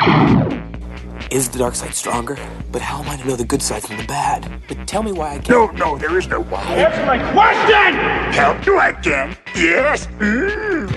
[0.00, 2.38] Is the dark side stronger?
[2.72, 4.46] But how am I to know the good side from the bad?
[4.66, 5.48] But tell me why I can't.
[5.48, 6.62] No, no, there is no why.
[6.62, 7.94] Answer my question!
[8.32, 9.36] Help you again?
[9.56, 10.08] Yes?
[10.20, 10.88] Mm.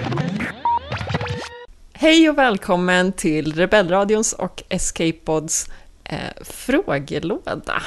[1.94, 5.70] Hej och välkommen till Rebellradions och Escapepods
[6.04, 7.82] eh, frågelåda.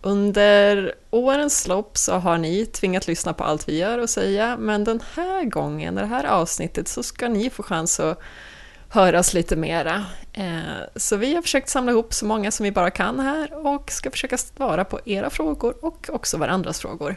[0.00, 4.84] Under årens lopp så har ni tvingat lyssna på allt vi gör och säga, men
[4.84, 8.20] den här gången, i det här avsnittet, så ska ni få chans att
[8.88, 10.04] höras lite mera.
[10.32, 10.60] Eh,
[10.96, 14.10] så vi har försökt samla ihop så många som vi bara kan här och ska
[14.10, 17.16] försöka svara på era frågor och också varandras frågor.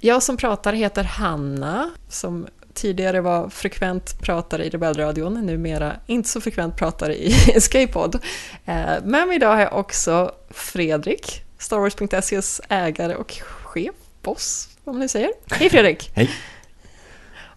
[0.00, 6.40] Jag som pratar heter Hanna, som tidigare var frekvent pratare i Rebellradion, numera inte så
[6.40, 8.18] frekvent pratare i Escapepod.
[8.64, 13.32] Med eh, men idag har jag också Fredrik, Star Wars.ses ägare och
[13.62, 15.30] chef, boss, vad man nu säger.
[15.50, 16.10] Hej Fredrik!
[16.14, 16.30] Hej!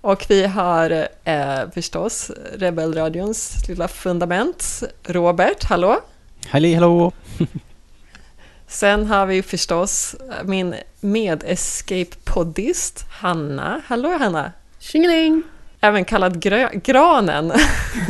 [0.01, 5.99] Och vi har eh, förstås Rebellradions lilla fundament, Robert, hallå!
[6.47, 7.11] Halli hallå!
[8.67, 13.81] Sen har vi förstås min med-escape-poddist, Hanna.
[13.85, 14.51] Hallå Hanna!
[14.79, 15.43] Tjingeling!
[15.81, 16.41] Även kallad
[16.83, 17.53] Granen.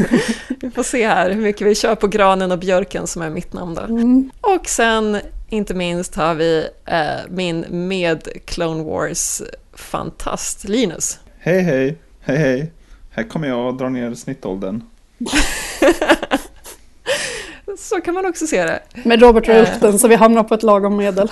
[0.62, 3.54] vi får se här hur mycket vi kör på Granen och Björken som är mitt
[3.54, 3.82] namn då.
[3.82, 4.32] Mm.
[4.42, 5.18] Och sen,
[5.50, 11.20] inte minst, har vi eh, min med Clone Wars-fantast Linus.
[11.44, 12.72] Hej hej, hej hej.
[13.10, 14.82] Här kommer jag att dra ner snittåldern.
[17.78, 18.84] Så kan man också se det.
[19.06, 19.80] Men Robert drar Eh.
[19.82, 21.32] den så vi hamnar på ett lagom medel.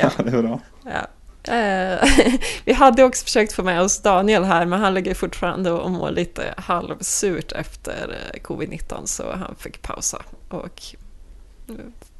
[0.00, 0.60] Ja, det är bra.
[0.84, 1.06] Ja.
[1.54, 2.08] Eh,
[2.64, 6.10] vi hade också försökt få med oss Daniel här, men han ligger fortfarande och mår
[6.10, 10.82] lite halvsurt efter eh, covid-19, så han fick pausa och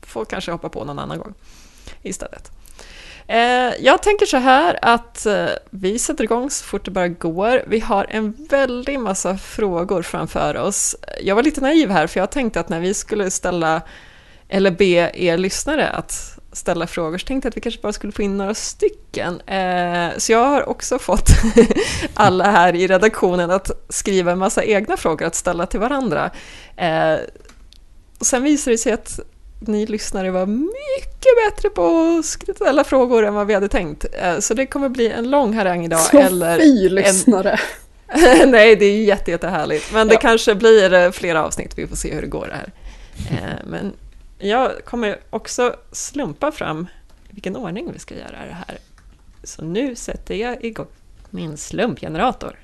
[0.03, 1.35] får kanske hoppa på någon annan gång
[2.03, 2.51] istället.
[3.29, 7.65] Eh, jag tänker så här att eh, vi sätter igång så fort det bara går.
[7.67, 10.97] Vi har en väldig massa frågor framför oss.
[11.23, 13.83] Jag var lite naiv här, för jag tänkte att när vi skulle ställa,
[14.49, 18.13] eller be er lyssnare att ställa frågor, så tänkte jag att vi kanske bara skulle
[18.13, 19.41] få in några stycken.
[19.41, 21.29] Eh, så jag har också fått
[22.15, 26.31] alla här i redaktionen att skriva en massa egna frågor att ställa till varandra.
[28.19, 29.21] Och sen visade det sig att
[29.61, 34.07] ni lyssnare var mycket bättre på att ställa frågor än vad vi hade tänkt.
[34.13, 36.01] Eh, Så det kommer bli en lång harang idag.
[36.01, 36.95] Så eller fy en...
[36.95, 37.61] lyssnare!
[38.47, 39.93] Nej, det är jätte, jättehärligt.
[39.93, 40.21] Men det Ja.
[40.21, 42.73] kanske blir eh, flera avsnitt, vi får se hur det går här.
[43.31, 43.93] Eh, Men
[44.39, 46.87] jag kommer också slumpa fram
[47.31, 48.79] vilken ordning vi ska göra det här.
[49.45, 50.87] Så nu sätter jag igång
[51.31, 52.59] min slumpgenerator.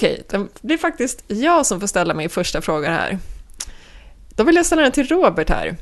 [0.00, 0.22] Okej,
[0.60, 3.18] det är faktiskt jag som får ställa min första fråga här.
[4.28, 5.76] Då vill jag ställa den till Robert här.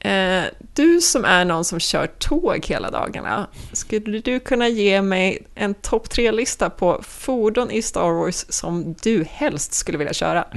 [0.00, 0.44] Eh,
[0.74, 5.74] du som är någon som kör tåg hela dagarna, skulle du kunna ge mig en
[5.74, 10.44] topp tre-lista på fordon i Star Wars som du helst skulle vilja köra?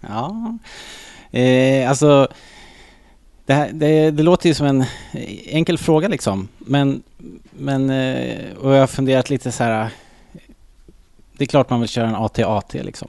[0.00, 0.58] Ja,
[1.30, 2.28] eh, alltså
[3.46, 4.84] det, här, det, det låter ju som en
[5.44, 6.48] enkel fråga liksom.
[6.58, 7.02] Men,
[7.50, 9.90] men eh, och jag har funderat lite så här.
[11.38, 13.08] Det är klart man vill köra en AT-AT liksom.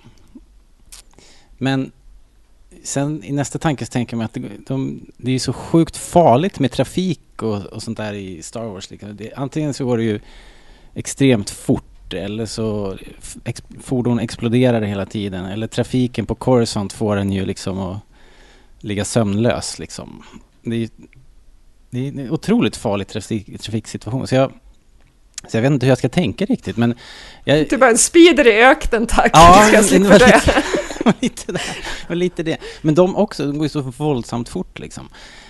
[1.57, 1.91] Men
[2.83, 5.97] sen i nästa tanke så tänker man att det, de, det är ju så sjukt
[5.97, 8.91] farligt med trafik och, och sånt där i Star Wars.
[8.91, 9.15] Liksom.
[9.15, 10.19] Det, antingen så går det ju
[10.93, 12.97] extremt fort eller så
[13.43, 17.99] ex, fordon exploderar hela tiden eller trafiken på Coruscant får en ju liksom att
[18.79, 20.23] ligga sömnlös liksom.
[20.61, 20.89] Det är,
[21.89, 24.51] det är en otroligt farlig trafik, trafiksituation så jag,
[25.47, 26.93] så jag vet inte hur jag ska tänka riktigt men
[27.43, 30.25] jag, Du bara en speeder i öknen tack, Ja, du ska slippa det.
[30.25, 30.63] lite-
[31.21, 31.53] lite,
[32.07, 32.57] var lite det.
[32.81, 35.09] Men de också, de går ju så våldsamt fort liksom.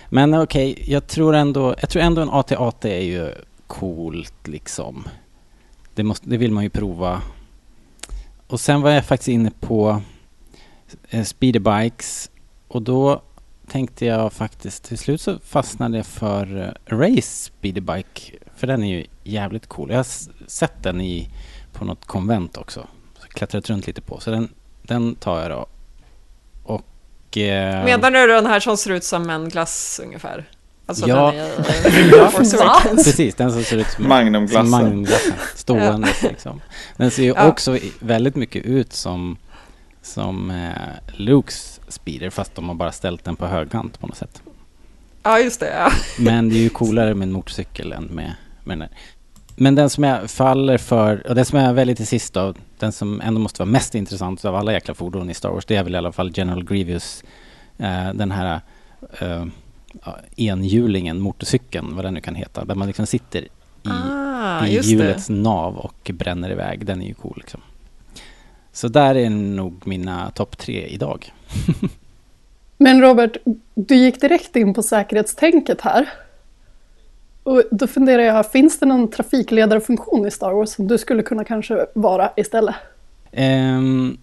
[0.10, 3.32] Men okej, jag tror ändå, jag tror ändå en AT-AT är ju
[3.68, 5.08] coolt liksom.
[5.96, 7.22] Det, måste, det vill man ju prova.
[8.48, 10.02] Och sen var jag faktiskt inne på
[11.10, 12.30] eh, speederbikes
[12.68, 13.22] och då
[13.68, 16.58] tänkte jag faktiskt, till slut så fastnade jag för
[16.90, 18.32] eh, Race speederbike.
[18.60, 19.90] För den är ju jävligt cool.
[19.90, 20.06] Jag har
[20.48, 21.30] sett den i,
[21.74, 22.88] på något konvent också.
[23.22, 24.20] Så klättrat runt lite på.
[24.20, 24.50] Så den,
[24.84, 25.66] den tar jag då.
[26.64, 27.38] Och...
[27.38, 30.50] Eh, Menar du den här som ser ut som en glass ungefär?
[30.86, 31.32] Alltså Ja.
[31.32, 32.54] den är...
[32.54, 32.82] Ja.
[32.96, 34.70] Precis, den som ser ut som Magnumglassen.
[34.70, 35.34] Magnumglassen.
[35.56, 36.62] Stående liksom.
[36.98, 37.48] Den ser ju Ja.
[37.48, 39.38] också väldigt mycket ut som,
[40.02, 40.70] som eh,
[41.14, 44.42] Lukes speeder fast de har bara ställt den på högkant på något sätt.
[45.24, 45.74] Ja, just det.
[45.78, 45.92] Ja.
[46.20, 48.36] Men det är ju coolare med en motorcykel än med,
[48.72, 48.90] här.
[49.56, 52.92] Men den som jag faller för, och den som jag väljer till sist då, den
[52.92, 55.84] som ändå måste vara mest intressant av alla jäkla fordon i Star Wars, det är
[55.84, 57.24] väl i alla fall General Grievous,
[57.78, 58.62] eh, den här
[59.20, 59.46] eh,
[60.36, 63.48] enhjulingen, motorcykeln, vad den nu kan heta, där man liksom sitter i,
[63.84, 65.34] Ah, i hjulets det.
[65.34, 66.86] nav och bränner iväg.
[66.86, 67.62] Den är ju cool liksom.
[68.72, 71.34] Så där är nog mina topp tre idag.
[72.78, 73.38] Men Robert,
[73.76, 76.10] du gick direkt in på säkerhetstänket här.
[77.50, 81.44] Och då funderar jag, finns det någon trafikledarfunktion i Star Wars som du skulle kunna
[81.44, 82.76] kanske vara istället?
[83.32, 84.18] Um,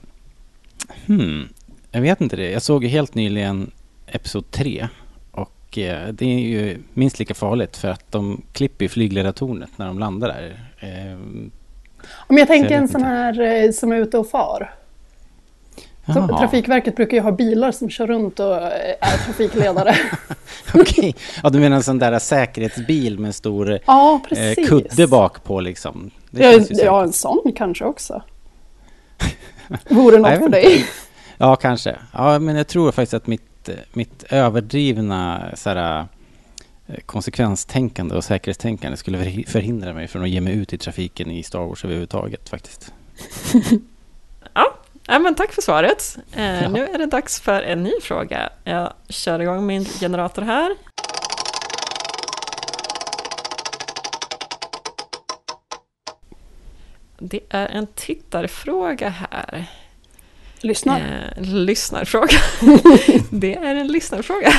[1.06, 1.48] hmm,
[1.90, 2.50] jag vet inte det.
[2.50, 3.70] Jag såg ju helt nyligen
[4.06, 4.88] Episod 3
[5.30, 9.86] och eh, det är ju minst lika farligt för att de klipper i flygledartornet när
[9.86, 10.60] de landar där.
[10.80, 11.50] Ehm,
[12.26, 14.74] Om jag tänker Jag en sån här eh, som är ute och far.
[16.06, 19.94] Jaha, Trafikverket brukar ju ha bilar som kör runt och eh, är trafikledare.
[20.74, 24.68] Okej, ja, du menar en sån där säkerhetsbil med en stor ja, eh, precis.
[24.68, 26.10] kudde bak på liksom?
[26.30, 28.22] Det Ja, ja, en sån kanske också.
[29.88, 30.84] Vore något för dig.
[31.38, 31.96] Ja, kanske.
[32.12, 36.06] Ja, men jag tror faktiskt att mitt, eh, mitt överdrivna så här,
[36.86, 41.30] eh, konsekvenstänkande och säkerhetstänkande skulle förhi- förhindra mig från att ge mig ut i trafiken
[41.30, 42.92] i Star Wars överhuvudtaget faktiskt.
[44.54, 44.74] Ja,
[45.08, 46.16] men tack för svaret.
[46.32, 48.48] Eh, Nu är det dags för en ny fråga.
[48.64, 50.76] Jag kör igång min generator här.
[57.18, 59.64] Det är en tittarfråga här.
[60.60, 60.98] Lyssna.
[60.98, 62.38] Eh, lyssnarfråga.
[63.30, 64.52] det är en lyssnarfråga.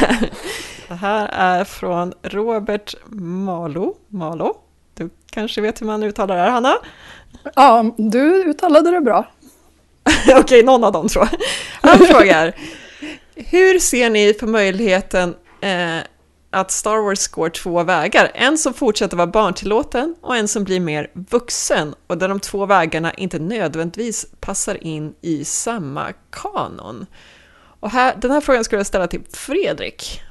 [0.87, 3.95] Det här är från Robert Malo.
[4.07, 4.57] Malo.
[4.93, 6.73] Du kanske vet hur man uttalar det här, Hanna?
[7.55, 9.25] Ja, du uttalade det bra.
[10.35, 11.39] Okej, någon av dem tror jag.
[11.89, 12.55] Han frågar,
[13.35, 15.97] hur ser ni på möjligheten eh,
[16.49, 18.31] att Star Wars går två vägar?
[18.33, 22.65] En som fortsätter vara barntillåten och en som blir mer vuxen och där de två
[22.65, 27.05] vägarna inte nödvändigtvis passar in i samma kanon.
[27.79, 30.21] Och här, den här frågan skulle jag ställa till Fredrik.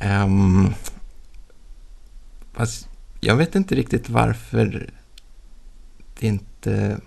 [0.00, 0.74] Um,
[2.52, 2.88] fast
[3.20, 4.90] jag vet inte riktigt varför
[6.20, 7.00] det inte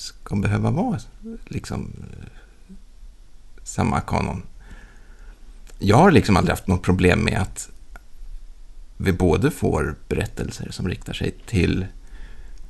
[0.00, 0.98] ska behöva vara
[1.44, 1.92] liksom
[3.62, 4.42] samma kanon.
[5.78, 7.70] Jag har liksom aldrig haft något problem med att
[8.96, 11.86] vi både får berättelser som riktar sig till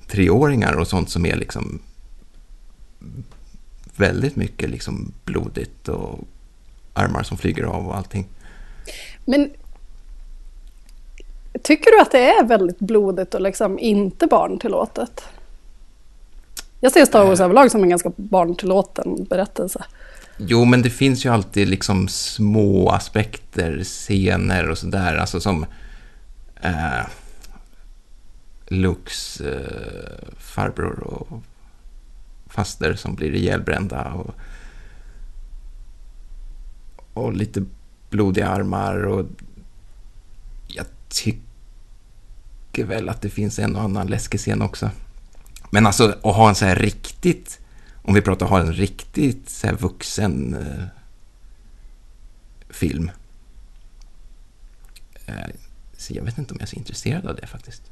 [0.06, 1.80] treåringar och sånt som är liksom
[3.96, 6.18] väldigt mycket liksom blodigt och
[6.92, 8.28] armar som flyger av och allting.
[9.24, 9.50] Men
[11.62, 15.24] tycker du att det är väldigt blodigt och liksom inte barntillåtet?
[16.80, 19.84] Jag ser Star Wars överlag som en ganska barntillåten berättelse.
[20.36, 25.66] Jo, men det finns ju alltid liksom små aspekter, scener och sådär, alltså som
[26.62, 27.06] eh,
[28.66, 31.42] Lukes eh, farbror och
[32.46, 34.34] faster som blir ihjälbrända och,
[37.14, 37.64] och lite
[38.10, 39.26] blodiga armar och
[40.66, 44.90] jag tycker väl att det finns en och annan läskig scen också.
[45.70, 47.60] Men alltså att ha en så här riktigt
[48.02, 50.84] om vi pratar ha en riktigt så här, vuxen eh,
[52.70, 53.10] film.
[55.26, 55.34] Eh,
[55.96, 57.82] så jag vet inte om jag är så intresserad av det faktiskt.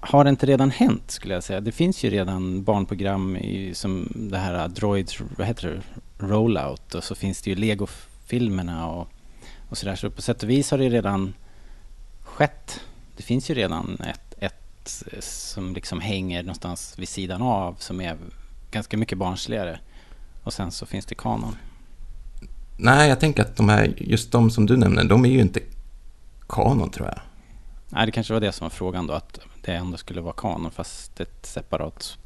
[0.00, 1.60] Har det inte redan hänt skulle jag säga?
[1.60, 5.82] Det finns ju redan barnprogram i, som det här eh, Droids, vad heter det,
[6.26, 9.08] Rollout och så finns det ju Lego-filmerna och,
[9.68, 9.96] och sådär.
[9.96, 11.34] Så på sätt och vis har det redan
[12.22, 12.80] skett.
[13.16, 14.27] Det finns ju redan ett,
[14.88, 18.16] ett som liksom hänger någonstans vid sidan av som är
[18.70, 19.78] ganska mycket barnsligare.
[20.42, 21.56] Och sen så finns det kanon.
[22.76, 25.60] Nej, jag tänker att de här, just de som du nämner, de är ju inte
[26.48, 27.20] kanon tror jag.
[27.88, 30.70] Nej, det kanske var det som var frågan då, att det ändå skulle vara kanon
[30.70, 32.18] fast ett separat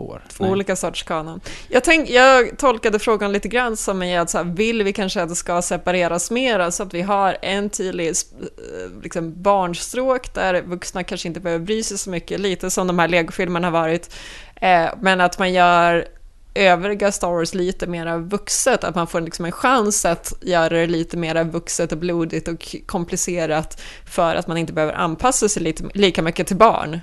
[0.00, 0.22] spår.
[0.28, 0.52] Två Nej.
[0.52, 1.40] olika sorts kanon.
[1.68, 5.28] Jag, tänk, jag tolkade frågan lite grann som att så här, vill vi kanske att
[5.28, 11.04] det ska separeras mera så att vi har en tydlig eh, liksom, barnstråk där vuxna
[11.04, 14.14] kanske inte behöver bry sig så mycket, lite som de här legofilmerna har varit.
[14.56, 16.08] Eh, men att man gör
[16.54, 20.86] övriga Star Wars lite mer vuxet, att man får liksom en chans att göra det
[20.86, 25.84] lite mer vuxet och blodigt och komplicerat för att man inte behöver anpassa sig lite,
[25.94, 27.00] lika mycket till barn.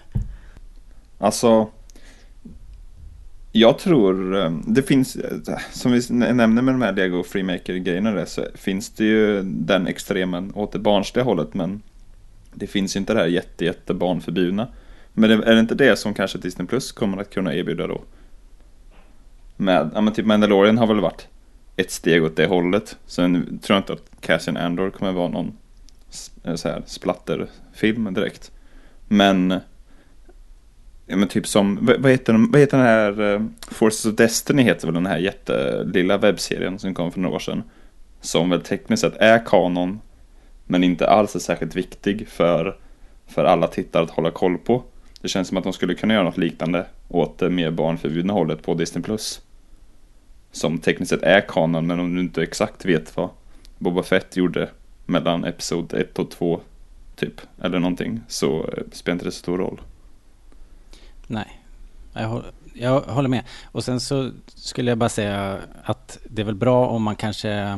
[1.20, 1.70] Alltså,
[3.52, 8.26] jag tror eh, det finns, eh, som vi nämner med de här Lego Freemaker-grejerna där,
[8.26, 11.82] så finns det ju den extremen åt det barnsliga hållet, men
[12.54, 14.68] det finns ju inte det här jätte, jätte barnförbjudna.
[15.14, 18.02] Men är det inte det som kanske Disney Plus kommer att kunna erbjuda då?
[19.58, 21.28] Med, ja men typ Mandalorian har väl varit
[21.76, 22.98] ett steg åt det hållet.
[23.06, 25.58] Sen tror jag inte att Cassian Andor kommer vara någon
[26.44, 28.52] eh, så här splatterfilm direkt.
[29.08, 29.60] Men
[31.10, 34.64] Ja men typ som, vad heter, den, vad heter den här, eh, Forces of Destiny
[34.64, 37.64] heter väl den här jättelilla webbserien som kom för några år sedan.
[38.22, 40.00] Som väl tekniskt sett är kanon,
[40.66, 42.78] men inte alls är särskilt viktig för
[43.28, 44.84] för alla tittare att hålla koll på.
[45.22, 48.64] Det känns som att de skulle kunna göra något liknande åt det mer barnförbjudna hållet
[48.64, 49.18] på Disney+.
[50.52, 53.30] Som tekniskt sett är kanon, men om du inte exakt vet vad
[53.78, 54.70] Boba Fett gjorde
[55.06, 56.60] mellan Episod 1 och 2,
[57.16, 59.82] typ, eller någonting, så eh, spelar inte det så stor roll.
[61.28, 61.62] Nej,
[62.14, 63.44] jag håller, jag håller med.
[63.66, 67.52] Och sen så skulle jag bara säga att det är väl bra om man kanske
[67.52, 67.78] eh,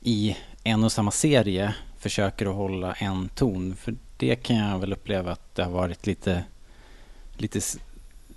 [0.00, 3.76] i en och samma serie försöker att hålla en ton.
[3.76, 6.44] För det kan jag väl uppleva att det har varit lite,
[7.36, 7.60] lite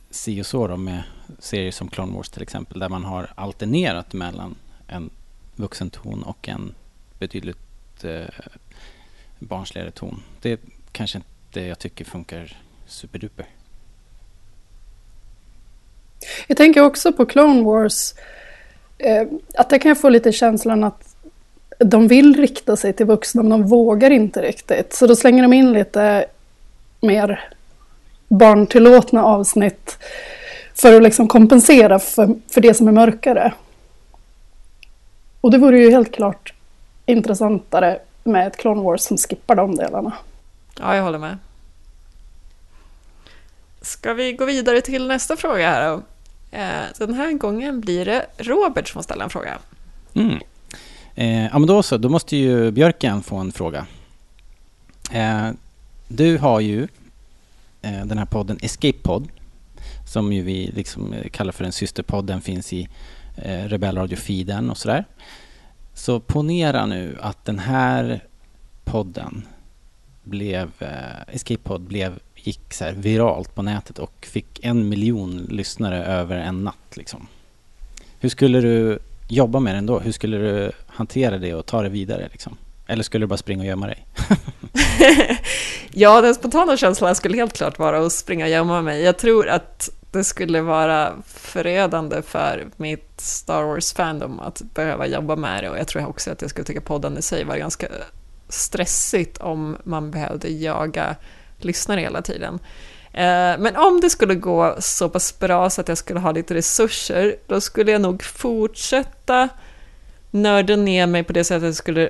[0.10, 1.04] si och så då med
[1.40, 2.80] serier som Clone Wars till exempel.
[2.80, 4.56] Där man har alternerat mellan
[4.88, 5.10] en
[5.56, 6.76] vuxen ton och en
[7.20, 8.26] betydligt eh,
[9.40, 10.24] barnsligare ton.
[10.42, 13.46] Det kanske inte jag tycker funkar superduper.
[16.48, 18.14] Jag tänker också på Clone Wars.
[18.98, 21.16] Eh, att det kan jag få lite känslan att
[21.80, 24.94] de vill rikta sig till vuxna men de vågar inte riktigt.
[24.94, 26.26] Så då slänger de in lite
[27.02, 27.50] mer
[28.28, 29.98] barntillåtna avsnitt
[30.74, 33.54] för att liksom kompensera för, för det som är mörkare.
[35.42, 36.54] Och det vore ju helt klart
[37.06, 40.14] intressantare med ett Clone Wars som skippar de delarna.
[40.80, 41.38] Ja, jag håller med.
[43.82, 46.02] Ska vi gå vidare till nästa fråga här då?
[46.52, 49.58] Eh, så den här gången blir det Robert som får ställa en fråga.
[50.14, 50.40] Mm.
[51.16, 51.98] Eh, ja, men då så.
[51.98, 53.86] Då måste ju Björken få en fråga.
[55.12, 55.50] Eh,
[56.08, 56.88] du har ju
[57.82, 59.30] eh, den här podden Escape Pod
[60.12, 62.26] som ju vi liksom eh, kallar för en systerpodd.
[62.26, 62.90] Den finns i
[63.36, 65.06] eh, Rebellradio-feeden och sådär.
[65.94, 68.24] Så ponera nu att den här
[68.84, 69.48] podden
[70.24, 76.06] blev, eh, Escape Pod blev, gick så viralt på nätet och fick en miljon lyssnare
[76.06, 76.98] över en natt.
[76.98, 77.28] Liksom.
[78.20, 80.00] Hur skulle du jobba med den då?
[80.00, 82.30] Hur skulle du hantera det och ta det vidare?
[82.32, 82.58] Liksom?
[82.88, 84.06] Eller skulle du bara springa och gömma dig?
[85.92, 89.02] ja, den spontana känslan skulle helt klart vara att springa och gömma mig.
[89.02, 95.64] Jag tror att det skulle vara förödande för mitt Star Wars-fandom att behöva jobba med
[95.64, 97.88] det och jag tror också att jag skulle tycka podden i sig var ganska
[98.50, 101.16] stressigt om man behövde jaga
[101.66, 102.60] lyssnare hela tiden.
[103.14, 106.54] Eh, men om det skulle gå så pass bra så att jag skulle ha lite
[106.54, 109.50] resurser, då skulle jag nog fortsätta
[110.32, 112.10] nörda ner mig på det sättet att jag skulle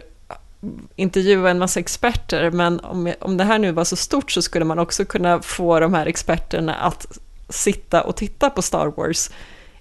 [0.95, 4.65] intervjua en massa experter, men om, om det här nu var så stort så skulle
[4.65, 7.17] man också kunna få de här experterna att
[7.49, 9.29] sitta och titta på Star Wars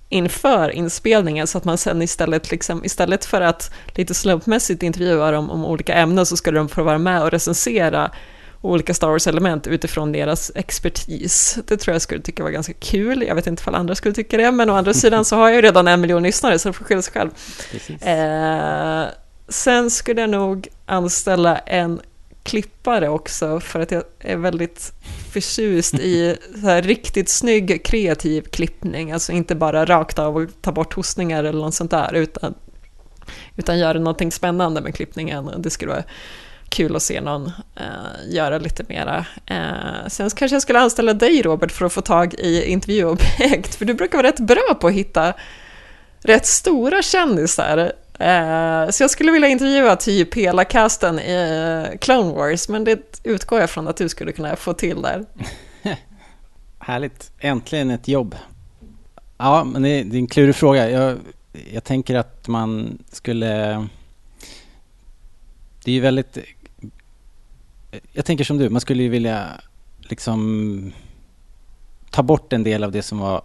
[0.09, 5.50] inför inspelningen så att man sen istället, liksom, istället för att lite slumpmässigt intervjua dem
[5.50, 8.11] om olika ämnen så skulle de få vara med och recensera
[8.61, 11.59] olika Star Wars-element utifrån deras expertis.
[11.67, 13.25] Det tror jag skulle tycka var ganska kul.
[13.29, 15.57] Jag vet inte om andra skulle tycka det, men å andra sidan så har jag
[15.57, 17.31] ju redan en miljon lyssnare så det får skylla sig själv.
[18.02, 19.05] Eh,
[19.49, 22.00] sen skulle jag nog anställa en
[22.43, 24.93] klippare också för att jag är väldigt
[25.33, 30.73] förtjust i så här riktigt snygg kreativ klippning, alltså inte bara rakt av och ta
[30.73, 32.55] bort hostningar eller något sånt där, utan,
[33.57, 35.50] utan göra någonting spännande med klippningen.
[35.59, 36.05] Det skulle vara
[36.71, 39.27] kul att se någon eh, göra lite mera.
[39.47, 43.85] Eh, sen kanske jag skulle anställa dig Robert för att få tag i intervjuobjekt, för
[43.85, 45.33] du brukar vara rätt bra på att hitta
[46.23, 52.35] rätt stora kändisar Eh, så jag skulle vilja intervjua typ hela casten i eh, Clone
[52.35, 55.25] Wars, men det utgår jag från att du skulle kunna få till där.
[56.79, 58.37] Härligt, äntligen ett jobb.
[59.39, 60.91] Ja, men det är, det är en klurig fråga.
[60.91, 61.19] Jag,
[61.73, 63.87] jag tänker att man skulle...
[65.85, 66.39] Det är ju väldigt...
[68.13, 69.61] Jag tänker som du, man skulle ju vilja
[69.99, 70.93] liksom
[72.11, 73.43] ta bort en del av det som var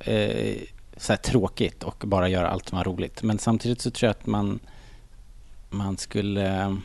[0.00, 0.56] eh,
[0.96, 3.22] så tråkigt och bara göra allt som var roligt.
[3.22, 4.58] Men samtidigt så tror jag att man,
[5.70, 6.76] man skulle...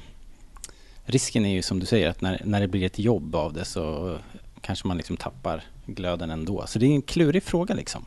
[1.05, 3.65] Risken är ju som du säger att när, när det blir ett jobb av det
[3.65, 4.17] så
[4.61, 6.67] kanske man liksom tappar glöden ändå.
[6.67, 8.05] Så det är en klurig fråga liksom.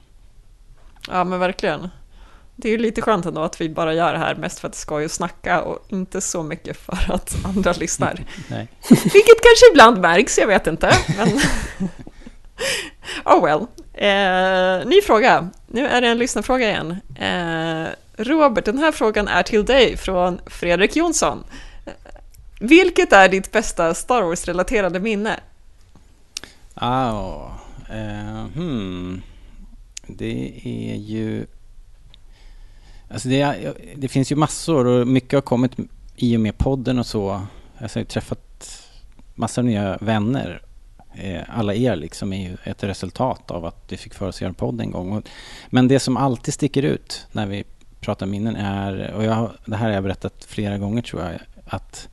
[1.08, 1.88] Ja men verkligen.
[2.56, 4.72] Det är ju lite skönt ändå att vi bara gör det här mest för att
[4.72, 8.14] det ska ju snacka och inte så mycket för att andra lyssnar.
[8.50, 8.68] Nej.
[8.88, 10.92] Vilket kanske ibland märks, jag vet inte.
[11.16, 11.28] Men
[13.24, 13.66] oh well.
[13.94, 15.50] Eh, ny fråga.
[15.66, 16.96] Nu är det en lyssnarfråga igen.
[17.16, 21.44] Eh, Robert, den här frågan är till dig från Fredrik Jonsson.
[22.60, 25.40] Vilket är ditt bästa Star Wars-relaterade minne?
[26.80, 27.50] Oh,
[27.90, 29.22] eh, hmm.
[30.06, 31.46] Det är ju...
[33.08, 35.72] Alltså det, det finns ju massor och mycket har kommit
[36.16, 37.42] i och med podden och så.
[37.78, 38.82] Alltså jag har träffat
[39.34, 40.62] massor av nya vänner
[41.14, 44.40] eh, alla er liksom är ju ett resultat av att vi fick för oss att
[44.40, 45.22] göra en podd en gång.
[45.70, 47.64] Men det som alltid sticker ut när vi
[48.00, 51.32] pratar minnen är, och jag, det här har jag berättat flera gånger tror jag,
[51.66, 52.08] att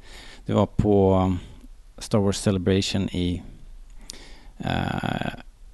[0.45, 1.35] det var på
[1.97, 3.43] Star Wars Celebration i,
[4.59, 5.29] uh,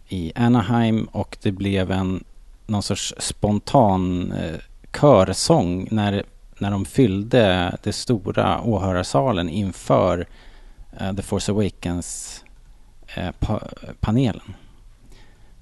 [0.08, 2.24] i Anaheim och det blev en
[2.66, 4.60] någon sorts spontan uh,
[4.94, 6.24] körsång när,
[6.60, 10.28] när de fyllde det stora åhörarsalen inför
[11.00, 12.44] eh, The Force Awakens
[13.16, 13.30] eh.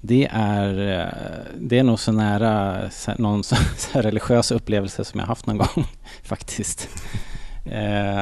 [0.00, 2.80] Det är, eh, det är nog så nära
[3.18, 3.56] någon så,
[3.92, 5.84] religiös upplevelse som jag haft någon gång
[6.22, 6.88] faktiskt.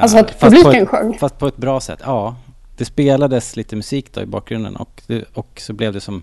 [0.02, 1.18] Alltså att publiken ett- sjöng?
[1.18, 2.36] Fast på ett bra sätt, ja.
[2.76, 6.22] Det spelades lite musik då i bakgrunden och, det, och så blev det som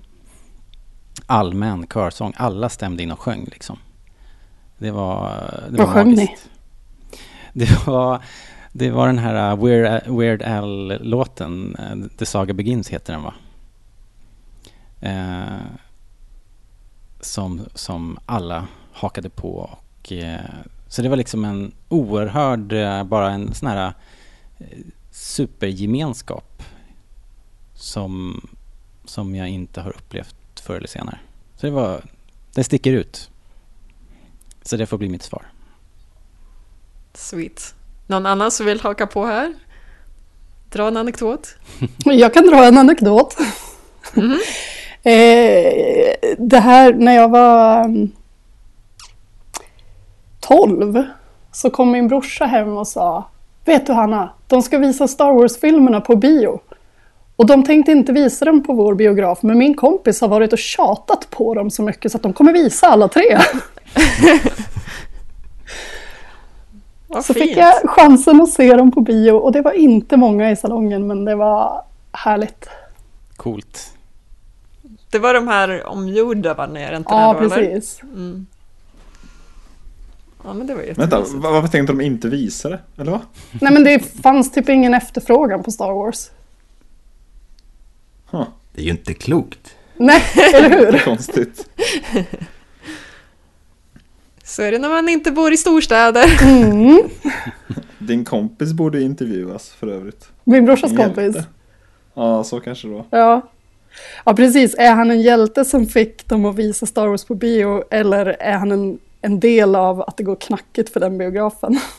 [1.25, 2.33] allmän körsång.
[2.37, 3.79] Alla stämde in och sjöng liksom.
[4.83, 5.29] Det var,
[5.69, 6.15] det Vad var sjöng ni?
[6.15, 6.49] magiskt.
[7.53, 8.23] Det var,
[8.71, 13.33] det var den här uh, Weird, Weird Al-låten, uh, The Saga Begins heter den va?
[15.01, 15.61] Eh,
[17.19, 20.39] som, som alla hakade på och eh,
[20.87, 22.73] så det var liksom en oerhörd,
[23.07, 23.93] bara en sån här
[25.11, 26.63] supergemenskap
[27.73, 28.41] som,
[29.05, 31.19] som jag inte har upplevt förr eller senare.
[31.55, 32.01] Så det var,
[32.53, 33.29] det sticker ut.
[34.63, 35.46] Så det får bli mitt svar.
[37.13, 37.74] Sweet.
[38.08, 39.53] Någon annan som vill haka på här?
[40.70, 41.55] Dra en anekdot.
[42.05, 43.38] Jag kan dra en anekdot.
[45.03, 48.12] eh, det här när jag var mm,
[50.39, 51.03] 12
[51.51, 53.29] så kom min brorsa hem och sa
[53.65, 56.60] Vet du Hanna, de ska visa Star Wars-filmerna på bio.
[57.36, 60.60] Och de tänkte inte visa dem på vår biograf, men min kompis har varit och
[60.60, 63.39] tjatat på dem så mycket så att de kommer visa alla tre.
[67.23, 67.38] Så fint.
[67.47, 71.07] fick jag chansen att se dem på bio och det var inte många i salongen,
[71.07, 72.69] men det var härligt.
[73.35, 73.89] Coolt.
[75.12, 77.50] Det var de här omgjorda varianterna Ja, då, eller?
[77.50, 78.01] precis.
[80.45, 82.79] Ja, men det var Vänta, va- varför tänkte de inte visa det?
[82.97, 83.21] Eller vad?
[83.51, 86.31] Nej men det fanns typ ingen efterfrågan på Star Wars.
[88.31, 89.75] Huh, Det är ju inte klokt.
[89.97, 90.23] Nej,
[90.53, 91.00] eller det är hur?
[91.00, 91.69] konstigt.
[94.55, 96.25] Så är det när man inte bor i storstäder.
[97.99, 100.27] Din kompis borde intervjuas för övrigt.
[100.43, 101.17] Min brorsas En kompis.
[101.23, 101.43] hjälte.
[102.13, 103.05] Ja, så kanske det var.
[103.09, 103.41] Ja.
[104.25, 104.75] ja, precis.
[104.77, 108.53] Är han en hjälte som fick dem att visa Star Wars på bio eller är
[108.53, 111.79] han en, en del av att det går knackigt för den biografen?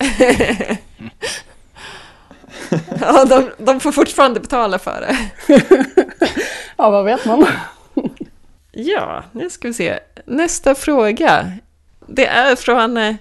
[3.01, 5.17] Ja, de, de får fortfarande betala för det.
[6.77, 7.47] Ja, vad vet man?
[8.73, 9.99] Ja, nu ska vi se.
[10.25, 11.53] Nästa fråga.
[12.09, 13.15] Det är från eh,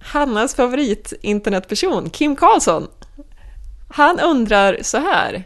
[0.00, 2.88] Hannas favorit internetperson, Kim Karlsson.
[3.88, 5.44] Han undrar så här.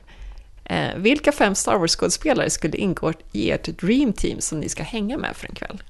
[0.65, 5.19] Eh, vilka fem Star Wars-skådespelare skulle ingå i ert Dream Team som ni ska hänga
[5.19, 5.83] med för en kväll?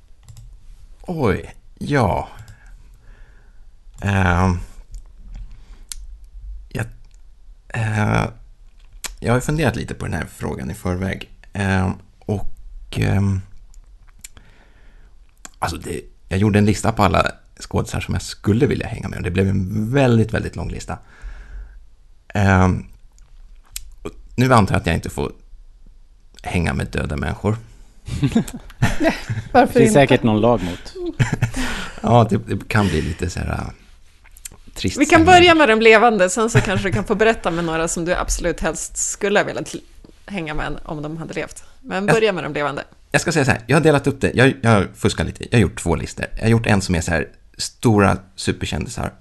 [1.01, 2.29] Oj, ja.
[4.05, 4.57] Uh,
[6.69, 6.87] jag,
[7.77, 8.29] uh,
[9.21, 11.31] jag har funderat lite på den här frågan i förväg.
[11.59, 12.99] Uh, och...
[12.99, 13.41] Um,
[15.59, 19.17] alltså, det, jag gjorde en lista på alla skådisar som jag skulle vilja hänga med.
[19.19, 20.99] Och det blev en väldigt, väldigt lång lista.
[24.03, 25.33] Och nu antar jag att jag inte får
[26.43, 27.57] hänga med döda människor.
[28.99, 29.15] Det
[29.53, 29.93] Varför finns inte?
[29.93, 30.95] säkert någon lag mot.
[32.03, 33.61] Ja, det, det kan bli lite så här äh,
[34.75, 34.97] trist.
[34.97, 35.27] Vi kan sen.
[35.27, 38.15] börja med de levande, sen så kanske du kan få berätta med några som du
[38.15, 39.75] absolut helst skulle ha velat
[40.27, 41.65] hänga med om de hade levt.
[41.85, 42.85] Men börja med de levande.
[43.11, 44.31] Jag ska säga så här, jag har delat upp det.
[44.35, 45.45] Jag, jag fuskar lite.
[45.51, 46.27] Jag har gjort två listor.
[46.37, 49.13] Jag har gjort en som är så här stora superkändisar.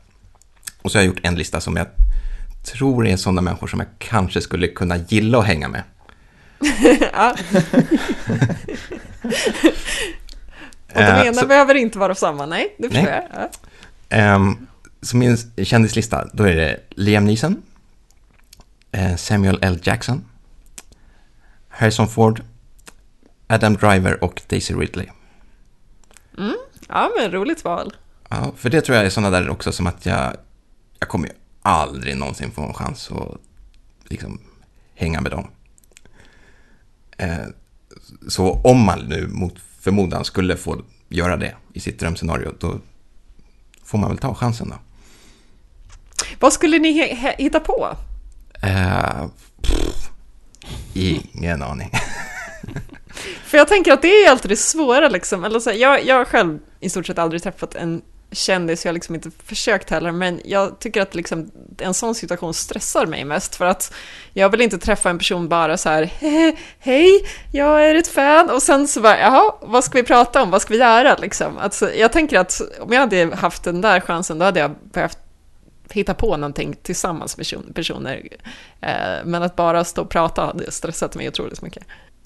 [0.81, 1.87] Och så har jag gjort en lista som jag
[2.63, 5.83] tror är sådana människor som jag kanske skulle kunna gilla att hänga med.
[7.13, 7.35] ja.
[10.93, 13.27] Och de Eh, ena så- behöver inte vara samma, nej, det förstår Nej.
[13.33, 13.49] jag.
[14.09, 14.17] Ja.
[14.17, 14.67] Ehm,
[15.01, 17.61] så min kändislista, då är det Liam Neeson,
[18.91, 19.79] eh, Samuel L.
[19.83, 20.25] Jackson,
[21.69, 22.41] Harrison Ford,
[23.53, 25.07] Adam Driver och Daisy Ridley.
[26.89, 27.93] ja, men roligt val.
[28.29, 30.35] Ja, för det tror jag är sådana där också som att jag,
[30.99, 33.37] jag kommer ju aldrig någonsin få en chans att
[34.03, 34.39] liksom
[34.95, 35.47] hänga med dem.
[37.17, 37.45] Eh,
[38.27, 42.79] så om man nu mot förmodan skulle få göra det i sitt drömscenario, då
[43.83, 44.75] får man väl ta chansen då.
[46.39, 47.95] Vad skulle ni hitta på?
[48.61, 49.27] Eh,
[49.61, 50.09] pff,
[50.93, 51.91] ingen aning.
[53.45, 55.43] För jag tänker att det är alltid det svåra liksom.
[55.43, 58.01] Eller så här, jag, jag har själv i stort sett aldrig träffat en
[58.35, 62.53] kändis, jag har liksom inte försökt heller, men jag tycker att liksom, en sån situation
[62.53, 63.93] stressar mig mest för att
[64.33, 66.13] jag vill inte träffa en person bara så här,
[66.79, 70.51] hej, jag är ett fan, och sen så bara, jaha, vad ska vi prata om,
[70.51, 71.57] vad ska vi göra liksom?
[71.57, 75.17] Alltså, jag tänker att om jag hade haft den där chansen, då hade jag behövt
[75.89, 78.27] hitta på någonting tillsammans med personer.
[78.81, 81.83] Eh, men att bara stå och prata hade stressat mig otroligt mycket.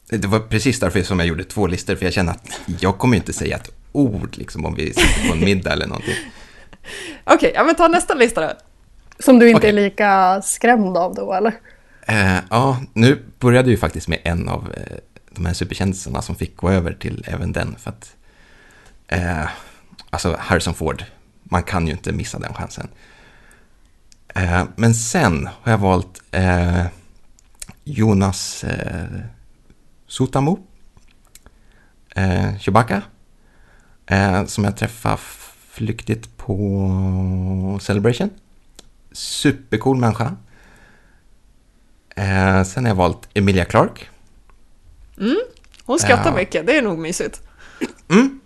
[0.09, 3.17] Det var precis därför som jag gjorde två listor, för jag känner att jag kommer
[3.17, 6.15] inte säga ett ord liksom, om vi sitter på en middag eller någonting.
[7.23, 8.53] Okej, ja men ta nästa lista då.
[9.19, 9.69] Som du inte Okej.
[9.69, 11.53] är lika skrämd av då, eller?
[12.07, 14.97] Eh, ja, nu började ju faktiskt med en av eh,
[15.31, 18.15] de här superkändisarna som fick gå över till även den, för att
[19.07, 19.47] eh,
[20.09, 21.03] alltså Harrison Ford,
[21.43, 22.87] man kan ju inte missa den chansen.
[24.75, 26.21] Men sen har jag valt
[27.83, 28.65] Jonas
[30.07, 30.59] Sutamo,
[32.15, 33.01] eh, Chewbacca,
[34.05, 35.17] eh, som jag träffade
[35.69, 38.29] flyktigt på Celebration.
[39.11, 40.35] Supercool människa.
[42.15, 44.05] Eh, sen har jag valt Emilia Clarke.
[45.85, 46.35] Hon skrattar Ja.
[46.35, 47.41] mycket, det är nog mysigt.
[48.09, 48.39] Mm.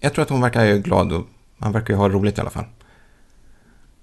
[0.00, 1.26] Jag tror att hon verkar glad och
[1.58, 2.64] han verkar ha roligt i alla fall.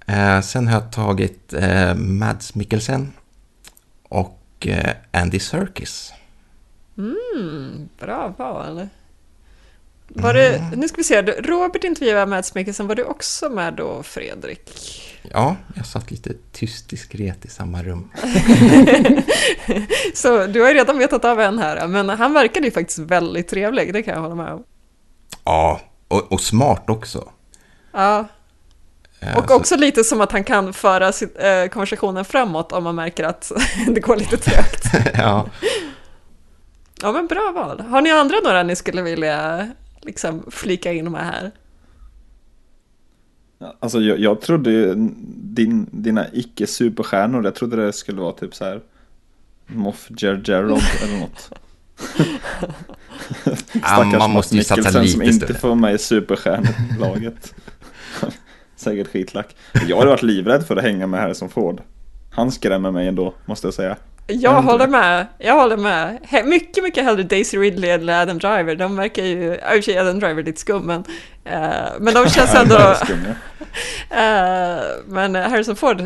[0.05, 3.13] Eh, sen har jag tagit eh, Mads Mikkelsen
[4.03, 6.13] och eh, Andy Serkis.
[6.99, 8.87] Mm, bra val.
[10.07, 14.03] Var det, nu ska vi se, Robert intervjuade Mads Mikkelsen, var du också med då
[14.03, 14.69] Fredrik?
[15.31, 18.11] Ja, jag satt lite tyst diskret i samma rum.
[20.13, 23.47] Så du har ju redan vetat av en här, men han verkade ju faktiskt väldigt
[23.47, 24.63] trevlig, det kan jag hålla med om.
[25.43, 27.29] Ja, och, och smart också.
[27.91, 28.27] Ja,
[29.21, 32.83] Eh, och så- också lite som att han kan föra sitt, eh, konversationen framåt om
[32.83, 33.51] man märker att
[33.87, 34.83] det går lite trögt.
[35.17, 35.45] ja.
[37.01, 37.79] Ja, men bra val.
[37.79, 39.69] Har ni andra några ni skulle vilja
[40.01, 41.51] liksom flika in med här?
[43.79, 44.93] Alltså jag, jag trodde ju
[45.35, 48.81] din, dina icke-superstjärnor, jag trodde det skulle vara typ så här
[49.67, 51.51] Moff Gergerod eller något.
[53.73, 55.57] Ja, Stackars man måste ju Mats satsa Mikkelsen som lite inte större.
[55.57, 57.53] får med i superstjärnelaget.
[58.75, 59.55] Säkert skitlack.
[59.87, 61.81] Jag hade varit livrädd för att hänga med Harrison Ford.
[62.31, 63.97] Han skrämmer mig ändå, måste jag säga.
[64.29, 65.27] Jag håller med.
[65.37, 66.17] Jag håller med.
[66.23, 68.75] He- mycket, mycket hellre Daisy Ridley eller Adam Driver.
[68.75, 71.03] De verkar ju, i och för sig Adam Driver är lite skum, men,
[71.43, 72.75] eh, men de känns ändå...
[74.09, 76.03] eh, men Harrison Ford,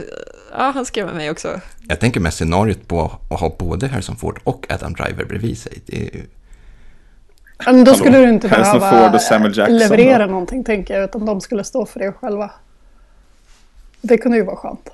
[0.51, 1.59] ja han skrämmer mig också.
[1.87, 5.81] Jag tänker med scenariot på att ha både Harrison Ford och Adam Driver bredvid sig.
[5.85, 6.25] Det är ju...
[7.65, 10.31] Men då Hallå, skulle du inte Harrison behöva Ford och Samuel Jackson leverera då?
[10.31, 12.51] någonting, tänker jag, utan de skulle stå för det själva.
[14.01, 14.89] Det kunde ju vara skönt.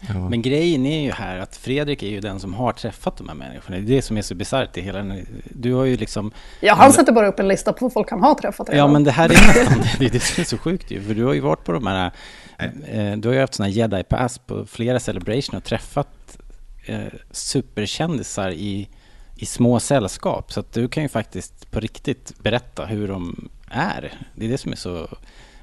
[0.00, 0.28] Ja.
[0.28, 3.36] Men grejen är ju här att Fredrik är ju den som har träffat de här
[3.36, 3.76] människorna.
[3.76, 6.32] Det är det som är så bisarrt i hela den Du har ju liksom...
[6.60, 8.92] Ja, han sätter bara upp en lista på folk han har träffat Ja, redan.
[8.92, 11.02] men det här är nästan det, är det som är så sjukt ju.
[11.02, 12.10] För du har ju varit på de här...
[12.58, 16.38] Eh, du har ju haft sådana jedi pass på flera celebration och träffat
[16.86, 18.88] eh, superkändisar i,
[19.36, 20.52] i små sällskap.
[20.52, 24.12] Så att du kan ju faktiskt på riktigt berätta hur de är.
[24.34, 25.08] Det är det som är så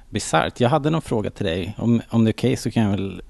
[0.09, 0.59] bisarrt.
[0.59, 1.75] Jag hade någon fråga till dig.
[1.77, 3.21] Om, om det är okej så kan jag väl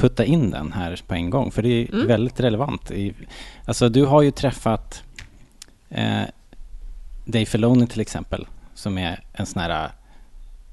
[0.00, 1.50] putta in den här på en gång.
[1.50, 2.90] För det är väldigt relevant.
[2.90, 3.14] I,
[3.64, 5.02] alltså du har ju träffat
[5.88, 6.22] eh,
[7.24, 8.46] Dave Filoni till exempel.
[8.74, 9.90] Som är en sån här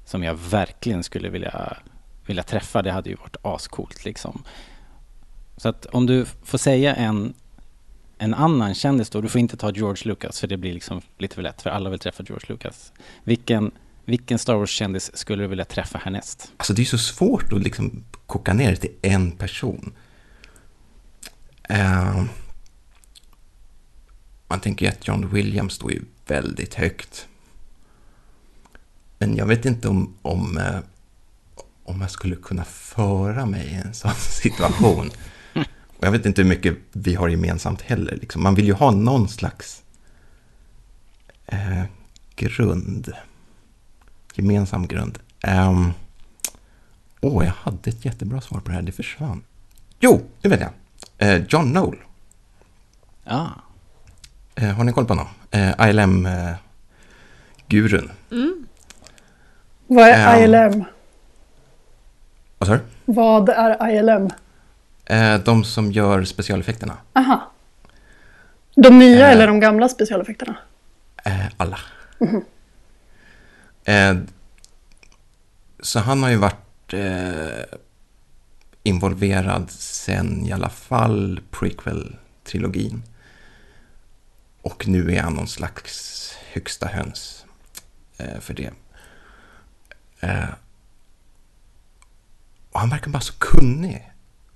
[0.06, 1.78] som jag verkligen skulle vilja,
[2.26, 2.82] vilja träffa.
[2.82, 4.44] Det hade ju varit ascoolt liksom.
[5.58, 7.34] Så att om du får säga en,
[8.18, 9.22] en annan kändis då.
[9.22, 11.62] Du får inte ta George Lucas för det blir liksom lite för lätt.
[11.62, 12.94] För alla vill träffa George Lucas.
[13.24, 13.72] Vilken,
[14.06, 16.52] vilken Star Wars-kändis skulle du vilja träffa härnäst?
[16.58, 19.94] Alltså det är så svårt att liksom koka ner det till en person.
[21.70, 22.24] Eh,
[24.48, 27.28] man tänker ju att John Williams står ju väldigt högt.
[29.18, 30.80] Men jag vet inte om, om, eh,
[31.84, 35.10] om jag skulle kunna föra mig i en sån situation.
[35.98, 38.16] Och jag vet inte hur mycket vi har gemensamt heller.
[38.16, 38.44] Liksom.
[38.44, 39.84] Man vill ju ha någon slags
[41.46, 41.84] eh,
[42.36, 43.12] grund.
[44.36, 45.20] Gemensam grund.
[45.42, 45.92] Ehm,
[47.22, 48.82] Åh, jag hade ett jättebra svar på det här.
[48.82, 49.44] Det försvann.
[50.00, 50.70] Jo, det vet jag.
[51.18, 51.98] Eh, John Knoll.
[53.24, 53.50] Ja,
[54.56, 55.28] Eh, har ni koll på honom?
[55.52, 56.92] Eh, ILM-gurun.
[59.88, 60.44] Vad är Ehm.
[60.44, 60.84] ILM?
[62.58, 62.82] Vad sa du?
[63.06, 64.30] Vad är ILM?
[65.06, 66.98] Eh, de som gör specialeffekterna.
[67.14, 67.52] Aha.
[68.76, 69.32] De nya Eh.
[69.32, 70.58] eller de gamla specialeffekterna?
[71.26, 71.80] Eh, alla.
[73.84, 74.18] Eh,
[75.80, 77.80] så han har ju varit eh,
[78.84, 83.02] involverad sen i alla fall prequel-trilogin.
[84.62, 87.46] Och nu är han någon slags högsta höns
[88.18, 88.72] eh, för det.
[90.20, 90.50] Eh,
[92.72, 94.12] och han verkar bara så kunnig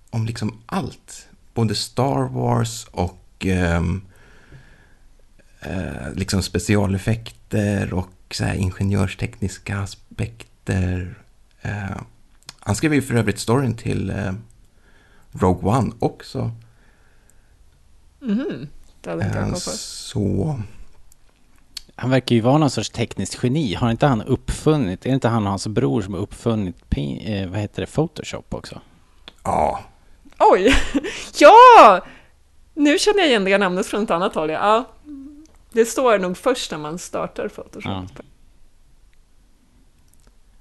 [0.09, 1.27] om liksom allt.
[1.53, 4.01] Både Star Wars och ehm,
[5.59, 11.15] eh, liksom specialeffekter och så här ingenjörstekniska aspekter.
[11.61, 12.01] Eh,
[12.63, 14.33] han skrev ju för övrigt storyn till eh,
[15.31, 16.51] Rogue One också.
[18.19, 18.67] Mhm.
[19.01, 19.59] Det hade inte jag Eh, koll på.
[19.59, 20.59] så...
[21.95, 23.73] Han verkar ju vara någon sorts tekniskt geni.
[23.73, 27.49] Har inte han uppfunnit, är det inte han och hans bror som har uppfunnit, eh,
[27.49, 28.81] vad heter det, Photoshop också?
[29.43, 29.83] Ja,
[30.39, 30.75] Oj!
[31.39, 32.05] Ja!
[32.73, 34.49] Nu känner jag igen det namnet från ett annat håll.
[34.49, 34.85] Ja.
[35.71, 37.83] Det står nog först när man startar Photoshop.
[37.85, 38.05] Ja.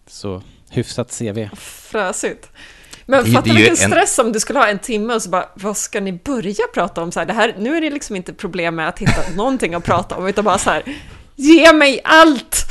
[0.06, 1.48] Så hyfsat CV.
[1.56, 2.48] Fräsigt.
[3.06, 4.78] Men Det är- fatta det är ju vilken en- stress om du skulle ha en
[4.78, 7.12] timme och så bara, vad ska ni börja prata om?
[7.12, 9.84] Så här, det här, nu är det liksom inte problem med att hitta någonting att
[9.84, 10.82] prata om, utan bara så här,
[11.36, 12.66] ge mig allt!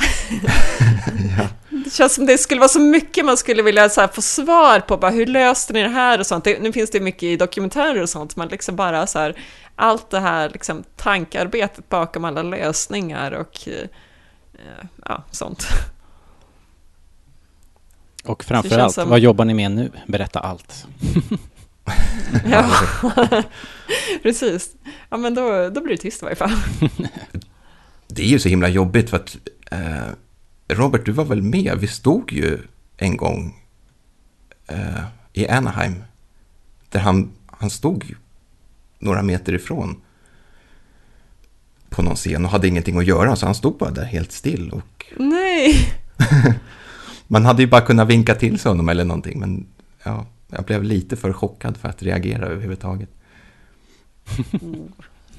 [1.84, 4.80] Det känns som det skulle vara så mycket man skulle vilja så här, få svar
[4.80, 6.44] på, bara, hur löste ni det här och sånt.
[6.44, 9.34] Det, nu finns det mycket i dokumentärer och sånt, men liksom bara så här,
[9.76, 13.88] allt det här liksom, tankarbetet bakom alla lösningar och eh,
[15.06, 15.66] ja, sånt.
[18.24, 19.90] Och Det framför känns allt, som- vad jobbar ni med nu?
[20.06, 20.86] Berätta allt.
[22.50, 22.70] Ja,
[24.22, 24.70] precis.
[25.10, 26.50] Ja, men då, då blir det tyst i varje fall.
[28.08, 29.36] det är ju så himla jobbigt för att
[29.70, 30.12] eh,
[30.68, 31.78] Robert, du var väl med?
[31.78, 32.58] Vi stod ju
[32.96, 33.60] en gång
[34.66, 35.02] eh,
[35.32, 36.04] i Anaheim
[36.88, 38.14] där han, han stod
[38.98, 40.00] några meter ifrån
[41.88, 44.70] på någon scen och hade ingenting att göra så han stod bara där helt still
[44.70, 45.92] och Nej!
[47.32, 49.66] Man hade ju bara kunnat vinka till sig honom eller någonting men
[50.02, 53.08] ja, jag blev lite för chockad för att reagera överhuvudtaget.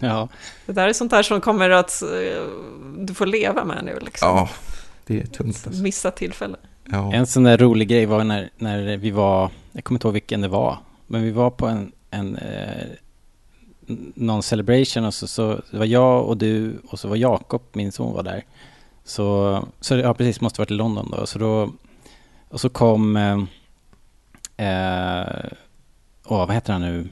[0.04, 0.28] Ja,
[0.66, 2.44] Det där är sånt där som kommer att eh,
[2.98, 4.28] du får leva med nu, liksom.
[4.28, 4.50] Ja,
[5.08, 5.82] det är tungt alltså.
[5.84, 6.58] Missa tillfälle.
[6.86, 7.14] Ja.
[7.14, 10.42] en sån där rolig grej var när, när vi var, jag kommer inte ihåg vilken
[10.42, 10.78] det var,
[11.08, 12.88] men vi var på en, en eh,
[14.16, 17.92] någon celebration och så, så det var jag och du och så var Jakob, min
[17.92, 18.44] son, var där.
[19.04, 21.26] Så, så ja precis, måste varit i London då.
[21.26, 21.72] Så då
[22.52, 25.46] och så kom, eh, eh,
[26.26, 27.10] åh vad heter han nu?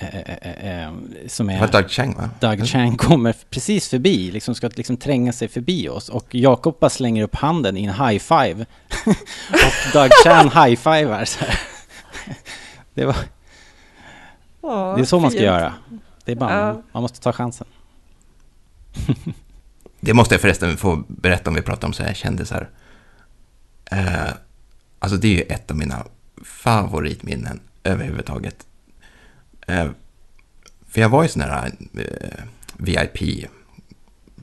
[0.00, 0.92] Eh, eh, eh, eh,
[1.26, 1.60] som Det är...
[1.60, 2.30] var Doug Chang va?
[2.40, 6.90] Doug Chang kommer precis förbi, liksom ska liksom tränga sig förbi oss och Jakob bara
[6.90, 8.66] slänger upp handen i en high five.
[9.52, 11.60] och Doug Chang high-fivar så här.
[12.94, 13.16] Det, var,
[14.62, 15.46] Ja, det är så man ska fint.
[15.46, 15.74] göra.
[16.24, 16.82] Det är bara, Ja.
[16.92, 17.66] man måste ta chansen.
[20.00, 22.70] Det måste jag förresten få berätta om vi pratar om så här kändisar.
[23.90, 24.30] Eh,
[24.98, 26.06] alltså det är ju ett av mina
[26.44, 28.66] favoritminnen överhuvudtaget.
[29.66, 29.90] Eh,
[30.88, 32.44] för jag var ju sån här eh,
[32.76, 33.48] VIP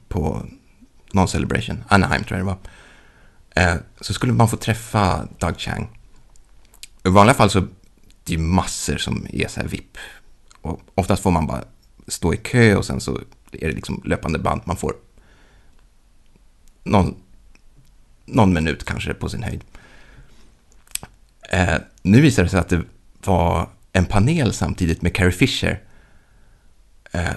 [0.08, 0.46] på
[1.12, 2.58] någon celebration, Anaheim tror jag det var.
[3.56, 6.00] Eh, så skulle man få träffa Doug Chang.
[7.04, 7.60] I vanliga fall så
[8.24, 9.98] det är ju massor som är så här VIP.
[10.62, 11.64] Och oftast får man bara
[12.08, 13.16] stå i kö och sen så
[13.52, 14.62] är det liksom löpande band.
[14.66, 14.96] Man får
[16.84, 17.16] någon,
[18.26, 19.64] någon minut kanske på sin höjd.
[21.50, 22.84] Eh, nu visar det sig att det
[23.26, 25.82] var en panel samtidigt med Carrie Fisher.
[27.12, 27.34] Eh,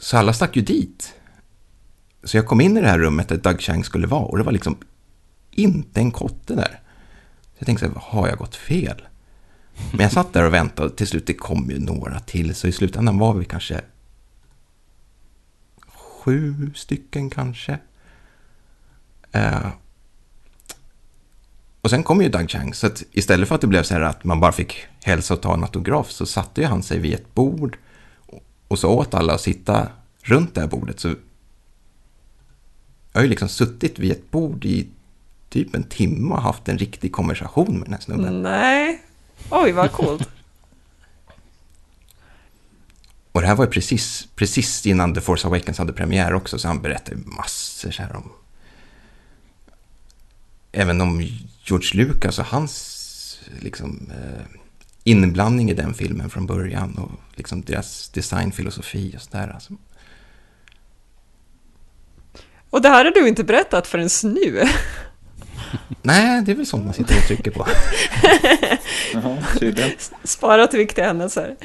[0.00, 1.14] så alla stack ju dit.
[2.24, 4.44] Så jag kom in i det här rummet där Doug Chang skulle vara och det
[4.44, 4.76] var liksom
[5.50, 6.80] inte en kotte där.
[7.42, 9.02] Så jag tänkte så här, har jag gått fel?
[9.90, 12.54] Men jag satt där och väntade och till slut det kom ju några till.
[12.54, 13.80] Så i slutändan var vi kanske
[16.26, 17.78] sju stycken kanske.
[19.32, 19.68] Eh,
[21.86, 24.00] och sen kom ju Doug Chang, så att istället för att det blev så här
[24.00, 27.14] att man bara fick hälsa och ta en autograf så satte ju han sig vid
[27.14, 27.78] ett bord
[28.68, 29.88] och så åt alla att sitta
[30.22, 31.00] runt det här bordet.
[31.00, 31.16] Så jag
[33.12, 34.88] har ju liksom suttit vid ett bord i
[35.48, 38.42] typ en timme och haft en riktig konversation med den här snubben.
[38.42, 39.02] Nej.
[39.50, 40.28] Oj, vad coolt.
[43.32, 46.68] Och det här var ju precis, precis innan The Force Awakens hade premiär också, så
[46.68, 48.32] han berättade massor så här om...
[50.72, 51.20] Även om
[51.66, 54.42] George Lucas och hans liksom, eh,
[55.04, 59.50] inblandning i den filmen från början och liksom deras designfilosofi och sådär.
[59.54, 59.74] Alltså.
[62.70, 64.64] Och det här har du inte berättat förrän nu.
[66.02, 67.66] Nej, det är väl sånt man sitter och trycker på.
[69.12, 69.90] Jaha.
[70.24, 71.56] Spara till viktiga händelser.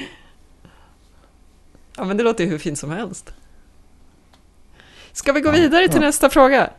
[1.98, 3.34] Ja, men det låter ju hur fint som helst.
[5.12, 6.70] Ska vi gå vidare till nästa fråga?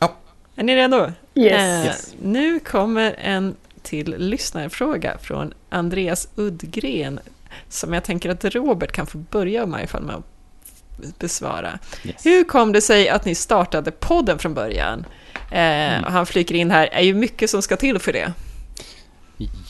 [0.00, 0.16] Ja.
[0.56, 1.12] Är ni redo?
[1.34, 1.52] Yes.
[1.62, 2.14] Eh, Yes.
[2.22, 7.20] Nu kommer en till lyssnarfråga från Andreas Uddgren
[7.68, 10.24] som jag tänker att Robert kan få börja med ifall med att
[11.18, 11.78] besvara.
[12.04, 12.26] Yes.
[12.26, 15.04] Hur kom det sig att ni startade podden från början?
[15.50, 18.32] Eh, och han flyker in här, är ju mycket som ska till för det.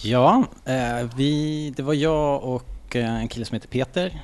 [0.03, 4.21] Ja, eh, vi, det var jag och eh, en kille som heter Peter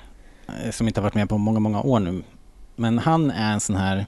[0.64, 2.22] eh, som inte har varit med på många, många år nu.
[2.76, 4.06] Men han är en sån här,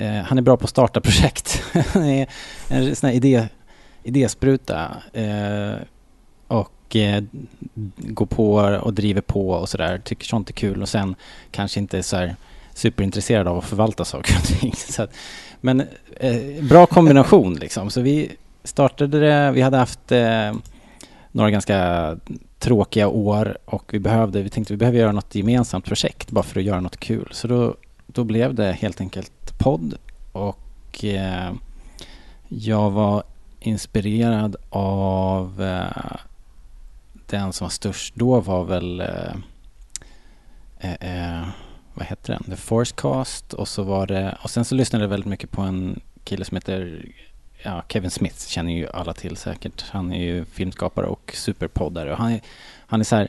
[0.00, 1.62] eh, han är bra på att starta projekt.
[1.92, 2.26] han är
[2.68, 3.48] en sån här idé,
[4.02, 5.74] idéspruta eh,
[6.46, 7.24] och eh,
[7.96, 10.00] går på och driver på och sådär.
[10.04, 11.14] Tycker sånt är kul och sen
[11.50, 12.36] kanske inte är så här
[12.74, 14.72] superintresserad av att förvalta saker och ting.
[14.76, 15.14] Så att,
[15.60, 15.80] men
[16.16, 17.90] eh, bra kombination liksom.
[17.90, 18.30] Så vi
[18.64, 20.52] startade det, vi hade haft eh,
[21.32, 22.16] några ganska
[22.58, 26.60] tråkiga år och vi behövde, vi tänkte vi behöver göra något gemensamt projekt bara för
[26.60, 27.28] att göra något kul.
[27.32, 27.74] Så då,
[28.06, 29.94] då blev det helt enkelt podd
[30.32, 31.52] och eh,
[32.48, 33.22] jag var
[33.60, 36.16] inspirerad av eh,
[37.26, 39.34] den som var störst då var väl eh,
[40.78, 40.92] eh,
[41.38, 41.48] eh
[41.94, 42.44] vad hette den?
[42.44, 46.00] The Forcecast och så var det och sen så lyssnade jag väldigt mycket på en
[46.24, 47.06] kille som heter
[47.62, 49.84] ja, Kevin Smith känner ju alla till säkert.
[49.90, 52.40] Han är ju filmskapare och superpoddare och han är,
[52.86, 53.28] han är så här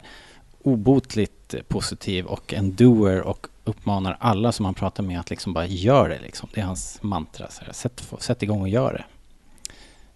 [0.64, 5.66] obotligt positiv och en doer och uppmanar alla som han pratar med att liksom bara
[5.66, 6.50] gör det liksom.
[6.54, 7.50] Det är hans mantra.
[7.50, 9.06] Så här, sätt, sätt igång och gör det.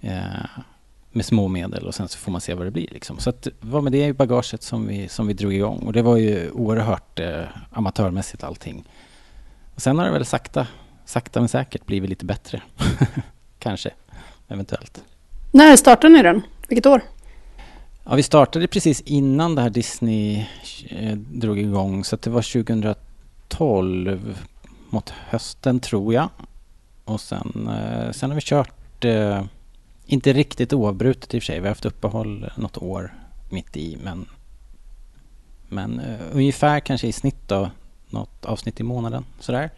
[0.08, 0.64] Eh,
[1.12, 3.20] med små medel och sen så får man se vad det blir liksom.
[3.20, 6.02] Så att var med det i bagaget som vi, som vi drog igång och det
[6.02, 8.84] var ju oerhört eh, amatörmässigt allting.
[9.76, 10.68] Och sen har det väl sakta,
[11.06, 12.62] sakta men säkert blivit lite bättre.
[13.60, 13.92] Kanske,
[14.48, 15.04] eventuellt.
[15.52, 16.42] När startade ni den?
[16.68, 17.02] Vilket år?
[18.04, 20.46] Ja, vi startade precis innan det här Disney
[20.90, 23.05] eh, drog igång så det var 2012
[24.90, 26.30] mot hösten tror jag.
[27.06, 29.44] Och sen, eh, sen har vi kört eh,
[30.06, 31.60] inte riktigt oavbrutet i och för sig.
[31.60, 33.14] Vi har haft uppehåll något år
[33.50, 34.26] mitt i men,
[35.70, 37.70] men eh, ungefär kanske i snitt då
[38.10, 39.70] något avsnitt i månaden sådär.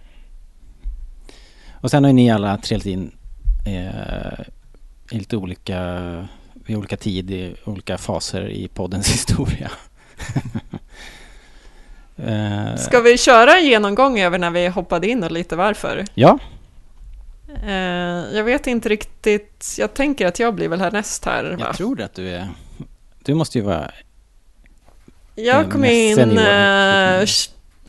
[1.81, 3.11] Och sen har ju ni alla trillat in
[3.65, 4.39] eh,
[5.11, 9.71] i lite olika, vid olika tid, i olika faser i poddens historia
[12.19, 16.05] uh, Ska vi köra en genomgång över när vi hoppade in och lite varför?
[16.13, 16.39] Ja,
[17.63, 19.75] Eh, jag vet inte riktigt.
[19.77, 21.57] Jag tänker att jag blir väl härnäst här.
[21.59, 22.47] Jag tror att du är...
[23.23, 23.91] Du måste ju vara...
[25.35, 26.37] Jag kom in...
[26.37, 27.25] Eh,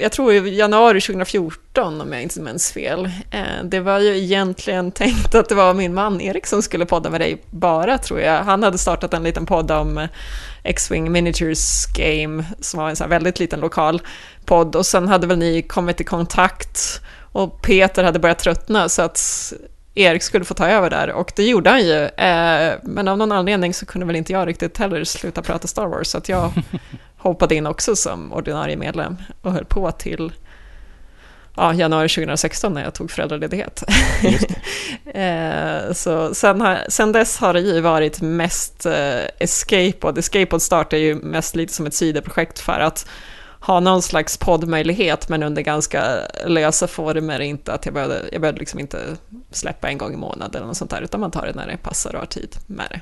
[0.00, 3.10] jag tror i januari 2014 om jag inte minns fel.
[3.30, 7.10] Eh, det var ju egentligen tänkt att det var min man Erik som skulle podda
[7.10, 8.44] med dig bara tror jag.
[8.44, 10.08] Han hade startat en liten podd om
[10.62, 14.02] X-Wing Miniatures Game som var en sån väldigt liten lokal
[14.44, 17.00] podd och sen hade väl ni kommit i kontakt
[17.32, 19.52] och Peter hade börjat tröttna så att
[19.94, 22.04] Erik skulle få ta över där och det gjorde han ju.
[22.04, 25.86] Eh, men av någon anledning så kunde väl inte jag riktigt heller sluta prata Star
[25.86, 26.52] Wars så att jag
[27.16, 30.32] hoppade in också som ordinarie medlem och höll på till
[31.58, 33.82] ja, januari 2016 när jag tog föräldraledighet.
[35.04, 40.18] eh, så sen, har, sen dess har det ju varit mest eh, Escapod.
[40.18, 43.06] Escapod startade ju mest lite som ett sidoprojekt för att
[43.60, 46.04] ha någon slags poddmöjlighet men under ganska
[46.46, 47.40] lösa former.
[47.40, 49.16] Inte att jag behövde, jag behövde liksom inte
[49.50, 51.76] släppa en gång i månaden eller något sånt där utan man tar det när det
[51.76, 53.00] passar och har tid med det.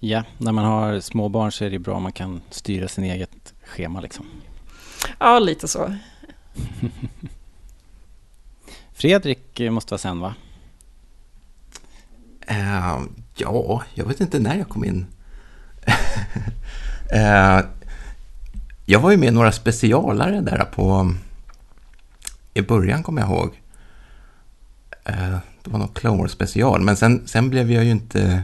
[0.00, 3.54] Ja, när man har småbarn så är det bra om man kan styra sin eget
[3.64, 4.26] schema liksom.
[5.18, 5.94] Ja, lite så.
[8.92, 10.34] Fredrik måste vara sen va?
[12.50, 13.02] Uh,
[13.34, 15.06] ja, jag vet inte när jag kom in.
[17.14, 17.60] uh,
[18.88, 21.14] Jag var ju med några specialare där på...
[22.54, 23.60] I början kommer jag ihåg.
[25.04, 28.42] Eh, det var någon Clone Wars special, men sen, sen blev jag ju inte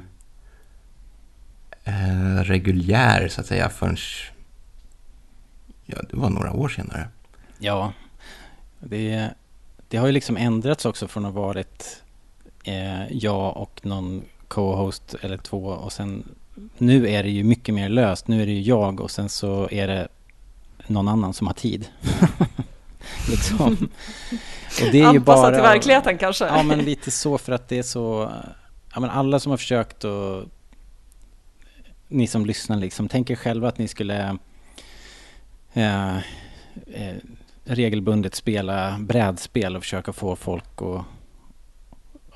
[2.42, 3.96] reguljär så att säga förrän...
[5.96, 7.08] Ja, det var några år senare.
[7.58, 7.92] Ja,
[8.80, 9.30] det,
[9.88, 12.02] det har ju liksom ändrats också från att ha varit
[12.64, 16.24] eh, jag och någon co-host eller två och sen
[16.78, 18.28] nu är det ju mycket mer löst.
[18.28, 20.08] Nu är det ju jag och sen så är det
[20.86, 21.86] någon annan som har tid.
[23.30, 23.88] liksom.
[24.82, 26.46] Och det är ju bara, till verkligheten kanske?
[26.46, 28.32] Ja, men lite så för att det är så...
[28.94, 30.44] Ja, men alla som har försökt och
[32.08, 34.38] ni som lyssnar liksom, tänker själva att ni skulle
[35.72, 37.16] eh, eh,
[37.64, 41.04] regelbundet spela brädspel och försöka få folk att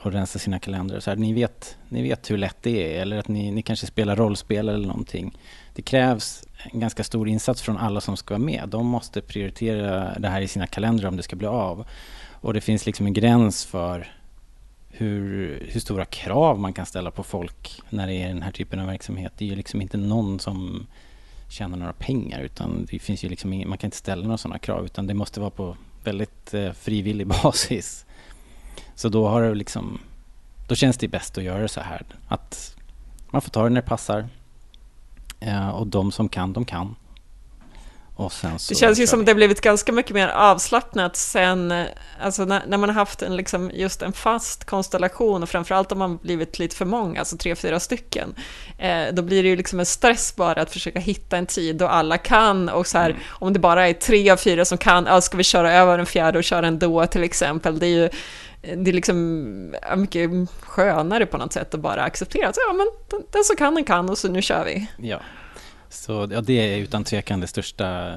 [0.06, 1.00] och rensa sina kalendrar.
[1.00, 3.86] Så här, ni, vet, ni vet hur lätt det är eller att ni, ni kanske
[3.86, 5.38] spelar rollspel eller någonting.
[5.74, 8.68] Det krävs en ganska stor insats från alla som ska vara med.
[8.68, 11.86] De måste prioritera det här i sina kalendrar om det ska bli av.
[12.40, 14.12] Och det finns liksom en gräns för
[14.88, 18.80] hur, hur stora krav man kan ställa på folk när det är den här typen
[18.80, 19.32] av verksamhet.
[19.38, 20.86] Det är ju liksom inte någon som
[21.48, 24.58] tjäna några pengar utan det finns ju liksom ingen, man kan inte ställa några sådana
[24.58, 28.06] krav utan det måste vara på väldigt eh, frivillig basis.
[28.94, 29.98] Så då har det liksom,
[30.68, 32.06] då känns det bäst att göra det så här.
[32.28, 32.76] Att
[33.30, 34.28] man får ta det när det passar.
[35.40, 36.94] Eh, och de som kan, de kan.
[38.68, 39.24] Det känns ju som vi.
[39.24, 41.86] det blivit ganska mycket mer avslappnat sen, eh,
[42.22, 45.98] alltså när, när man har haft en, liksom, just en fast konstellation och framförallt om
[45.98, 48.34] man blivit lite för många, alltså tre, fyra stycken,
[48.78, 51.86] eh, då blir det ju liksom en stress bara att försöka hitta en tid då
[51.86, 53.22] alla kan och så här, Mm.
[53.28, 56.06] om det bara är tre av fyra som kan, ja, ska vi köra över den
[56.06, 58.10] fjärde och köra en då till exempel, det är ju
[58.76, 63.22] det är liksom mycket skönare på något sätt att bara acceptera att ja, men den,
[63.32, 64.86] den som kan den kan och så nu kör vi.
[64.98, 65.20] Ja,
[65.96, 68.16] så ja, det är utan tvekan det största,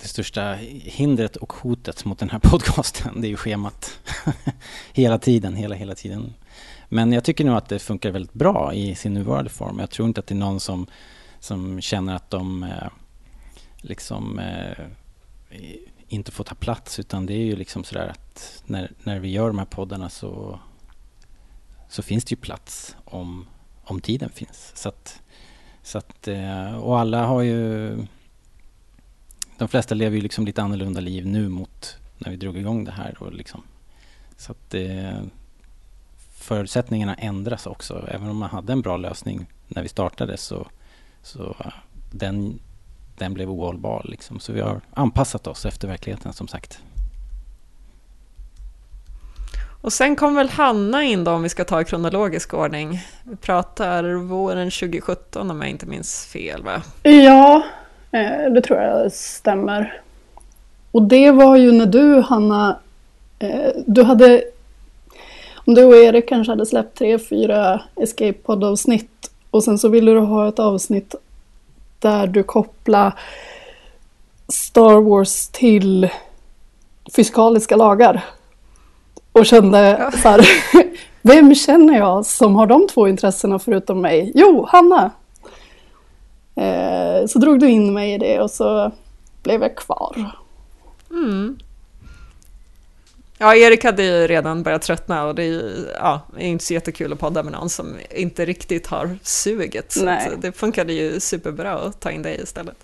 [0.00, 3.20] det största hindret och hotet mot den här podcasten.
[3.20, 3.98] Det är ju schemat.
[4.92, 6.34] hela tiden, hela, hela tiden.
[6.88, 9.78] Men jag tycker nog att det funkar väldigt bra i sin nuvarande form.
[9.78, 10.86] Jag tror inte att det är någon som,
[11.40, 12.88] som känner att de eh,
[13.76, 14.86] liksom eh,
[16.08, 16.98] inte får ta plats.
[16.98, 20.60] Utan det är ju liksom sådär att när, när vi gör de här poddarna så,
[21.88, 23.46] så finns det ju plats om,
[23.84, 24.72] om tiden finns.
[24.74, 25.22] Så att,
[25.82, 27.96] så att, eh, och alla har ju...
[29.58, 32.92] De flesta lever ju liksom lite annorlunda liv nu mot när vi drog igång det
[32.92, 33.16] här.
[33.18, 33.62] Då liksom,
[34.36, 35.22] så att eh,
[36.34, 38.08] förutsättningarna ändras också.
[38.08, 40.66] Även om man hade en bra lösning när vi startade så,
[41.22, 41.56] så
[42.10, 42.58] den,
[43.18, 44.02] den blev ohållbar.
[44.04, 44.40] Liksom.
[44.40, 46.82] Så vi har anpassat oss efter verkligheten som sagt.
[49.82, 53.00] Och sen kom väl Hanna in då om vi ska ta i kronologisk ordning.
[53.24, 56.82] Vi pratar våren 2017 om jag inte minns fel va?
[57.02, 57.62] Ja,
[58.10, 60.00] eh, det tror jag stämmer.
[60.92, 62.78] Och det var ju när du, Hanna,
[63.38, 64.44] eh, du hade...
[65.54, 70.12] Om du och Erik kanske hade släppt tre, fyra escape Pod-avsnitt och sen så ville
[70.12, 71.14] du ha ett avsnitt
[71.98, 73.12] där du kopplar
[74.48, 76.08] Star Wars till
[77.16, 78.24] fysikaliska lagar.
[79.32, 80.46] Och kände så här,
[81.22, 84.32] vem känner jag som har de två intressena förutom mig?
[84.34, 85.10] Jo, Hanna!
[86.54, 88.92] Eh, så drog du in mig i det och så
[89.42, 90.32] blev jag kvar.
[91.10, 91.58] Mm.
[93.38, 96.64] Ja, Erik hade ju redan börjat tröttna och det är ju ja, det är inte
[96.64, 99.92] så jättekul att podda med någon som inte riktigt har suget.
[99.92, 100.30] Så Nej.
[100.40, 102.76] det funkade ju superbra att ta in dig istället.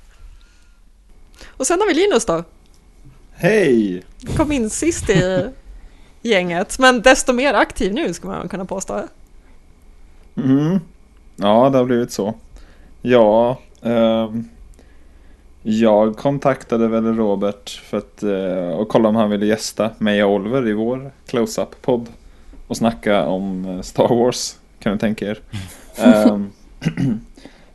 [1.46, 2.44] Och sen har vi Linus då,
[3.32, 4.02] Hej!
[4.36, 5.46] kom in sist i
[6.22, 9.00] gänget, men desto mer aktiv nu ska man kunna påstå.
[10.36, 10.80] Mm.
[11.36, 12.34] Ja, det har blivit så.
[13.02, 14.48] Ja, ehm,
[15.62, 20.32] jag kontaktade väl Robert för att eh, och kolla om han ville gästa mig och
[20.32, 22.06] Oliver i vår close-up-podd
[22.66, 25.38] och snacka om eh, Star Wars, kan du tänka er.
[25.96, 26.50] Ehm,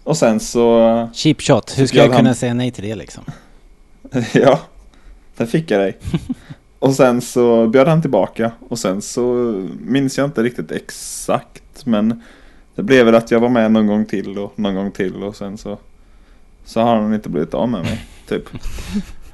[0.04, 3.24] och sen så, Cheap shot, hur ska jag kunna han- säga nej till det liksom?
[4.34, 4.60] ja,
[5.38, 5.98] där fick jag dig.
[6.84, 9.24] Och sen så bjöd han tillbaka och sen så
[9.80, 12.24] minns jag inte riktigt exakt men
[12.76, 15.36] det blev väl att jag var med någon gång till och någon gång till och
[15.36, 15.78] sen så
[16.66, 18.44] så har han inte blivit av med mig typ.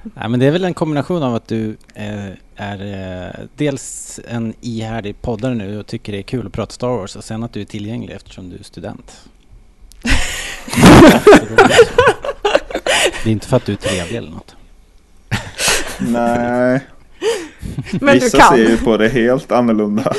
[0.03, 4.53] Nej, men det är väl en kombination av att du eh, är eh, dels en
[4.61, 7.53] ihärdig poddare nu och tycker det är kul att prata Star Wars och sen att
[7.53, 9.29] du är tillgänglig eftersom du är student.
[13.23, 14.55] det är inte för att du är trevlig eller något.
[15.99, 16.81] Nej,
[18.01, 18.55] Men vissa du kan.
[18.55, 20.13] ser ju på det helt annorlunda.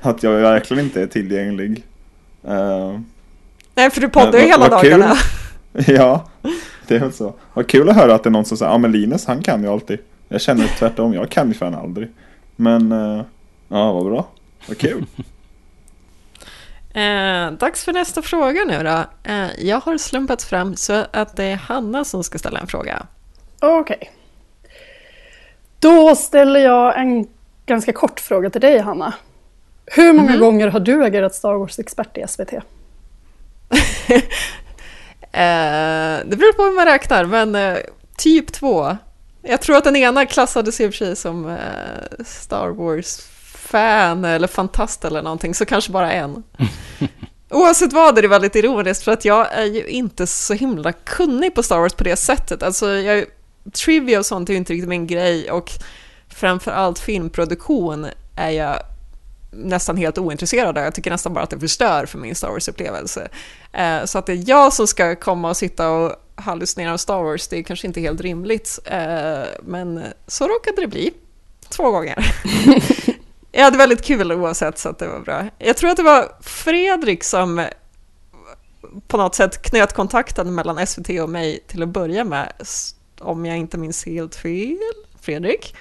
[0.00, 1.84] Att jag verkligen inte är tillgänglig.
[2.44, 2.98] Eh,
[3.74, 4.90] Nej, för du poddar ju hela vad kul.
[4.90, 5.14] dagarna.
[5.86, 6.28] ja,
[6.86, 7.34] det är väl så.
[7.54, 9.62] Vad kul att höra att det är någon som säger ja men Linus han kan
[9.62, 9.98] ju alltid.
[10.28, 12.08] Jag känner tvärtom, jag kan ju fan aldrig.
[12.56, 13.22] Men eh,
[13.68, 14.28] ja, vad bra.
[14.68, 15.04] Vad kul.
[16.96, 19.30] Eh, dags för nästa fråga nu då.
[19.32, 23.06] Eh, jag har slumpat fram så att det är Hanna som ska ställa en fråga.
[23.60, 24.10] Okej.
[25.78, 27.26] Då ställer jag en
[27.66, 29.14] ganska kort fråga till dig, Hanna.
[29.86, 32.52] Hur många gånger har du agerat Star Wars-expert i SVT?
[35.32, 37.78] Eh, det beror på hur man räknar, men eh,
[38.16, 38.96] typ två.
[39.42, 44.48] Jag tror att den ena klassades i och för sig som eh, Star Wars-fan eller
[44.48, 46.42] fantast eller någonting, så kanske bara en.
[47.50, 51.54] Oavsett vad är det väldigt ironiskt för att jag är ju inte så himla kunnig
[51.54, 52.62] på Star Wars på det sättet.
[52.62, 53.24] Alltså, jag,
[53.72, 55.70] trivia och sånt är ju inte riktigt min grej och
[56.28, 58.06] framförallt filmproduktion
[58.36, 58.76] är jag
[59.50, 60.84] nästan helt ointresserad av.
[60.84, 63.28] Jag tycker nästan bara att det förstör för min Star Wars-upplevelse.
[63.72, 67.22] Eh, så att det är jag som ska komma och sitta och hallucinera om Star
[67.22, 68.78] Wars, det är kanske inte helt rimligt.
[68.84, 71.12] Eh, men så råkade det bli.
[71.68, 72.32] Två gånger.
[73.52, 75.48] jag hade väldigt kul oavsett, så att det var bra.
[75.58, 77.66] Jag tror att det var Fredrik som
[79.08, 82.52] på något sätt knöt kontakten mellan SVT och mig till att börja med,
[83.20, 84.76] om jag inte minns helt fel.
[85.20, 85.74] Fredrik?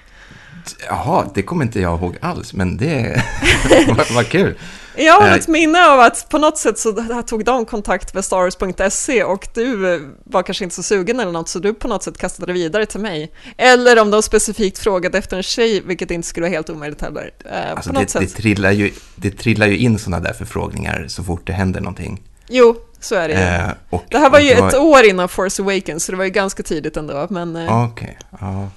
[0.88, 3.24] Jaha, det kommer inte jag ihåg alls, men det
[3.88, 4.56] vad, vad kul.
[4.98, 5.34] Jag har Eh.
[5.34, 6.94] ett minne av att på något sätt så
[7.28, 9.76] tog de kontakt med Stars.se och du
[10.24, 12.86] var kanske inte så sugen eller något så du på något sätt kastade det vidare
[12.86, 13.32] till mig.
[13.58, 17.32] Eller om de specifikt frågade efter en tjej, vilket inte skulle vara helt omöjligt heller.
[17.46, 18.36] Eh, Alltså, på något det, det, sätt.
[18.38, 22.22] trillar ju, det trillar ju in sådana där förfrågningar så fort det händer någonting.
[22.50, 22.76] Jo,
[23.06, 23.40] så är det ju.
[23.40, 26.30] Eh, och, Det här var ju ett år innan Force Awakens, så det var ju
[26.30, 27.28] ganska tidigt ändå.
[27.30, 28.68] Men eh, Okej, ja.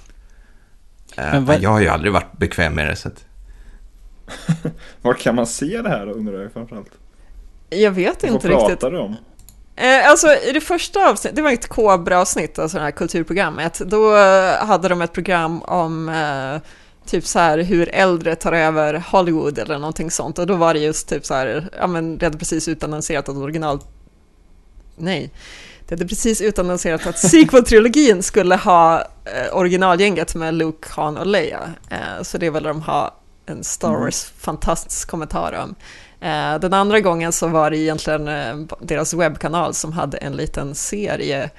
[1.17, 3.25] Eh, Men vad- Jag har ju aldrig varit bekväm med det, så att...
[5.01, 6.91] Var kan man se det här då, undrar jag framförallt?
[7.69, 8.67] jag vet Vad inte riktigt.
[8.67, 9.15] pratar du om?
[9.75, 14.17] Eh, alltså i det första avsnittet, det var ett Kobra-avsnitt, alltså det här kulturprogrammet, då
[14.17, 16.61] eh, hade de ett program om eh,
[17.05, 20.79] typ så här hur äldre tar över Hollywood eller någonting sånt och då var det
[20.79, 23.79] just typ så här, ja men det hade precis utannonserat att original...
[24.99, 25.31] Nej.
[25.87, 31.73] Det hade precis utannonserat att sequel-trilogin skulle ha eh, originalgänget med Luke, Han och Leia.
[31.89, 35.75] Eh, så det vill de ha en Star Wars fantastisk kommentar om.
[36.21, 40.75] Eh, den andra gången så var det egentligen eh, deras webbkanal som hade en liten
[40.75, 41.49] serie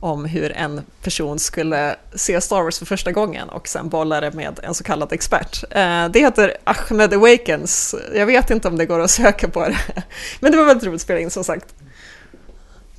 [0.00, 4.32] om hur en person skulle se Star Wars för första gången och sen bolla det
[4.32, 5.64] med en så kallad expert.
[5.70, 7.94] Eh, det heter Ahmed Awakens.
[8.14, 9.78] Jag vet inte om det går att söka på det.
[10.40, 11.74] Men det var väldigt roligt att spela in som sagt.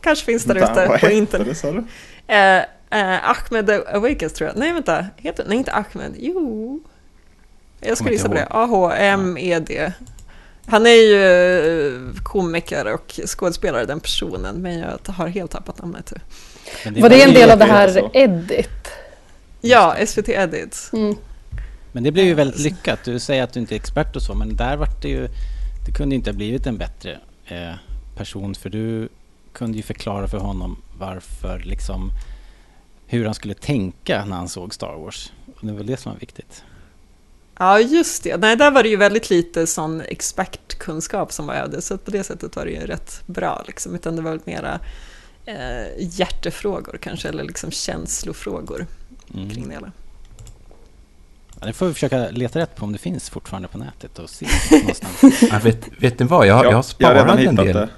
[0.02, 1.62] Kanske finns där ute på internet.
[1.62, 1.84] det?
[2.34, 2.58] Eh,
[3.00, 4.58] eh, Ahmed Awakens tror jag.
[4.58, 5.06] Nej, vänta.
[5.18, 6.16] Heter Nej, inte Ahmed.
[6.20, 6.80] Jo.
[7.80, 8.48] Jag skulle gissa på det.
[8.50, 9.91] A-H-M-E-D.
[10.66, 11.24] Han är ju
[11.95, 16.14] eh, komiker och skådespelare, den personen, men jag har helt tappat namnet.
[16.86, 18.12] Men Var det en det del av det heter här så.
[18.14, 18.91] Edit?
[19.62, 20.89] Ja, SVT Edit.
[20.93, 21.16] Mm.
[21.91, 23.00] Men det blev ju väldigt lyckat.
[23.04, 25.28] Du säger att du inte är expert och så, men där vart det ju...
[25.86, 27.74] Det kunde inte ha blivit en bättre eh,
[28.18, 29.10] person för du
[29.58, 32.12] kunde ju förklara för honom varför liksom...
[33.10, 35.32] Hur han skulle tänka när han såg Star Wars.
[35.55, 36.64] Och det var det som var viktigt.
[37.60, 38.38] Ja, just det.
[38.38, 42.24] Nej, där var det ju väldigt lite sån expertkunskap som var öde, så på det
[42.24, 43.95] sättet var det ju rätt bra, liksom.
[43.95, 44.80] utan det var väl mera
[45.45, 45.88] eh,
[46.20, 48.86] hjärtefrågor kanske, eller liksom känslofrågor
[49.34, 49.49] Mm.
[49.49, 49.91] kring det hela.
[51.60, 54.30] Ja, det får vi försöka leta rätt på om det finns fortfarande på nätet och
[54.30, 55.41] se någonstans.
[55.41, 56.47] Ja, vet, vet ni vad?
[56.47, 57.76] Jag, jag har jag har sparat redan en del.
[57.76, 57.89] det.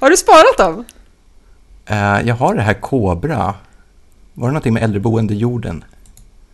[0.00, 0.84] Har du sparat dem?
[1.86, 3.54] Eh, jag har det här Kobra.
[4.34, 5.84] Var det någonting med äldreboende jorden?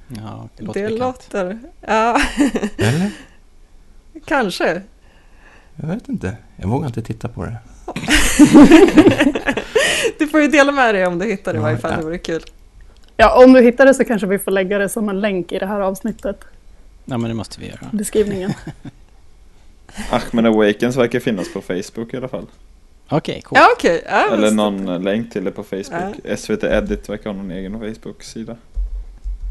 [0.09, 1.01] Ja, det låter Det bekant.
[1.33, 1.59] låter...
[1.81, 2.21] Ja,
[2.79, 3.11] Eller?
[4.27, 4.83] kanske.
[5.77, 6.37] Jag vet inte.
[6.57, 7.57] Jag vågar inte titta på det.
[10.19, 12.03] Du får ju dela med dig om du hittar det i Ja, varje fall, det
[12.05, 12.43] vore kul.
[13.17, 15.59] Ja, om du hittar det så kanske vi får lägga det som en länk i
[15.59, 16.41] det här avsnittet.
[17.05, 17.79] Ja, men det måste vi göra.
[17.93, 18.53] Beskrivningen.
[20.11, 22.47] Ahmed Awakens verkar finnas på Facebook i alla fall.
[23.11, 23.43] Okej.
[23.51, 24.03] Ja, okej.
[24.07, 26.39] Ja, Eller någon länk till det på Facebook.
[26.39, 28.57] SVT Edit verkar ha någon egen Facebook-sida.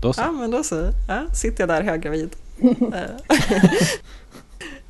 [0.02, 0.22] Då så.
[0.22, 0.90] Ja, men då så.
[1.08, 2.36] Ja, sitter jag där höggravid.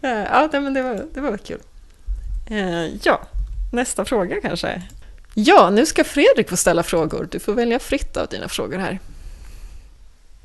[0.01, 1.59] Eh, eh, ja, nej, men det var, det var kul.
[2.49, 3.21] Eh, Ja,
[3.71, 4.81] nästa fråga kanske.
[5.33, 7.27] Ja, nu ska Fredrik få ställa frågor.
[7.31, 8.99] Du får välja fritt av dina frågor här.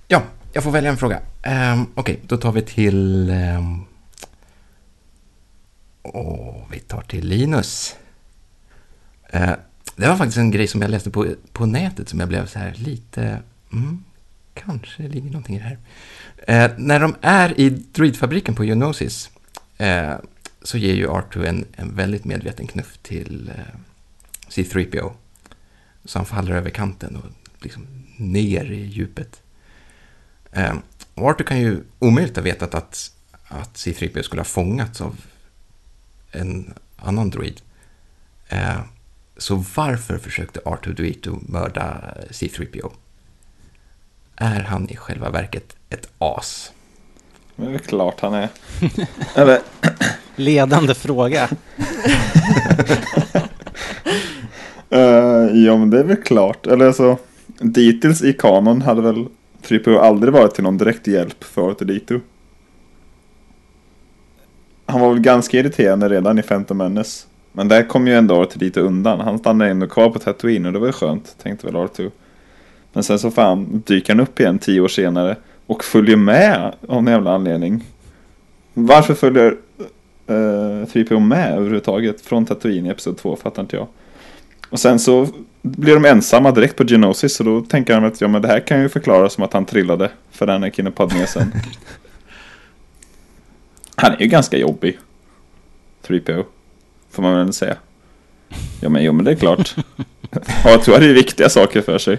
[0.09, 1.21] Ja, jag får välja en fråga.
[1.73, 3.31] Um, Okej, då tar vi till...
[3.31, 3.87] Um,
[6.03, 7.97] åh, vi tar till Linus.
[9.33, 9.55] Eh,
[9.97, 12.59] det var faktiskt en grej som jag läste på, på nätet som jag blev så
[12.59, 13.43] här lite...
[13.73, 14.05] Mm,
[14.55, 15.79] kanske ligger någonting i det här.
[16.65, 19.31] Eh, när de är i droidfabriken på Geonosis
[19.79, 20.15] eh,
[20.63, 23.79] så ger ju R2 en, en väldigt medveten knuff till eh,
[24.49, 25.13] C3PO.
[26.05, 27.25] Så han faller över kanten och
[27.65, 29.43] liksom ner i djupet.
[30.53, 30.75] Eh,
[31.15, 33.13] och Arthur kan ju omöjligt ha vetat att,
[33.45, 35.17] att C3PO skulle ha fångats av
[36.31, 37.61] en annan droid.
[38.49, 38.81] Eh,
[39.43, 42.91] så varför försökte R2D2 mörda C3PO?
[44.37, 46.73] Är han i själva verket ett as?
[47.57, 48.49] Det är väl klart han är.
[49.35, 49.61] Eller,
[50.37, 51.43] Ledande fråga.
[54.91, 56.67] eh, ja men det är väl klart.
[56.67, 57.19] Eller alltså,
[57.59, 59.27] dittills i kanon hade väl
[59.63, 62.21] 3PO aldrig varit till någon direkt hjälp för Dito.
[64.87, 67.27] Han var väl ganska irriterande redan i Phantom Menace.
[67.53, 69.21] Men där kom ju ändå Dito undan.
[69.21, 72.11] Han stannade ändå kvar på Tatooine och det var ju skönt, tänkte väl R2.
[72.93, 75.37] Men sen så fan dyker han upp igen tio år senare
[75.67, 77.85] och följer med av någon jävla anledning.
[78.75, 79.51] Varför följer
[80.31, 83.87] uh, 3PO med överhuvudtaget från Tatooine i Episod 2 fattar inte jag.
[84.71, 85.29] Och sen så
[85.63, 88.61] blir de ensamma direkt på Genosis och då tänker han att ja men det här
[88.61, 91.53] kan ju förklara som att han trillade för Anakin och Padmé sen.
[93.95, 94.99] Han är ju ganska jobbig.
[96.07, 96.45] 3PO.
[97.13, 97.77] Får man väl säga.
[98.81, 99.75] Ja men, jo, men det är klart.
[100.65, 102.19] Ja, jag tror att det är viktiga saker för sig.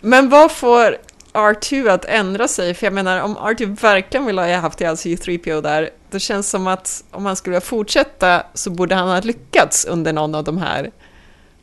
[0.00, 0.96] Men vad får
[1.32, 2.74] R2 att ändra sig?
[2.74, 6.66] För jag menar, om R2 verkligen vill ha haft ihjäl C3PO där, det känns som
[6.66, 10.90] att om han skulle fortsätta så borde han ha lyckats under någon av de här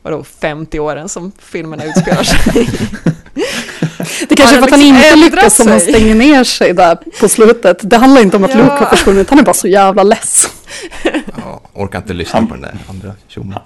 [0.02, 2.70] vadå, 50 åren som filmerna utspelar sig.
[4.28, 5.92] Det kanske är för att han han liksom inte ändrat lyckas om han sig?
[5.92, 7.78] stänger ner sig där på slutet.
[7.82, 8.56] Det handlar inte om att Ja.
[8.56, 10.48] Luke har försvunnit, han är bara så jävla less.
[11.74, 13.58] Orkar inte lyssna på den där andra tjommen.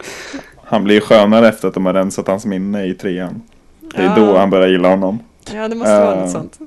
[0.65, 3.43] Han blir skönare efter att de har rensat hans minne i trean.
[3.81, 4.15] Det är Ja.
[4.17, 5.19] då han börjar gilla honom.
[5.55, 6.59] ja, det måste vara Eh, något sånt.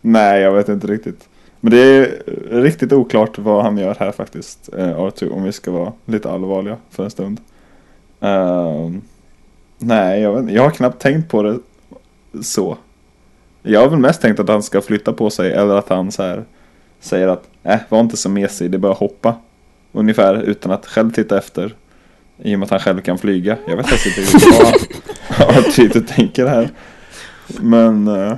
[0.00, 1.28] Nej, jag vet inte riktigt.
[1.60, 2.22] Men det är
[2.62, 6.76] riktigt oklart vad han gör här faktiskt, eh, R2, om vi ska vara lite allvarliga
[6.90, 7.40] för en stund.
[8.20, 9.02] Ehm,
[9.78, 11.58] nej, jag, vet, jag har knappt tänkt på det
[12.42, 12.76] så.
[13.62, 16.22] Jag har väl mest tänkt att han ska flytta på sig eller att han så
[16.22, 16.44] här
[17.00, 19.34] säger att äh, var inte så mesig, det är bara att hoppa.
[19.92, 21.74] Ungefär utan att själv titta efter.
[22.42, 23.58] I och med att han själv kan flyga.
[23.68, 24.60] Jag vet faktiskt inte riktigt
[25.38, 26.70] vad R2 tänker här.
[27.60, 28.36] Men, eh,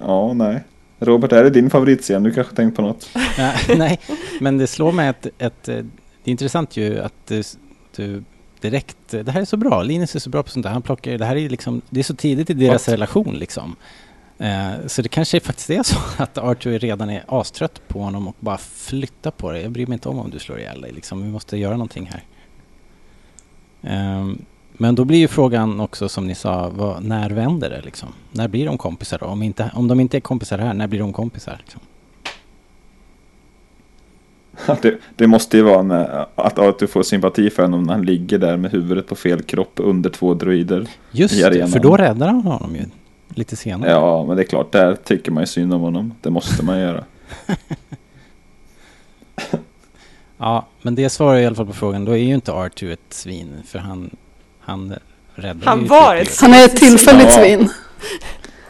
[0.00, 0.64] ja, nej.
[0.98, 2.22] Robert, är det din favoritscen?
[2.22, 3.08] Du kanske tänkt på något?
[3.38, 4.00] Ja, nej,
[4.40, 7.42] men det slår mig att, att eh, det är intressant ju att du,
[7.96, 8.22] du
[8.60, 11.18] direkt, det här är så bra, Linus är så bra på sånt där, han plockar,
[11.18, 12.94] det här är liksom, det är så tidigt i deras What?
[12.94, 13.76] relation liksom.
[14.38, 18.36] Eh, så det kanske faktiskt är så att Arthur redan är astrött på honom och
[18.40, 19.60] bara flyttar på det.
[19.60, 22.10] Jag bryr mig inte om om du slår ihjäl dig liksom, vi måste göra någonting
[22.12, 22.24] här.
[23.82, 28.08] Ehm, men då blir ju frågan också som ni sa, vad, när vänder det liksom?
[28.32, 29.26] När blir de kompisar då?
[29.26, 31.60] Om, inte, om de inte är kompisar här, när blir de kompisar?
[31.60, 31.80] Liksom?
[34.82, 38.38] Det, det måste ju vara när, att Arthur får sympati för honom när han ligger
[38.38, 40.88] där med huvudet på fel kropp under två droider.
[41.10, 41.68] Just i arenan.
[41.68, 42.84] för då räddar han honom ju
[43.28, 43.90] lite senare.
[43.90, 46.14] Ja, men det är klart, där tycker man ju synd om honom.
[46.22, 47.04] Det måste man göra.
[50.38, 52.04] Ja, men det svarar i alla fall på frågan.
[52.04, 54.16] Då är ju inte R2 ett svin, för han,
[54.60, 54.94] han
[55.34, 56.20] räddar Han ju var C3PO.
[56.22, 57.32] ett Han är ett tillfälligt Ja.
[57.42, 57.68] svin.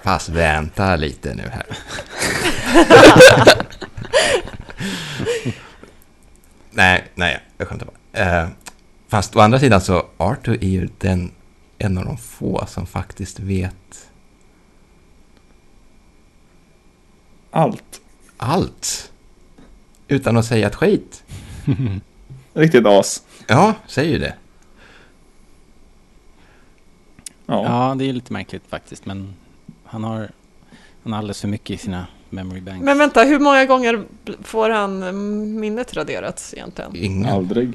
[0.03, 1.67] Fast vänta lite nu här.
[6.71, 8.43] nej, nej, jag skämtar bara.
[8.43, 8.49] Eh,
[9.09, 11.31] fast å andra sidan så, Arthur är ju den,
[11.79, 14.06] en av de få som faktiskt vet
[17.57, 18.01] Allt.
[18.37, 19.13] allt.
[20.09, 21.23] Utan att säga ett skit.
[22.55, 23.23] Riktigt as.
[23.47, 24.35] Ja, säger ju det.
[27.47, 27.65] Ja.
[27.65, 29.35] Ja, det är ju lite märkligt faktiskt, men
[29.85, 30.31] han har,
[31.03, 32.85] han har alldeles för mycket i sina memory banks.
[32.85, 34.05] Men vänta, hur många gånger
[34.43, 36.97] får han minnet raderat egentligen?
[36.97, 37.33] Ingen.
[37.33, 37.73] Aldrig.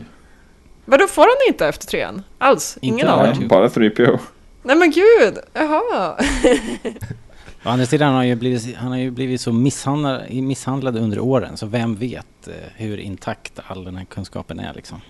[0.86, 2.24] Vadå, får han inte efter trean?
[2.38, 2.78] Alls?
[2.82, 3.36] Inte Ingen av dem?
[3.40, 4.20] Nej, bara 3PO.
[4.64, 6.18] Nej men gud, jaha.
[7.64, 11.20] Å andra sidan har han ju blivit, han har ju blivit så misshandlad, misshandlad under
[11.20, 15.02] åren, så vem vet eh, hur intakt all den här kunskapen är liksom.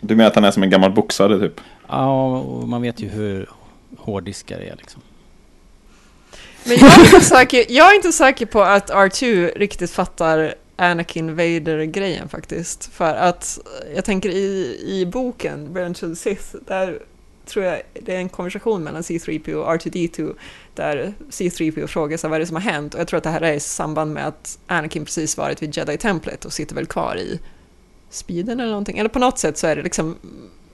[0.00, 1.60] Du menar att han är som en gammal boxare typ?
[1.88, 3.50] Ja, och man vet ju hur
[3.96, 5.02] hårddiskar är liksom.
[6.64, 11.36] Men jag är, inte säker, jag är inte säker på att R2 riktigt fattar Anakin
[11.36, 12.92] Vader-grejen faktiskt.
[12.92, 13.58] För att
[13.94, 16.98] jag tänker i, i boken, Revenge of the Sith, där
[17.46, 20.34] tror jag det är en konversation mellan C3PO och R2D2
[20.74, 23.30] där C3PO frågar sig vad är det som har hänt och jag tror att det
[23.30, 27.16] här är i samband med att Anakin precis varit vid Jedi-templet och sitter väl kvar
[27.16, 27.40] i
[28.10, 28.98] speeden eller någonting.
[28.98, 30.16] Eller på något sätt så är det liksom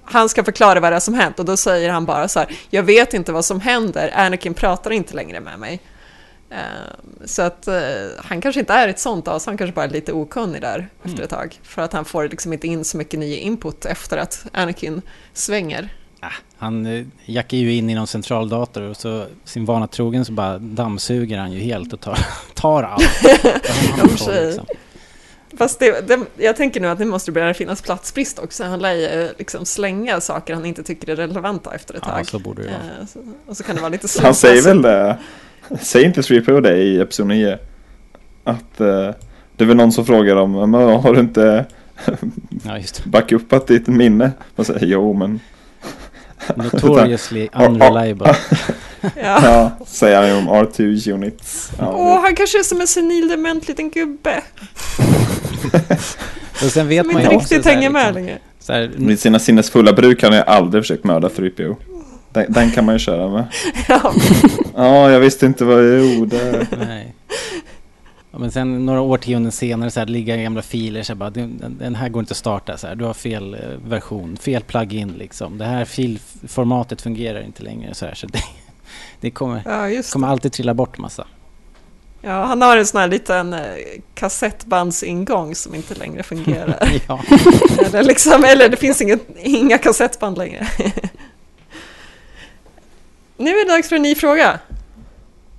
[0.04, 2.56] han ska förklara vad det är som hänt och då säger han bara så här
[2.70, 5.80] jag vet inte vad som händer, Anakin pratar inte längre med mig.
[6.50, 6.56] Eh,
[7.24, 7.74] Så att eh,
[8.18, 11.22] han kanske inte är ett sånt as, han kanske bara är lite okunnig där efter
[11.22, 11.60] ett tag.
[11.62, 15.02] För att han får liksom inte in så mycket ny input efter att Anakin
[15.32, 15.88] svänger.
[16.24, 20.32] Ah, han eh, jackar ju in i någon centraldator och så sin vana trogen så
[20.32, 22.18] bara dammsuger han ju helt och tar,
[22.54, 23.02] tar allt.
[24.18, 24.66] Koll, liksom.
[25.58, 28.64] Fast det, det, jag tänker nu att det måste börja finnas platsbrist också.
[28.64, 32.12] Han lär ju eh, liksom slänga saker han inte tycker är relevanta efter ett Ja,
[32.12, 32.26] tag.
[32.26, 33.00] så borde det vara.
[33.00, 35.18] Eh, så, och så kan det vara lite Han säger väl det?
[35.80, 37.58] Säger inte 3PO det i Episod 9?
[38.44, 39.10] Att eh,
[39.56, 41.64] det är väl någon som frågar om, har du inte
[42.64, 44.30] Ja, backupat ditt minne?
[44.56, 45.40] Man säger jo men
[46.56, 48.36] Notoriously unreliable.
[49.00, 49.10] Ja.
[49.44, 51.72] ja, säger han ju om R2 units.
[51.78, 54.42] Ja, Åh, han kanske är som en senil dement liten gubbe.
[56.64, 58.38] Och sen vet Som man inte riktigt hänger med liksom, längre.
[58.60, 61.76] så här, Med sina sinnesfulla bruk har ju aldrig försökt mörda 3PO.
[62.32, 63.44] Den, den kan man ju köra med.
[63.88, 64.12] Ja,
[64.76, 66.66] Ja, jag visste inte vad jag gjorde.
[66.88, 67.14] Nej.
[68.32, 71.30] Ja, men sen några årtionden senare så här, ligga i gamla filer så här, bara,
[71.30, 72.94] den, den här går inte att starta så här.
[72.94, 75.58] Du har fel eh, version, fel plugin liksom.
[75.58, 78.14] Det här filformatet fungerar inte längre så här.
[78.14, 78.42] Så det,
[79.20, 80.12] det kommer, ja, det.
[80.12, 81.26] kommer alltid trilla bort massa.
[82.20, 83.60] Ja, han har en sån här liten eh,
[84.14, 86.78] kassettbandsingång som inte längre fungerar.
[87.84, 90.66] eller, liksom, eller det finns inget, inga kassettband längre.
[93.36, 94.58] nu är det dags för en ny fråga.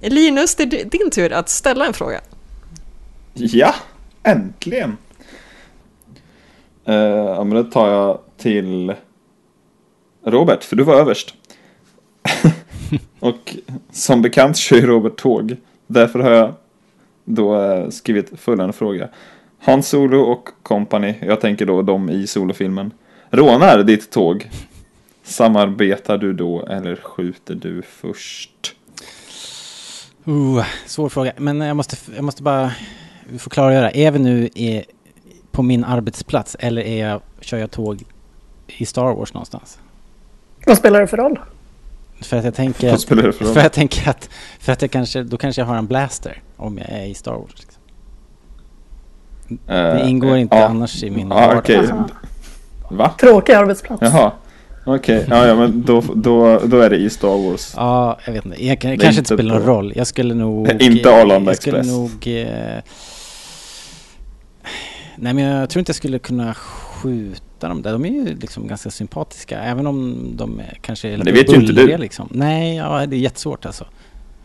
[0.02, 2.22] Linus, det är din tur att ställa en fråga.
[3.34, 3.76] Ja,
[4.24, 4.98] äntligen!
[6.90, 8.94] Uh, ja, men då tar jag till
[10.26, 11.34] Robert, för du var överst.
[13.20, 13.56] och
[13.92, 15.56] som bekant kör ju Robert tåg.
[15.88, 16.54] Därför har jag
[17.26, 19.10] då uh, skrivit följande fråga.
[19.60, 22.92] Han Solo och company, jag tänker då de i solofilmen,
[23.30, 24.50] rånar ditt tåg.
[25.24, 28.76] Samarbetar du då eller skjuter du först?
[30.28, 32.72] Uh, svår fråga, men jag måste, jag måste bara
[33.38, 33.92] få klargöra.
[33.92, 34.84] Är vi nu i,
[35.52, 38.04] på min arbetsplats eller är jag, kör jag tåg
[38.68, 39.80] i Star Wars någonstans?
[40.66, 41.40] Vad spelar det för roll?
[42.22, 42.90] För att jag tänker...
[42.92, 43.54] Vad spelar det för roll?
[43.54, 46.78] För jag tänker att, för att jag kanske, då kanske jag har en blaster om
[46.78, 47.52] jag är i Star Wars.
[47.60, 47.80] Liksom.
[49.68, 50.66] Det Uh, ingår inte ja.
[50.66, 51.58] annars i min vardag.
[51.58, 51.90] okej.
[52.92, 53.14] Va?
[53.20, 54.02] Tråkig arbetsplats.
[54.02, 54.32] Jaha.
[54.86, 57.74] Okej, ja, ja men då, då, då är det i Star Wars.
[57.78, 58.66] Ja, jag vet inte.
[58.66, 59.94] Jag, kanske inte spelar någon roll.
[59.96, 60.82] Jag skulle nog...
[60.82, 61.98] Inte eh, Arlanda Jag skulle Express.
[61.98, 62.28] nog...
[62.28, 62.82] Eh,
[65.16, 67.92] nej, men jag tror inte jag skulle kunna skjuta dem där.
[67.92, 69.60] De är ju liksom ganska sympatiska.
[69.60, 71.98] Även om de är kanske är Men det lite vet ju inte du.
[71.98, 72.28] Liksom.
[72.32, 73.86] Nej, ja, det är jättesvårt alltså.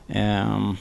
[0.08, 0.76] Ehm,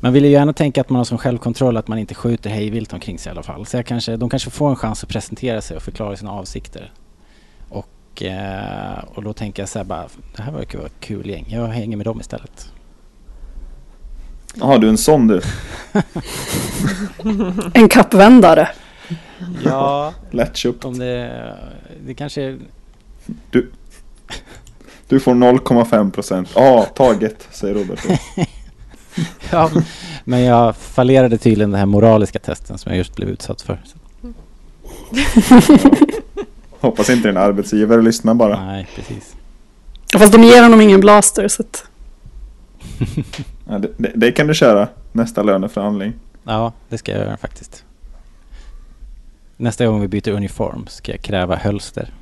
[0.00, 2.92] man vill ju gärna tänka att man har som självkontroll att man inte skjuter hejvilt
[2.92, 3.66] omkring sig i alla fall.
[3.66, 6.92] Så jag kanske, de kanske får en chans att presentera sig och förklara sina avsikter.
[7.68, 10.06] Och, eh, och då tänker jag så här bara,
[10.36, 11.46] det här verkar vara ett kul gäng.
[11.48, 12.72] Jag hänger med dem istället.
[14.54, 15.40] Jaha, du är en sån du.
[17.74, 18.68] En kappvändare.
[19.64, 20.84] Ja, Lättköpt.
[20.84, 21.54] om det,
[22.06, 22.58] det kanske är...
[23.50, 23.70] Du,
[25.08, 26.48] du får 0,5 procent.
[26.54, 28.00] Ja, taget, säger Robert.
[29.50, 29.70] Ja,
[30.24, 33.80] men jag fallerade tydligen den här moraliska testen som jag just blev utsatt för.
[36.80, 38.64] Hoppas inte din arbetsgivare lyssnar bara.
[38.66, 39.34] nej, precis.
[40.18, 41.84] Fast de ger honom ingen blaster så att...
[43.68, 46.12] Ja, det, det, det kan du köra nästa löneförhandling.
[46.44, 47.84] Ja, det ska jag göra faktiskt.
[49.56, 52.12] Nästa gång vi byter uniform ska jag kräva hölster.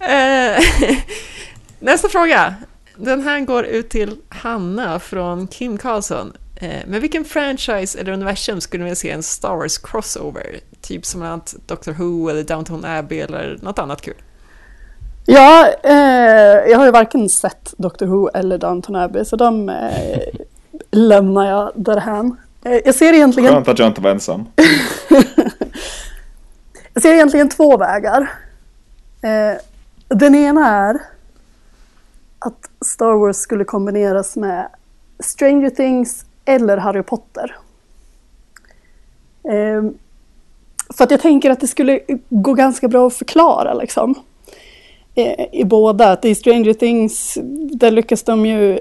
[0.00, 0.62] Eh,
[1.78, 2.54] Nästa fråga.
[2.96, 6.32] Den här går ut till Hanna från Kim Karlsson.
[6.56, 10.60] Eh, Med vilken franchise eller universum skulle ni vilja se en Star Wars crossover?
[10.80, 14.14] Typ som annat Doctor Who eller Downton Abbey eller något annat kul.
[15.26, 20.18] Ja, eh, jag har ju varken sett Doctor Who eller Downton Abbey så de eh,
[20.94, 22.36] lämnar jag därhän.
[22.64, 24.44] Eh, jag ser egentligen Skönt att jag inte var ensam.
[26.96, 28.30] Jag ser egentligen två vägar.
[29.22, 29.60] Eh,
[30.08, 31.00] den ena är
[32.38, 34.68] att Star Wars skulle kombineras med
[35.18, 37.56] Stranger Things eller Harry Potter.
[39.48, 39.82] Eh,
[40.96, 44.14] för att jag tänker att det skulle gå ganska bra att förklara liksom.
[45.52, 47.38] I båda, att i Stranger Things
[47.72, 48.78] där lyckas de ju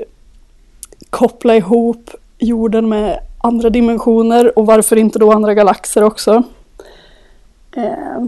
[1.13, 6.43] koppla ihop jorden med andra dimensioner och varför inte då andra galaxer också.
[7.75, 8.23] Eh,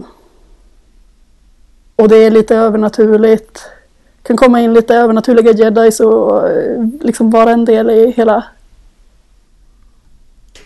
[1.96, 3.68] och det är lite övernaturligt.
[4.22, 8.44] Kan komma in lite övernaturliga jedis och eh, liksom vara en del i hela...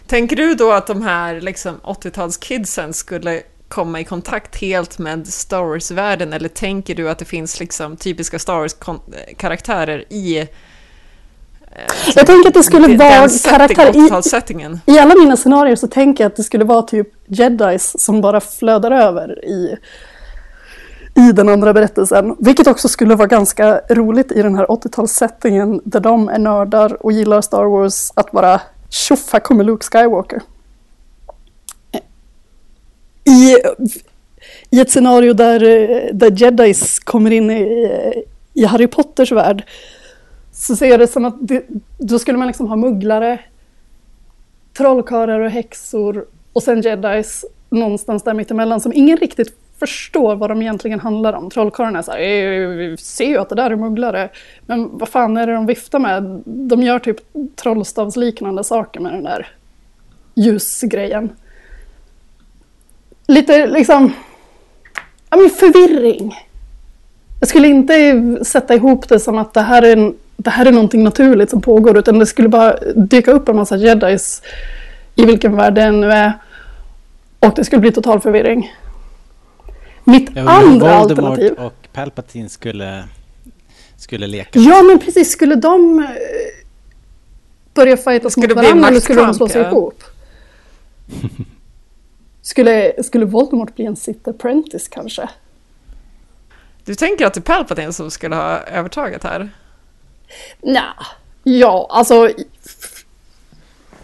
[0.07, 5.63] Tänker du då att de här liksom, 80-talskidsen skulle komma i kontakt helt med Star
[5.63, 10.49] Wars-världen eller tänker du att det finns liksom typiska Star Wars-karaktärer i
[12.15, 13.97] jag tänker att det skulle vara karaktär...
[13.97, 14.79] I, 80-talssettingen?
[14.87, 18.41] I alla mina scenarier så tänker jag att det skulle vara typ jedis som bara
[18.41, 19.77] flödar över i,
[21.15, 22.37] i den andra berättelsen.
[22.39, 27.13] Vilket också skulle vara ganska roligt i den här 80-talssettingen där de är nördar och
[27.13, 28.61] gillar Star Wars att bara
[28.91, 30.43] tjoff, här kommer Luke Skywalker.
[33.25, 33.57] I,
[34.71, 39.65] i ett scenario där, eh, där jedis kommer in i, i Harry Potters värld
[40.61, 41.65] så ser jag det som att det,
[41.99, 43.39] då skulle man liksom ha mugglare,
[44.77, 50.63] trollkarlar och häxor och sen jedis någonstans där mittemellan som ingen riktigt förstår vad de
[50.63, 51.51] egentligen handlar om.
[51.51, 54.29] Trollkarlarna är så här, eh, vi ser ju att det där är mugglare,
[54.67, 56.43] men vad fan är det de viftar med?
[56.45, 57.17] De gör typ
[57.57, 59.49] trollstavsliknande saker med den där
[60.35, 61.33] ljusgrejen.
[63.27, 64.13] Lite liksom,
[65.31, 66.35] ja men förvirring.
[67.41, 70.15] Jag skulle inte sätta ihop det som att det här är, en,
[70.45, 73.77] det här är någonting naturligt som pågår, utan det skulle bara dyka upp en massa
[73.77, 74.43] jedis
[75.15, 76.33] i vilken värld det nu är.
[77.39, 78.73] Och det skulle bli total förvirring.
[80.05, 81.53] Mitt om andra Voldemort alternativ.
[81.53, 83.05] och Palpatine skulle,
[83.97, 84.59] skulle leka.
[84.59, 85.31] Ja, men precis.
[85.33, 86.07] Skulle de eh,
[87.75, 89.69] börja fightas Skulle mot varandra eller skulle de maktkamp, slå sig ja.
[89.69, 90.05] ihop?
[92.43, 95.29] Skulle, skulle Voldemort bli en Sith Apprentice kanske?
[96.85, 99.51] Du tänker att det är Palpatine som skulle ha övertaget här?
[100.63, 100.95] Nja,
[101.43, 102.29] ja, alltså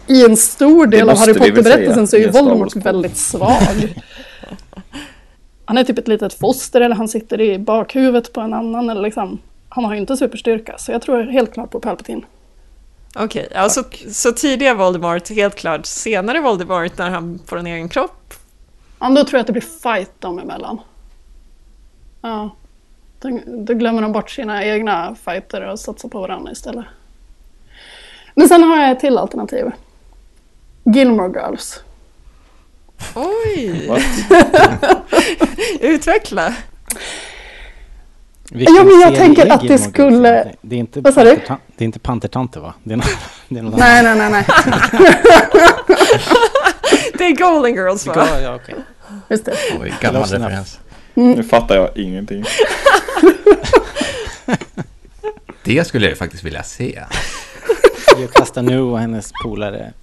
[0.07, 3.93] i, en stor del av Harry Potter-berättelsen så är ju Voldemort väldigt svag.
[5.65, 9.01] Han är typ ett litet foster eller han sitter i bakhuvudet på en annan eller
[9.01, 9.39] liksom.
[9.69, 12.21] Han har ju inte superstyrka så jag tror helt klart på Palpatine.
[13.15, 15.85] Okej, alltså så tidiga Voldemort, helt klart.
[15.85, 18.33] Senare Voldemort när han får en egen kropp.
[18.99, 20.79] Ja, då tror jag att det blir fight dem emellan.
[22.21, 22.55] Ja.
[23.19, 26.85] Då, då glömmer de bort sina egna fighter och satsar på varandra istället.
[28.35, 29.71] Men sen har jag ett till alternativ.
[30.83, 31.79] Gilmore Girls.
[33.15, 33.91] Oj!
[35.81, 36.53] Utveckla!
[38.51, 40.51] Vilken Ja, men jag tänker att det skulle-?
[40.61, 41.35] Det är inte, Vad sa du?
[41.77, 42.73] det är inte pantertanter va?
[42.83, 43.17] Det är något,
[43.49, 44.45] det är något Nej, nej, nej, nej.
[47.17, 48.27] Det är Golden Girls va?
[48.41, 48.75] Ja, okej.
[49.29, 49.53] Just det.
[49.81, 50.65] Oj, gammal Close
[51.17, 51.37] referens.
[51.37, 52.43] Nu fattar jag ingenting.
[55.63, 57.03] Det skulle jag faktiskt vilja se.
[58.17, 59.93] Geo Castanu och hennes polare.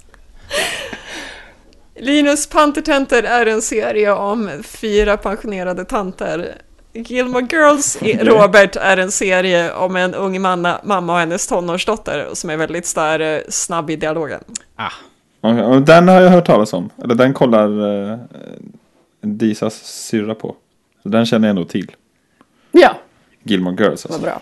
[1.96, 6.54] Linus Pantertanter är en serie om fyra pensionerade tanter.
[6.92, 12.50] Gilmore Girls, Robert, är en serie om en ung manna, mamma och hennes tonårsdotter som
[12.50, 14.40] är väldigt där, eh, snabb i dialogen.
[14.76, 14.92] Ah,
[15.80, 16.90] Den har jag hört talas om.
[17.04, 18.18] Eller den kollar uh,
[19.20, 20.56] Disas syrra på.
[21.04, 21.90] Så den känner jag nog till.
[22.72, 22.96] Ja,
[23.42, 24.26] Gilmore Girls vad alltså.
[24.26, 24.40] bra.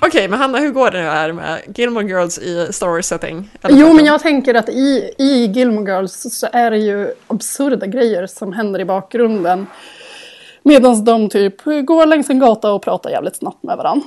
[0.00, 3.50] Okej, men Hanna, hur går det nu här med Gilmore Girls i Star Wars-setting?
[3.68, 8.26] Jo, men jag tänker att i, i Gilmore Girls så är det ju absurda grejer
[8.26, 9.66] som händer i bakgrunden.
[10.62, 14.06] Medan de typ går längs en gata och pratar jävligt snabbt med varandra.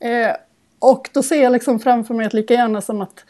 [0.00, 0.36] Eh,
[0.78, 3.24] och då ser jag liksom framför mig att lika gärna som att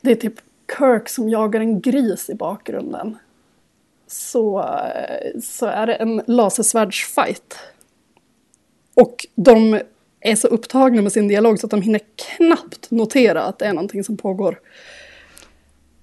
[0.00, 0.34] det är typ
[0.78, 3.18] Kirk som jagar en gris i bakgrunden.
[4.12, 4.70] Så,
[5.42, 7.58] så är det en lasersvärdsfight.
[8.94, 9.80] Och de
[10.20, 12.00] är så upptagna med sin dialog så att de hinner
[12.36, 14.60] knappt notera att det är någonting som pågår.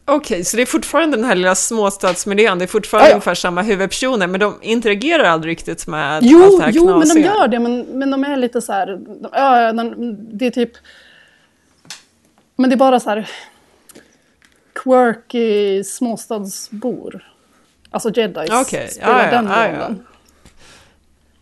[0.05, 3.15] Okej, så det är fortfarande den här lilla småstadsmiljön, det är fortfarande Ja, ja.
[3.15, 6.93] ungefär samma huvudpersoner, men de interagerar aldrig riktigt med allt Jo, det här jo men
[6.99, 7.25] de knasiga.
[7.25, 8.87] gör det, men, men de är lite så här...
[8.87, 10.71] De, ja, de, det är typ...
[12.55, 13.29] Men det är bara så här...
[14.73, 17.25] Quirky småstadsbor.
[17.91, 19.73] Alltså jedis Okej, spelar ja, ja, den ja, ja.
[19.73, 20.05] rollen.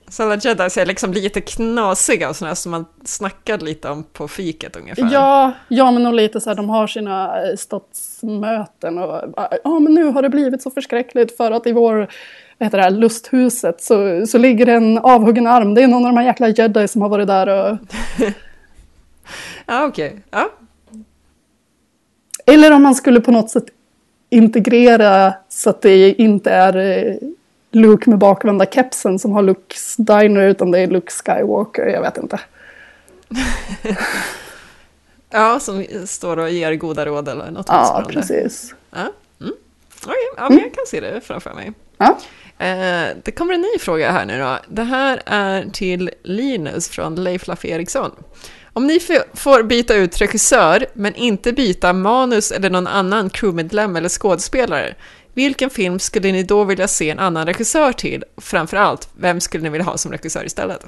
[0.10, 4.28] Så alla jedis är liksom lite knasiga och sådär som man snackade lite om på
[4.28, 5.10] fiket ungefär.
[5.14, 9.22] Ja, ja, men nog lite så här, de har sina eh, stadsmöten och
[9.64, 11.96] ja, men nu har det blivit så förskräckligt för att i vår,
[12.58, 15.74] vad heter det här, lusthuset så, så ligger det en avhuggen arm.
[15.74, 17.78] Det är någon av de här jäkla jedi som har varit där och...
[19.66, 20.24] Ja, okej.
[20.30, 20.50] Ja.
[22.46, 23.66] Eller om man skulle på något sätt
[24.30, 27.16] integrera så att det inte är eh,
[27.72, 32.18] Luke med bakvända kepsen som har Lukes diner utan det är Luke Skywalker, jag vet
[32.18, 32.40] inte.
[35.30, 38.76] ja, som står och ger goda råd eller något Ja, precis.
[38.92, 39.12] Ja,
[39.42, 39.54] mm.
[40.04, 41.74] Okej, ja, men jag kan se det framför mig.
[41.98, 42.18] Ja.
[42.60, 44.58] Eh, det kommer en ny fråga här nu då.
[44.68, 48.12] Det här är till Linus från Leif Laffe Eriksson.
[48.78, 49.00] Om ni
[49.34, 54.96] får byta ut regissör, men inte byta manus eller någon annan crewmedlem eller skådespelare,
[55.34, 58.24] vilken film skulle ni då vilja se en annan regissör till?
[58.38, 60.86] Framförallt, vem skulle ni vilja ha som regissör istället?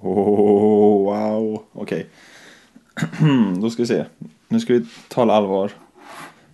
[0.00, 1.62] Oh, wow.
[1.72, 2.06] Okej.
[3.60, 4.04] Då ska vi se.
[4.48, 5.70] Nu ska vi tala allvar.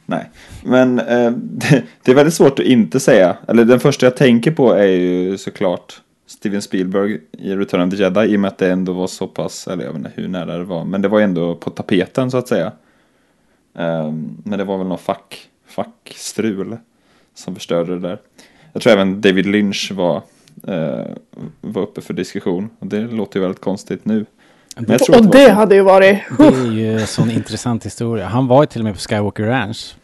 [0.07, 0.31] Nej,
[0.65, 3.37] men eh, det, det är väldigt svårt att inte säga.
[3.49, 7.97] Eller den första jag tänker på är ju såklart Steven Spielberg i Return of the
[7.97, 8.21] Jedi.
[8.21, 10.59] I och med att det ändå var så pass, eller jag vet inte hur nära
[10.59, 10.85] det var.
[10.85, 12.73] Men det var ändå på tapeten så att säga.
[13.75, 14.13] Eh,
[14.45, 16.77] men det var väl någon fack, fackstrul
[17.35, 18.19] som förstörde det där.
[18.73, 20.23] Jag tror även David Lynch var,
[20.67, 21.07] eh,
[21.61, 22.71] var uppe för diskussion.
[22.79, 24.27] Och det låter ju väldigt konstigt nu.
[24.77, 26.19] Men jag tror Och det det hade ju varit...
[26.39, 28.27] Det är ju en sån intressant historia.
[28.27, 29.95] Han var ju till och med på Skywalker Ranch.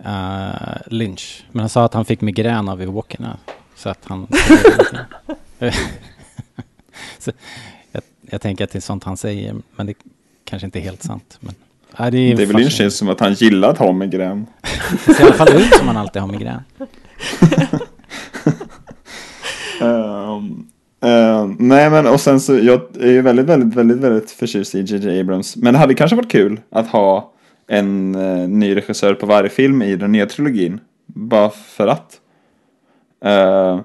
[0.00, 1.44] Uh, Lynch.
[1.52, 3.36] Men han sa att han fick migrän av walkerna.
[3.76, 4.26] Så att han...
[7.18, 7.32] så
[7.92, 9.54] jag, jag tänker att det är sånt han säger.
[9.76, 9.94] Men det
[10.44, 11.38] kanske inte är helt sant.
[11.40, 11.54] Men,
[11.96, 12.70] ja, det är David Lynch fascinerande.
[12.70, 14.46] känns som att han gillar att ha migrän.
[15.06, 16.62] Det ser i alla fall ut som han alltid har migrän.
[19.80, 20.66] Ehm,
[21.00, 24.80] ehm, nej men och sen så, jag är ju väldigt, väldigt, väldigt, väldigt förtjust i
[24.80, 25.20] J.J.
[25.20, 25.56] Abrams.
[25.56, 27.32] Men det hade kanske varit kul att ha
[27.66, 30.80] en eh, ny regissör på varje film i den nya trilogin.
[31.06, 32.20] Bara för att.
[33.24, 33.80] Ehm,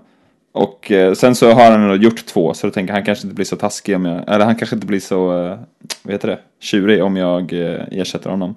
[0.52, 3.36] och eh, sen så har han gjort två, så då tänker jag han kanske inte
[3.36, 5.60] blir så taskig om jag, eller han kanske inte blir så, uh,
[6.04, 8.56] vad heter det, tjurig om jag eh, ersätter honom.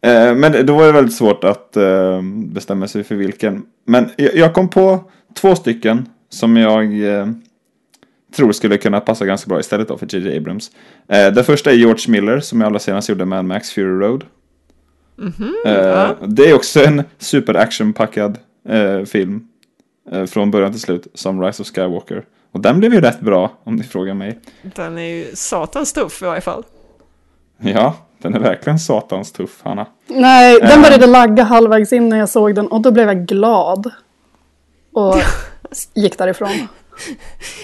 [0.00, 3.62] Eh, men då var det väldigt svårt att eh, bestämma sig för vilken.
[3.84, 7.26] Men jag, jag kom på två stycken som jag eh,
[8.36, 10.36] tror skulle kunna passa ganska bra istället då för J.J.
[10.36, 10.70] Abrams.
[11.08, 14.24] Eh, den första är George Miller som jag allra senast gjorde Mad Max Fury Road.
[15.66, 16.16] eh, ja.
[16.26, 19.48] Det är också en super actionpackad eh, film.
[20.10, 22.24] Eh, från början till slut, som Rise of Skywalker.
[22.52, 24.38] Och den blev ju rätt bra om ni frågar mig.
[24.62, 26.64] Den är ju satans tuff i varje fall.
[27.58, 29.86] Ja, den är verkligen satans tuff, Hanna.
[30.06, 30.82] Nej, den Eh.
[30.82, 33.90] började lagga halvvägs in när jag såg den och då blev jag glad.
[34.92, 35.16] Och
[35.94, 36.68] gick därifrån.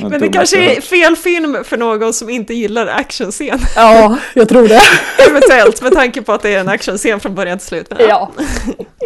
[0.01, 3.59] Men det kanske är fel film för någon som inte gillar actionscen.
[3.77, 4.81] Ja, jag tror det.
[5.31, 7.91] Eventuellt med tanke på att det är en actionscen från början till slut.
[7.91, 8.31] Men, Ja.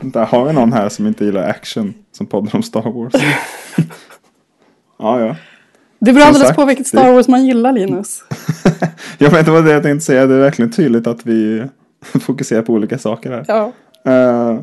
[0.00, 3.12] Där har vi någon här som inte gillar action, som poddar om Star Wars.
[4.98, 5.36] ja, ja.
[5.98, 8.22] Det beror Som alldeles sagt, på vilket det- Star Wars man gillar, Linus.
[9.18, 11.64] Jag vet inte vad det jag tänkte säga, det är verkligen tydligt att vi
[12.20, 13.44] fokuserar på olika saker här.
[13.48, 13.72] Ja.
[14.12, 14.58] Eh,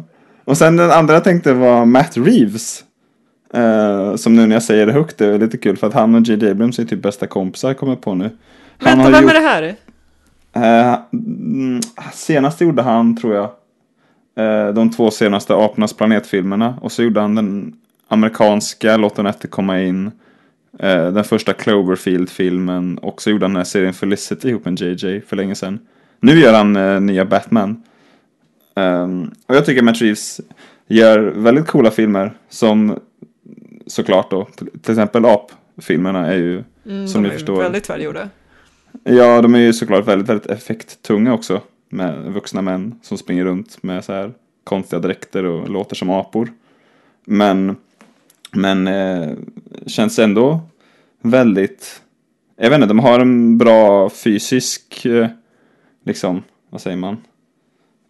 [0.46, 2.84] och sen den andra jag tänkte var Matt Reeves.
[3.54, 6.22] Eh, som nu när jag säger det högt är lite kul för att han och
[6.22, 6.50] J.J.
[6.52, 8.24] Abrams är typ bästa kompisar kommer jag på nu.
[8.78, 9.76] Han Vänta, har vem gjort- är det här?
[11.14, 11.80] Mm,
[12.14, 13.50] senast gjorde han, tror jag,
[14.74, 16.78] de två senaste Apornas planetfilmerna.
[16.82, 17.74] Och så gjorde han den
[18.08, 20.12] amerikanska Låt den efter komma in.
[20.80, 22.98] eh, den första Cloverfield-filmen.
[22.98, 25.80] Och så gjorde han den här serien Felicity ihop med JJ för länge sedan.
[26.20, 27.84] Nu gör han eh, nya Batman.
[28.76, 30.42] Ehm, och jag tycker Matt Reeves
[30.88, 32.34] gör väldigt coola filmer.
[32.50, 33.00] Som
[33.88, 37.62] såklart då, till till exempel Ap-filmerna är ju, Mm, som ni förstår.
[37.64, 38.30] väldigt välgjorda.
[39.04, 41.62] Ja, de är ju såklart väldigt, väldigt effekttunga också.
[41.94, 44.34] Med vuxna män som springer runt med så här
[44.64, 46.52] konstiga dräkter och låter som apor.
[47.26, 47.76] Men,
[48.52, 49.30] men eh,
[49.88, 50.62] känns ändå
[51.22, 52.02] väldigt,
[52.56, 55.28] jag vet inte, de har en bra fysisk, eh,
[56.04, 57.18] liksom, vad säger man,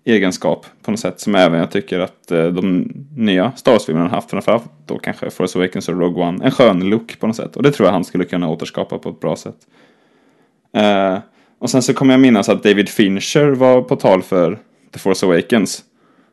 [0.03, 4.15] egenskap på något sätt som även jag tycker att eh, de nya Star Wars-filmerna har
[4.15, 7.55] haft, framförallt då kanske Force Awakens och Rogue One, en skön look på något sätt.
[7.55, 9.57] Och det tror jag han skulle kunna återskapa på ett bra sätt.
[10.71, 11.17] Eh,
[11.63, 14.59] och sen så kommer jag minnas att David Fincher var på tal för
[14.91, 15.83] The Force Awakens.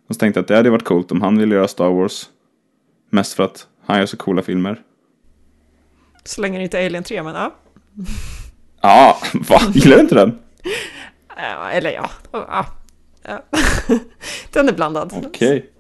[0.09, 2.31] Och så tänkte jag att det hade varit coolt om han ville göra Star Wars.
[3.11, 4.83] Mest för att han gör så coola filmer.
[6.24, 7.55] Så länge det inte är Alien 3, men ja.
[8.81, 9.16] Ja,
[9.49, 9.61] va?
[9.74, 10.39] Gillar du inte den?
[11.37, 12.11] Ja, Eller ja.
[12.33, 12.66] ja.
[13.22, 13.43] ja.
[14.53, 15.12] Den är blandad.
[15.26, 15.70] Okej.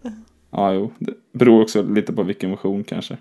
[0.50, 0.92] Ja, jo.
[0.98, 3.16] Det beror också lite på vilken version kanske.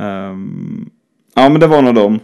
[0.00, 0.90] Ehm,
[1.34, 2.20] ja, men det var nog dem.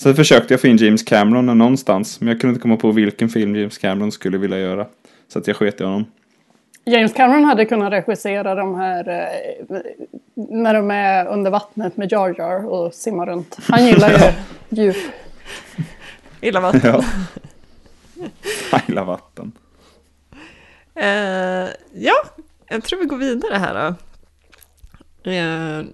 [0.00, 2.20] Sen försökte jag få in James Cameron någonstans.
[2.20, 4.86] Men jag kunde inte komma på vilken film James Cameron skulle vilja göra.
[5.28, 6.04] Så att jag sket i honom.
[6.84, 9.76] James Cameron hade kunnat regissera de här eh,
[10.34, 13.56] när de är under vattnet med Jar Jar och simmar runt.
[13.68, 14.32] Han gillar ju
[14.82, 14.96] djup.
[16.40, 16.80] Illa vatten.
[16.84, 17.04] Ja.
[18.72, 19.52] Jag gillar vatten.
[20.94, 22.14] Eh, ja,
[22.68, 23.94] jag tror vi går vidare här
[25.24, 25.30] då.
[25.30, 25.84] Eh,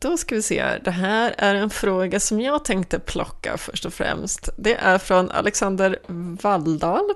[0.00, 0.80] då ska vi se här.
[0.84, 4.48] Det här är en fråga som jag tänkte plocka först och främst.
[4.56, 5.98] Det är från Alexander
[6.42, 7.14] Walldal.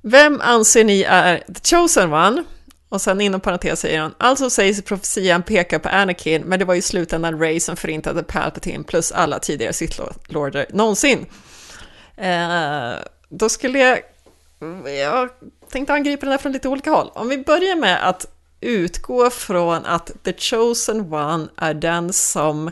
[0.00, 2.44] Vem anser ni är the chosen one?
[2.88, 6.74] Och sen inom parentes säger han, alltså sägs profetian peka på Anakin, men det var
[6.74, 11.26] ju i slutändan Ray som förintade Palpatine plus alla tidigare Sith-lorder någonsin.
[12.16, 12.92] Eh,
[13.28, 14.00] då skulle jag,
[15.00, 15.28] jag
[15.70, 17.10] tänkte angripa den här från lite olika håll.
[17.14, 18.33] Om vi börjar med att
[18.64, 22.70] utgå från att the chosen one är den som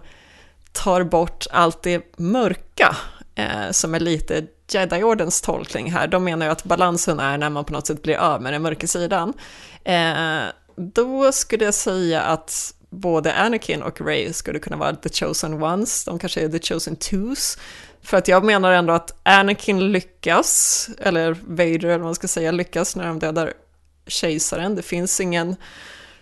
[0.73, 2.97] tar bort allt det mörka,
[3.35, 6.07] eh, som är lite Jedi-ordens tolkning här.
[6.07, 8.63] De menar ju att balansen är när man på något sätt blir av med den
[8.63, 9.33] mörka sidan.
[9.85, 10.43] Eh,
[10.77, 16.05] då skulle jag säga att både Anakin och Ray skulle kunna vara the chosen ones,
[16.05, 17.59] de kanske är the chosen twos.
[18.03, 22.51] För att jag menar ändå att Anakin lyckas, eller Vader eller vad man ska säga,
[22.51, 23.53] lyckas när de dödar
[24.07, 24.75] kejsaren.
[24.75, 25.57] Det finns ingen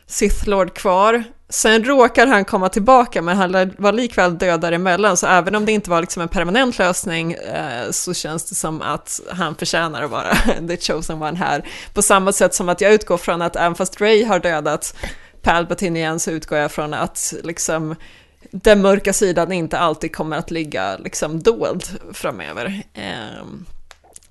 [0.06, 1.24] Sith Lord kvar.
[1.48, 5.72] Sen råkar han komma tillbaka, men han var likväl död däremellan, så även om det
[5.72, 10.10] inte var liksom en permanent lösning eh, så känns det som att han förtjänar att
[10.10, 10.34] vara
[10.68, 11.68] the chosen one här.
[11.94, 14.94] På samma sätt som att jag utgår från att även fast Ray har dödat
[15.42, 17.94] Palpatine igen så utgår jag från att liksom
[18.50, 22.82] den mörka sidan inte alltid kommer att ligga liksom dold framöver.
[22.94, 23.66] Ehm,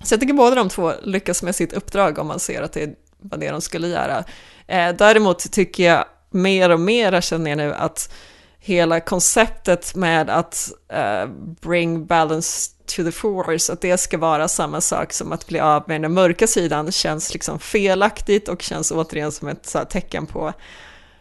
[0.04, 2.82] så jag tycker båda de två lyckas med sitt uppdrag om man ser att det
[2.82, 4.24] är var det de skulle göra.
[4.66, 8.12] Eh, däremot tycker jag mer och mer känner jag nu att
[8.58, 11.26] hela konceptet med att eh,
[11.60, 15.84] bring balance to the force, att det ska vara samma sak som att bli av
[15.86, 20.26] med den mörka sidan känns liksom felaktigt och känns återigen som ett så här, tecken
[20.26, 20.52] på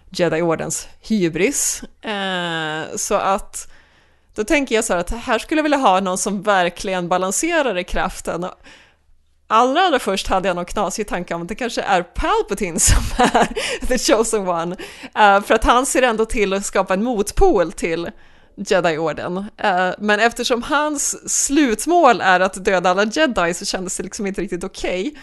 [0.10, 1.84] Jedi-ordens hybris.
[2.02, 3.72] Eh, så att
[4.36, 7.78] då tänker jag så här att här skulle jag vilja ha någon som verkligen balanserar
[7.78, 8.44] i kraften.
[8.44, 8.56] Och
[9.50, 13.04] allra, allra först hade jag någon knasig tanke om att det kanske är Palpatine som
[13.18, 13.48] är
[13.88, 14.76] the chosen one.
[14.76, 18.10] Uh, för att han ser ändå till att skapa en motpol till
[18.58, 19.38] Jedi-orden.
[19.38, 24.28] Uh, eh, men eftersom hans slutmål är att döda alla Jedi så kändes det liksom
[24.28, 25.14] inte riktigt okej.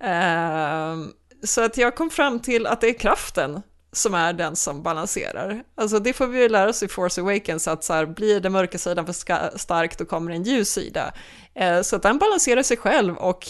[0.00, 0.12] Okay.
[0.12, 1.08] Uh,
[1.44, 3.62] så att jag kom fram till att det är kraften
[3.92, 5.62] som är den som balanserar.
[5.74, 8.52] Alltså det får vi ju lära oss i Force Awakens att så här, blir den
[8.52, 11.12] mörka sidan för stark då kommer en ljus sida.
[11.54, 13.46] Eh, så att den balanserar sig själv och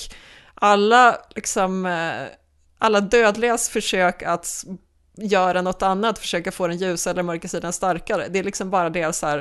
[0.55, 2.27] alla, liksom, eh,
[2.79, 4.65] alla dödligas försök att
[5.17, 8.91] göra något annat, försöka få den ljusa eller mörka sidan starkare, det är liksom bara
[8.91, 9.39] deras här,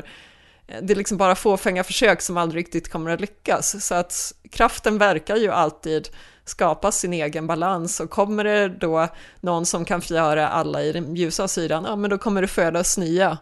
[0.68, 3.86] eh, det är liksom bara fåfänga försök som aldrig riktigt kommer att lyckas.
[3.86, 6.10] Så att kraften verkar ju alltid
[6.50, 9.08] skapa sin egen balans och kommer det då
[9.42, 12.98] någon som kan förgöra alla i den ljusa sidan, ja men då kommer det födas
[12.98, 13.38] nya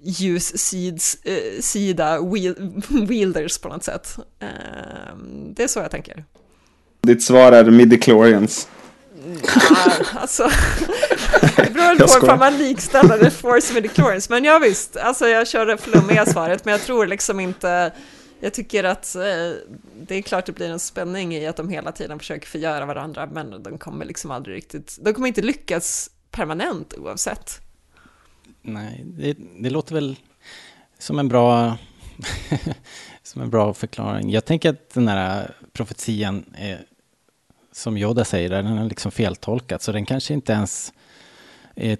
[0.00, 1.06] ljussida
[2.16, 2.22] eh,
[3.08, 4.16] wielders på något sätt.
[4.40, 4.48] Eh,
[5.56, 6.24] det är så jag tänker.
[7.02, 8.68] Ditt svar är midichlorians.
[9.70, 10.42] Ja, alltså,
[11.56, 15.78] det beror på om man likställer Force midichlorians, men ja visst, alltså jag kör det
[15.78, 17.92] flummiga svaret, men jag tror liksom inte
[18.46, 19.22] jag tycker att eh,
[20.00, 23.26] det är klart det blir en spänning i att de hela tiden försöker förgöra varandra,
[23.26, 27.60] men de kommer liksom aldrig riktigt, de kommer inte lyckas permanent oavsett.
[28.62, 30.16] Nej, det, det låter väl
[30.98, 31.78] som en bra
[33.22, 34.30] som en bra förklaring.
[34.30, 36.86] Jag tänker att den här profetian är,
[37.72, 40.92] som Yoda säger, den är liksom feltolkad, så den kanske inte ens
[41.74, 41.98] är,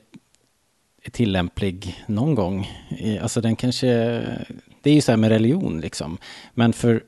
[1.03, 2.71] är tillämplig någon gång.
[3.23, 4.23] Alltså den kanske,
[4.87, 6.19] det är ju så här med religion liksom.
[6.55, 7.05] Men för,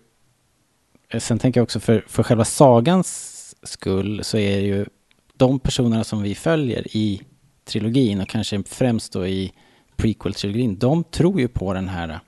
[1.09, 4.87] eh, sen tänker jag också för, för själva sagans skull så är det ju
[5.35, 7.22] de personerna som vi följer i
[7.64, 9.53] trilogin och kanske främst då i
[9.97, 12.20] prequel-trilogin, de tror ju på den här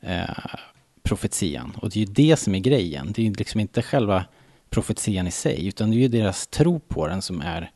[0.00, 0.54] eh,
[1.02, 1.72] profetian.
[1.82, 3.12] Och det är ju det som är grejen.
[3.12, 4.24] Det är ju liksom inte själva
[4.70, 7.70] profetian i sig, utan det är ju deras tro på den som är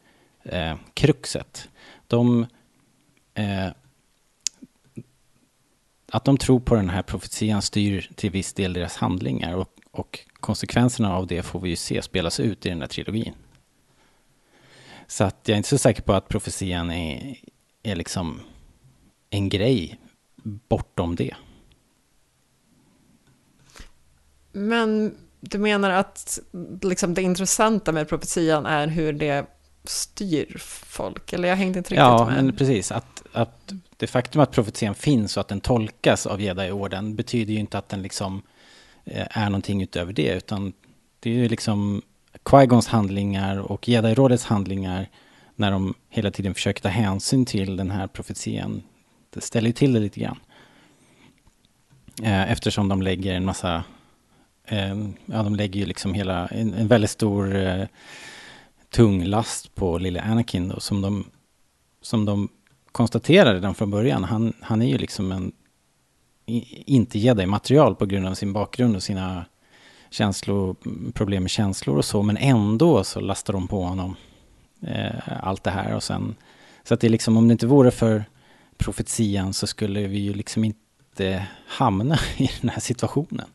[0.45, 1.69] eh, kruxet.
[2.07, 2.47] De,
[3.35, 3.69] eh,
[6.13, 10.19] att de tror på den här profetian styr till viss del deras handlingar och, och
[10.41, 13.35] konsekvenserna av det får vi ju se spelas ut i den här trilogin.
[15.07, 17.37] Så att jag är inte så säker på att profetian är,
[17.83, 18.41] är liksom
[19.31, 20.01] en grej
[20.43, 21.35] bortom det.
[24.53, 26.39] Men du menar att
[26.83, 29.47] liksom det intressanta med profetian är hur det
[29.89, 30.57] styr
[30.87, 31.33] folk?
[31.33, 32.39] Eller jag hängde inte riktigt ja, med.
[32.39, 32.93] Ja, men precis.
[32.93, 37.59] Att, att det faktum att profetian finns och att den tolkas av jedi-orden betyder ju
[37.59, 38.43] inte att den liksom
[39.05, 40.73] eh, är någonting utöver det, utan
[41.21, 42.03] det är ju liksom
[42.45, 45.09] Qui-Gons handlingar och Jedi-rådets handlingar
[45.55, 48.83] när de hela tiden försöker ta hänsyn till den här profetian.
[49.31, 50.39] Det ställer ju till det lite grann.
[52.23, 53.85] Eh, eftersom de lägger en massa,
[54.65, 57.57] eh, ja de lägger ju liksom hela, en, en väldigt stor
[58.91, 61.25] tung last på lille Anakin då, som de,
[62.03, 62.49] som de
[62.93, 64.25] konstaterar redan från början.
[64.25, 65.53] Han, han är ju liksom en,
[66.87, 69.45] inte jedi-material på grund av sin bakgrund och sina
[70.11, 70.77] känslor,
[71.13, 74.17] problem med känslor och så, men ändå så lastar de på honom
[74.83, 76.35] eh, allt det här och sen,
[76.85, 78.25] så att det är liksom, om det inte vore för
[78.79, 83.47] profetian så skulle vi ju liksom inte hamna i den här situationen.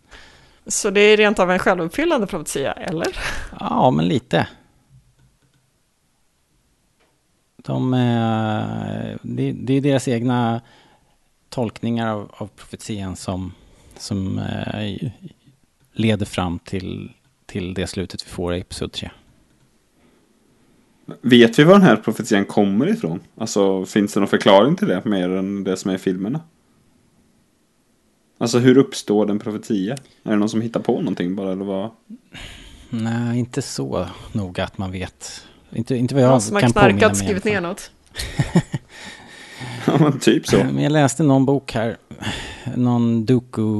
[0.68, 3.18] Så det är rent av en självuppfyllande profetia, eller?
[3.60, 4.48] Ja, men lite.
[7.64, 10.62] De, eh, det, det är deras egna
[11.50, 13.54] tolkningar av, av profetian som,
[13.98, 15.12] som eh,
[15.94, 17.12] leder fram till,
[17.46, 19.10] till det slutet vi får i Episod 3.
[21.22, 23.20] Vet vi var den här profetian kommer ifrån?
[23.38, 26.42] Alltså finns det någon förklaring till det mer än det som är i filmerna?
[28.38, 29.94] Alltså hur uppstår den profetia?
[30.24, 31.90] Är det någon som hittar på någonting bara eller vad?
[32.90, 35.48] Nej, inte så noga att man vet.
[35.74, 37.92] Inte, inte vad jag någon som kan har knarkat skrivit ner något.
[39.88, 40.58] ja, men typ så.
[40.58, 41.98] Men jag läste någon bok här.
[42.76, 43.78] Någon Doku-bok.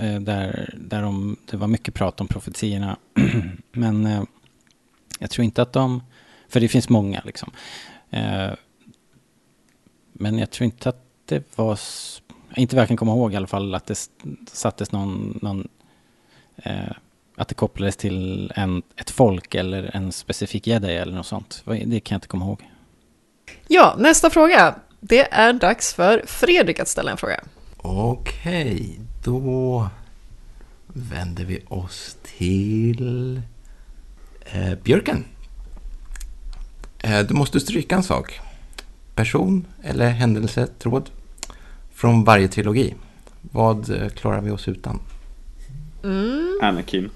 [0.00, 2.96] Eh, där, där de, det var mycket prat om profetiorna.
[3.72, 4.22] Men eh,
[5.18, 6.02] jag tror inte att de,
[6.48, 7.50] för det finns många liksom.
[8.10, 8.50] Eh,
[10.18, 11.78] men jag tror inte att det var,
[12.56, 14.08] inte vad jag kan komma ihåg i alla fall, att det
[14.52, 15.68] sattes någon, någon
[17.36, 21.62] att det kopplades till en, ett folk eller en specifik jedi eller något sånt.
[21.64, 22.70] Det kan jag inte komma ihåg.
[23.68, 24.74] Ja, nästa fråga.
[25.00, 27.40] Det är dags för Fredrik att ställa en fråga.
[27.76, 29.88] Okej, då
[30.86, 33.42] vänder vi oss till
[34.52, 35.24] eh, Björken.
[36.98, 38.40] Eh, du måste stryka en sak.
[39.14, 41.10] Person eller händelse, tråd
[41.94, 42.94] från varje trilogi.
[43.40, 45.00] Vad eh, klarar vi oss utan?
[46.04, 47.10] Mm, Anakin.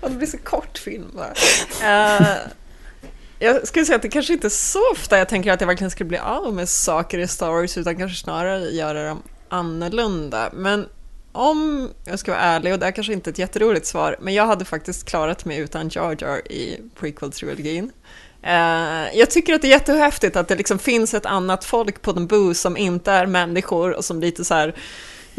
[0.00, 1.32] Det blir så kort film bara.
[1.82, 2.36] Eh,
[3.38, 5.90] jag skulle säga att det kanske inte är så ofta jag tänker att jag verkligen
[5.90, 10.50] skulle bli av med saker i Star Wars utan kanske snarare göra dem annorlunda.
[10.52, 10.86] Men
[11.32, 14.46] om jag ska vara ärlig, och det är kanske inte ett jätteroligt svar, men jag
[14.46, 17.90] hade faktiskt klarat mig utan Jar Jar i prequel-trilogin.
[18.42, 22.12] Eh, jag tycker att det är jättehäftigt att det liksom finns ett annat folk på
[22.12, 24.74] den Naboo som inte är människor och som lite så här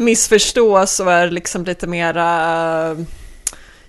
[0.00, 2.96] missförstås och är liksom lite mera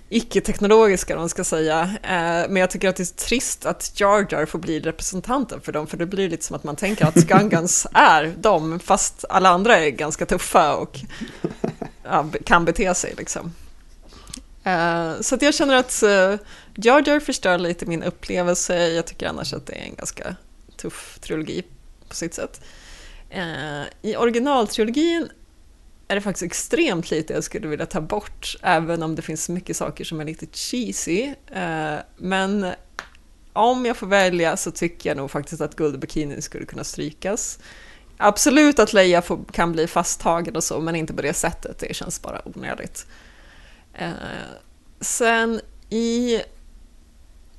[0.08, 1.80] icke-teknologiska, om man ska säga.
[2.02, 5.72] Eh, men jag tycker att det är trist att Jar Jar får bli representanten för
[5.72, 9.48] dem, för det blir lite som att man tänker att Gungans är dem, fast alla
[9.48, 11.00] andra är ganska tuffa och
[12.04, 13.54] ja, kan bete sig liksom.
[14.64, 16.02] Eh, så att jag känner att
[16.74, 18.88] Jar Jar förstör lite min upplevelse.
[18.88, 20.36] Jag tycker annars att det är en ganska
[20.76, 21.62] tuff trilogi
[22.08, 22.60] på sitt sätt.
[24.02, 25.28] I originaltrilogin
[26.12, 29.76] är det faktiskt extremt lite jag skulle vilja ta bort, även om det finns mycket
[29.76, 31.34] saker som är lite cheesy.
[31.52, 32.66] Eh, men
[33.52, 37.58] om jag får välja så tycker jag nog faktiskt att guldbikinin skulle kunna strykas.
[38.16, 41.78] Absolut att Leia får, kan bli fasttagen och så, men inte på det sättet.
[41.78, 43.06] Det känns bara onödigt.
[43.94, 44.10] Eh,
[45.00, 45.60] sen
[45.90, 46.42] i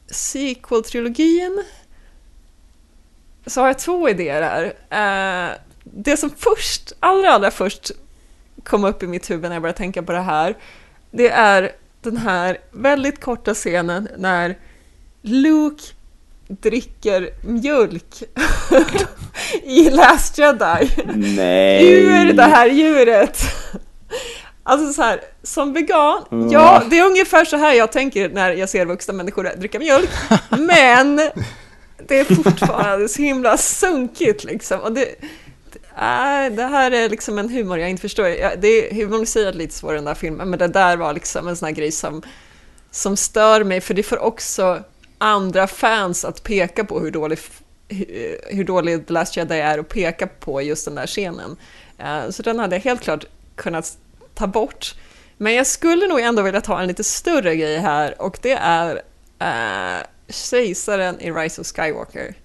[0.07, 1.63] sequel-trilogin
[3.45, 4.73] så har jag två idéer här.
[4.89, 7.91] Eh, det som först, allra, allra först
[8.63, 10.55] kom upp i mitt huvud när jag började tänka på det här,
[11.11, 11.71] det är
[12.01, 14.57] den här väldigt korta scenen när
[15.21, 15.83] Luke
[16.47, 18.23] dricker mjölk
[19.63, 20.89] i Last Jedi.
[21.15, 21.93] Nej!
[21.93, 23.37] Ur det här djuret.
[24.63, 26.51] Alltså så här, som vegan, Mm.
[26.51, 30.09] ja det är ungefär så här jag tänker när jag ser vuxna människor dricka mjölk.
[30.49, 31.15] Men
[32.07, 34.79] det är fortfarande så himla sunkigt liksom.
[34.79, 35.07] Och det,
[35.95, 38.23] det, det här är liksom en humor jag inte förstår.
[38.57, 41.55] Det är humoriserat lite svårare i den där filmen, men det där var liksom en
[41.55, 42.21] sån här grej som,
[42.91, 44.83] som stör mig, för det får också
[45.17, 47.39] andra fans att peka på hur dålig,
[47.87, 51.57] hur, hur dålig The Last Jedi är och peka på just den där scenen.
[51.97, 53.25] Eh, så den hade jag helt klart
[53.55, 53.97] kunnat
[54.33, 54.95] ta bort.
[55.37, 59.01] Men jag skulle nog ändå vilja ta en lite större grej här och det är
[59.39, 62.35] eh, kejsaren i Rise of Skywalker.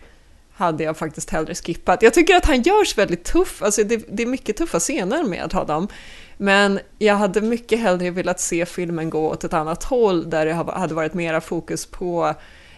[0.58, 2.02] Hade jag faktiskt hellre skippat.
[2.02, 5.52] Jag tycker att han görs väldigt tuff, alltså det, det är mycket tuffa scener med
[5.52, 5.88] honom.
[6.36, 10.52] Men jag hade mycket hellre velat se filmen gå åt ett annat håll där det
[10.52, 12.34] hade varit mera fokus på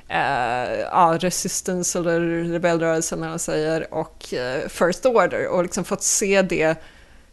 [0.09, 2.20] eh, ja, resistance eller
[2.52, 6.77] rebellrörelsen eller vad man säger och eh, First Order och liksom fått se det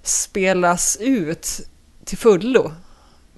[0.04, 1.60] spelas ut
[2.06, 2.72] till fullo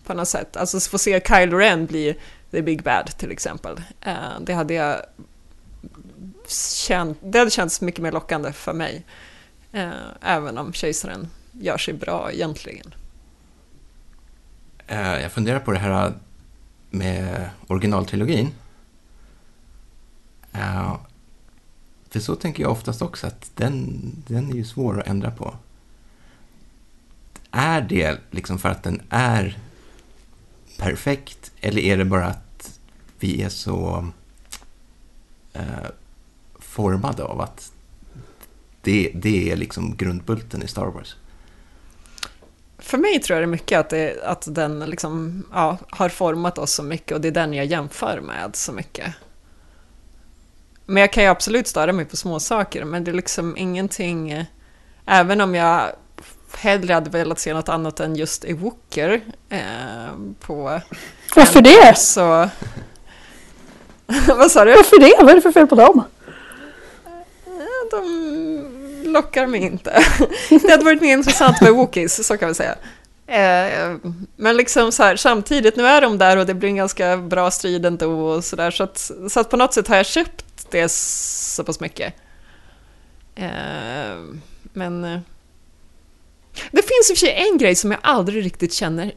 [0.05, 0.57] på något sätt.
[0.57, 2.19] Alltså få se Kylo Ren bli
[2.51, 3.81] the big bad till exempel.
[4.01, 4.95] Eh, det hade jag
[6.49, 9.03] känt, det hade känts mycket mer lockande för mig.
[9.71, 12.93] Eh, även om kejsaren gör sig bra egentligen.
[14.87, 16.13] Eh, Jag funderar på det här eh,
[16.89, 18.49] med originaltrilogin.
[20.53, 20.95] Eh,
[22.09, 25.55] För så tänker jag oftast också att den, den är ju svår att ändra på.
[27.51, 29.59] Är det liksom för att den är
[30.77, 32.79] perfekt eller är det bara att
[33.19, 34.07] vi är så
[35.53, 35.63] eh,
[36.79, 37.71] formade av att
[38.81, 41.15] det, det är liksom grundbulten i Star Wars?
[42.77, 46.57] För mig tror jag det är mycket att, det, att den liksom, ja, har format
[46.57, 49.13] oss så mycket och det är den jag jämför med så mycket.
[50.85, 54.45] Men jag kan ju absolut störa mig på små saker men det är liksom ingenting,
[55.05, 55.91] även om jag
[56.57, 59.59] hellre hade velat se något annat än just Ewoker eh,
[60.39, 60.81] på...
[61.35, 61.97] Varför det?
[61.97, 62.49] Så...
[64.27, 64.75] Vad sa du?
[64.75, 65.23] Varför det?
[65.23, 66.03] Vad är det för fel på dem?
[67.91, 68.65] De
[69.05, 70.03] lockar mig inte.
[70.49, 72.75] Det hade varit mer intressant med Wookiees, så kan vi säga.
[73.27, 73.95] Eh,
[74.35, 77.51] Men liksom så här, samtidigt, nu är de där och det blir en ganska bra
[77.51, 80.45] strid ändå och så där, så att, så att på något sätt har jag köpt
[80.71, 82.13] det så pass mycket.
[83.35, 84.17] Eh,
[84.73, 85.19] Men eh,
[86.71, 89.11] det finns i och för sig en grej som jag aldrig riktigt känner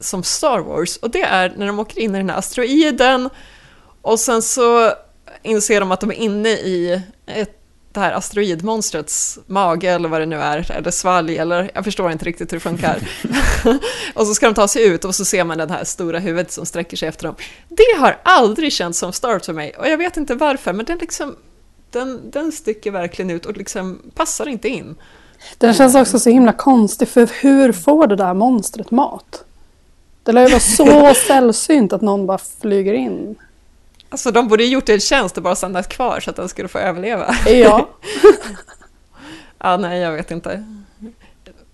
[0.00, 3.30] som Star Wars och det är när de åker in i den här asteroiden
[4.02, 4.92] och sen så
[5.42, 7.60] inser de att de är inne i ett,
[8.00, 12.24] det här asteroidmonstrets mage eller vad det nu är, eller svalg eller jag förstår inte
[12.24, 13.08] riktigt hur det funkar.
[14.14, 16.52] och så ska de ta sig ut och så ser man det här stora huvudet
[16.52, 17.34] som sträcker sig efter dem.
[17.68, 20.98] Det har aldrig känts som Star för mig och jag vet inte varför men den
[20.98, 21.36] liksom
[21.90, 24.94] den, den sticker verkligen ut och liksom passar inte in.
[25.58, 29.44] Den känns också så himla konstig för hur får det där monstret mat?
[30.22, 33.36] Det lär ju vara så sällsynt att någon bara flyger in.
[34.08, 36.68] Alltså de borde ju gjort en tjänst och bara stannat kvar så att den skulle
[36.68, 37.34] få överleva.
[37.46, 37.88] Ja,
[39.58, 40.64] Ja, nej, jag vet inte.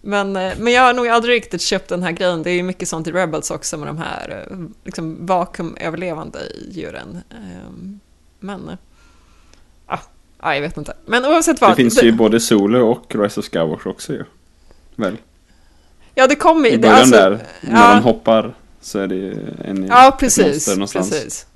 [0.00, 2.42] Men, eh, men jag har nog aldrig riktigt köpt den här grejen.
[2.42, 6.38] Det är ju mycket sånt i Rebels också med de här eh, liksom, vakuumöverlevande
[6.70, 7.22] djuren.
[7.30, 8.00] Ehm,
[8.40, 8.70] Men...
[9.88, 10.00] Ja,
[10.42, 10.94] ja, jag vet inte.
[11.06, 11.70] Men oavsett vad.
[11.70, 14.24] Det finns ju både Solo och Rise of Skywalker också ju.
[14.96, 15.16] Väl?
[16.14, 17.94] Ja, det kommer I det- början alltså, där, när ja.
[17.94, 20.46] de hoppar så är det ju en Ja, ett precis.
[20.46, 21.10] monster någonstans.
[21.10, 21.46] precis.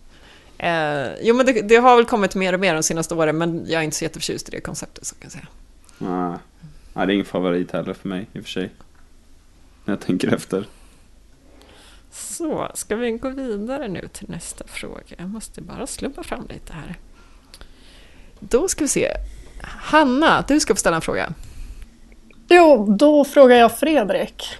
[0.58, 3.64] Eh, jo, men det, det har väl kommit mer och mer de senaste åren, men
[3.68, 5.46] jag är inte så jätteförtjust i det konceptet, så kan jag säga.
[5.98, 6.38] Nej.
[6.92, 8.70] Nej, det är ingen favorit heller för mig i och för sig.
[9.84, 10.66] När jag tänker efter.
[12.10, 15.02] Så, ska vi gå vidare nu till nästa fråga?
[15.18, 16.98] Jag måste bara slumpa fram lite här.
[18.40, 19.08] Då ska vi se.
[19.62, 21.32] Hanna, du ska få ställa en fråga.
[22.48, 24.58] Jo, då frågar jag Fredrik.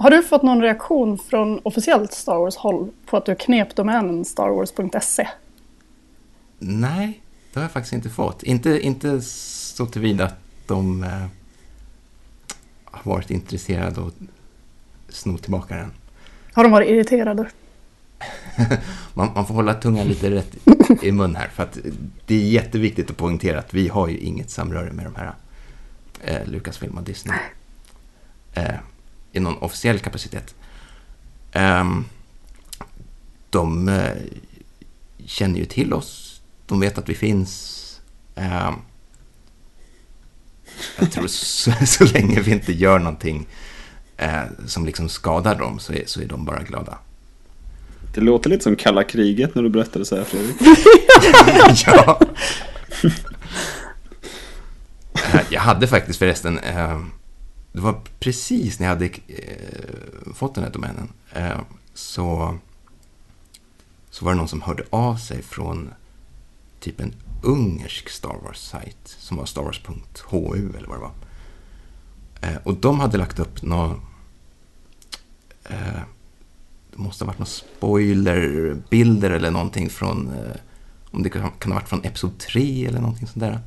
[0.00, 5.28] Har du fått någon reaktion från officiellt Star Wars-håll på att du knep domänen starwars.se?
[6.58, 7.22] Nej,
[7.52, 8.42] det har jag faktiskt inte fått.
[8.42, 11.26] Inte, inte så tillvida att de eh,
[12.84, 14.12] har varit intresserade och
[15.08, 15.92] sno tillbaka den.
[16.52, 17.48] Har de varit irriterade?
[19.14, 20.56] Man, man får hålla tungan lite rätt
[21.02, 21.78] i mun här, för att
[22.26, 25.34] det är jätteviktigt att poängtera att vi har ju inget samröre med de här
[26.20, 27.38] eh, Lucasfilm och Disney
[28.54, 28.74] eh,
[29.38, 30.54] i någon officiell kapacitet.
[31.52, 32.04] Ehm,
[33.50, 34.12] de eh,
[35.26, 37.74] känner ju till oss, de vet att vi finns.
[38.34, 38.74] Ehm,
[40.98, 43.46] jag tror så, så länge vi inte gör någonting
[44.16, 46.98] eh, som liksom skadar dem så är, så är de bara glada.
[48.14, 50.56] Det låter lite som kalla kriget när du berättade så här Fredrik.
[51.86, 52.20] ja.
[55.32, 57.00] Eh, Jag hade faktiskt förresten, eh,
[57.72, 61.60] det var precis när jag hade eh, fått den här domänen, eh,
[61.94, 62.58] så,
[64.10, 65.90] så var det någon som hörde av sig från
[66.80, 71.12] typ en ungersk Star Wars-sajt som var Star Wars.hu eller vad det var.
[72.40, 74.00] Eh, och de hade lagt upp någon,
[75.64, 76.00] eh,
[76.90, 80.56] det måste ha varit någon spoilerbilder eller någonting från, eh,
[81.10, 83.60] om det kan, kan ha varit från Episod 3 eller någonting sånt där.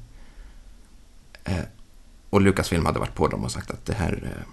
[1.44, 1.66] Eh,
[2.32, 4.44] och Lucasfilm hade varit på dem och sagt att det här eh,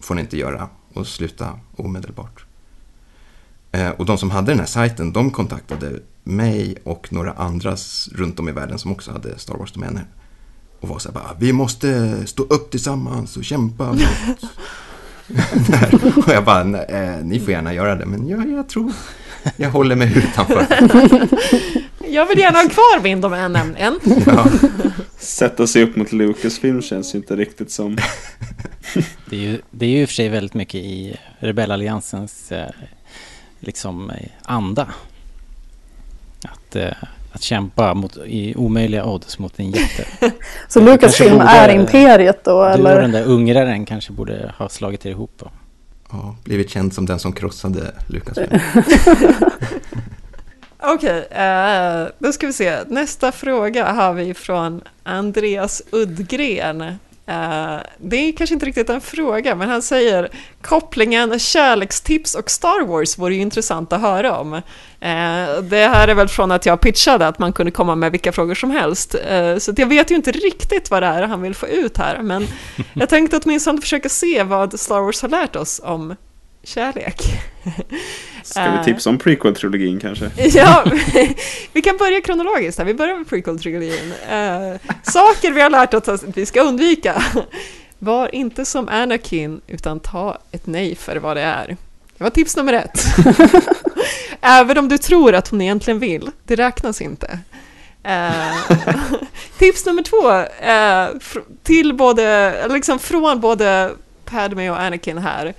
[0.00, 2.44] får ni inte göra och sluta omedelbart.
[3.72, 7.76] Eh, och de som hade den här sajten, de kontaktade mig och några andra
[8.12, 10.04] runt om i världen som också hade Star Wars-domäner.
[10.80, 14.00] Och var så här bara, vi måste stå upp tillsammans och kämpa mot.
[16.26, 18.92] Och jag bara, "Nej, eh, ni får gärna göra det, men jag, jag tror
[19.56, 20.66] jag håller mig utanför.
[22.08, 23.98] Jag vill gärna ha kvar min domän nämligen.
[24.26, 24.46] Ja.
[25.22, 27.98] Sätta sig upp mot Lucasfilm känns ju inte riktigt som...
[29.30, 32.70] Det är ju, det är ju i och för sig väldigt mycket i rebellalliansens eh,
[33.60, 34.88] liksom eh, anda.
[36.44, 36.92] Att, eh,
[37.32, 40.06] att kämpa mot, i omöjliga odds mot en jätte.
[40.68, 43.00] Så Lucasfilm är imperiet då, Du och eller?
[43.00, 45.32] den där ungraren kanske borde ha slagit er ihop.
[45.38, 45.50] Då.
[46.10, 48.50] Ja, blivit känd som den som krossade Lucasfilm.
[50.84, 52.84] Okej, eh, då ska vi se.
[52.88, 56.80] Nästa fråga har vi från Andreas Uddgren.
[57.26, 60.28] Eh, det är kanske inte riktigt en fråga, men han säger
[60.62, 64.54] kopplingen kärlekstips och Star Wars vore ju intressant att höra om.
[64.54, 64.60] Eh,
[65.62, 68.54] det här är väl från att jag pitchade att man kunde komma med vilka frågor
[68.54, 69.16] som helst.
[69.58, 72.46] Så jag vet ju inte riktigt vad det är han vill få ut här, men
[72.94, 76.16] jag tänkte åtminstone försöka se vad Star Wars har lärt oss om
[76.64, 77.22] kärlek.
[78.42, 80.30] Ska vi tipsa om prequel-trilogin kanske?
[80.58, 80.84] Ja,
[81.72, 82.84] vi kan börja kronologiskt här.
[82.84, 84.12] Vi börjar med prequel-trilogin.
[84.30, 87.24] Eh, saker vi har lärt oss att vi ska undvika.
[87.98, 91.76] Var inte som Anakin, utan ta ett nej för vad det är.
[92.18, 93.04] Det var tips nummer ett.
[94.40, 97.38] Även om du tror att hon egentligen vill, det räknas inte.
[98.02, 98.54] Eh,
[99.58, 100.30] tips nummer två,
[100.66, 101.08] eh,
[101.62, 103.90] till både, liksom från både
[104.24, 105.54] Padme och Anakin här.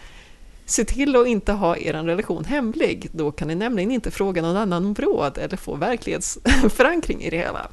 [0.66, 3.10] Se till att inte ha er relation hemlig.
[3.12, 7.38] Då kan ni nämligen inte fråga någon annan om råd eller få verklighetsförankring i det
[7.38, 7.68] hela.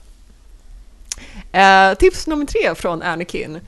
[1.52, 3.60] Eh, tips nummer tre från Anakin.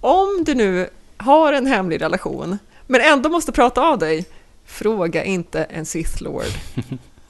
[0.00, 4.24] Om du nu har en hemlig relation, men ändå måste prata av dig,
[4.64, 6.44] fråga inte en Sith Lord.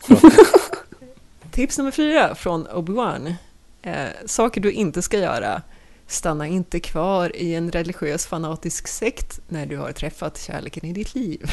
[1.50, 3.34] Tips nummer fyra från Obi-Wan.
[3.82, 5.62] Eh, saker du inte ska göra.
[6.10, 11.14] Stanna inte kvar i en religiös fanatisk sekt när du har träffat kärleken i ditt
[11.14, 11.42] liv.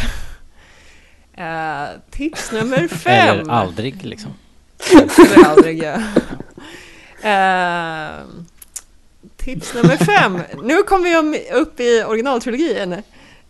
[1.40, 3.40] Eh, tips nummer fem.
[3.40, 4.34] Eller aldrig liksom.
[5.18, 5.94] Eller aldrig, ja.
[7.30, 8.26] Eh,
[9.38, 10.42] tips nummer fem.
[10.64, 12.96] Nu kommer vi upp i originaltrilogin.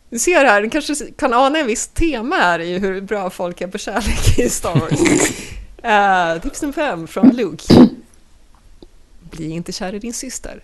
[0.09, 3.61] Du ser här, du kanske kan ana en viss tema här i hur bra folk
[3.61, 4.99] är på kärlek i Star Wars.
[5.84, 7.89] Eh, tips nummer fem från Luke.
[9.19, 10.61] Bli inte kär i din syster.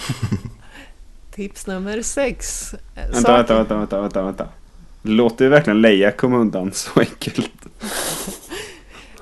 [1.34, 2.74] Tips nummer sex.
[2.94, 4.48] Vänta, saker- vänta, vänta, vänta, vänta, vänta.
[5.02, 7.50] Låter ju verkligen Leia komma undan så enkelt.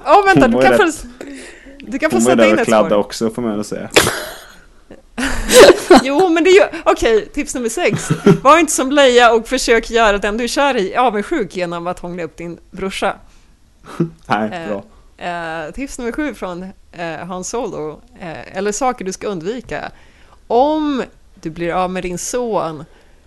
[0.07, 1.07] Åh, vänta, Hon du kan, ju få,
[1.79, 2.99] du kan få Hon var ju sätta där in och ett kladda svar.
[2.99, 3.89] också får man väl säga.
[6.03, 6.81] Jo, men det är ju...
[6.85, 8.09] Okej, tips nummer sex.
[8.43, 11.99] Var inte som Leia och försök göra den du är kär i avundsjuk genom att
[11.99, 13.17] hångla upp din brorsa.
[14.27, 14.85] Nej, Eh, bra.
[15.27, 19.91] Eh, tips nummer sju från eh, Han Solo, eh, eller saker du ska undvika.
[20.51, 21.05] Om
[21.35, 22.85] du blir av med din son,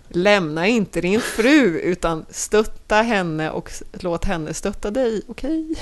[0.08, 5.74] lämna inte din fru utan stötta henne och låt henne stötta dig, okej?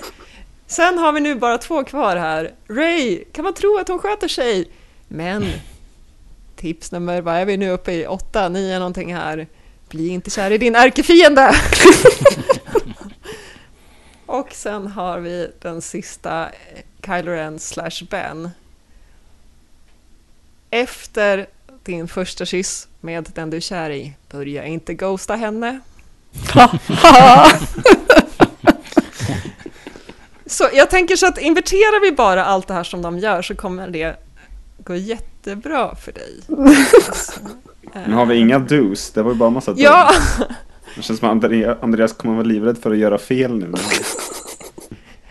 [0.66, 2.54] Sen har vi nu bara två kvar här.
[2.68, 4.70] Ray, kan man tro att hon sköter sig?
[5.08, 5.44] Men
[6.56, 8.06] tips nummer, vad är vi nu uppe i?
[8.06, 9.46] Åtta, nio någonting här.
[9.88, 11.54] Bli inte kär i din ärkefiende!
[14.26, 18.50] Och sen har vi den sista, eh, Kylo Ren slash Ben.
[20.74, 21.46] Efter
[21.82, 25.80] din första kyss med den du är kär i, börja inte ghosta henne.
[30.46, 33.54] så jag tänker så att inverterar vi bara allt det här som de gör så
[33.54, 34.16] kommer det
[34.84, 36.40] gå jättebra för dig.
[38.06, 40.10] Nu har vi inga dos, det var ju bara en massa Ja.
[40.96, 43.72] Det känns som att Andrea- Andreas kommer vara livrädd för att göra fel nu.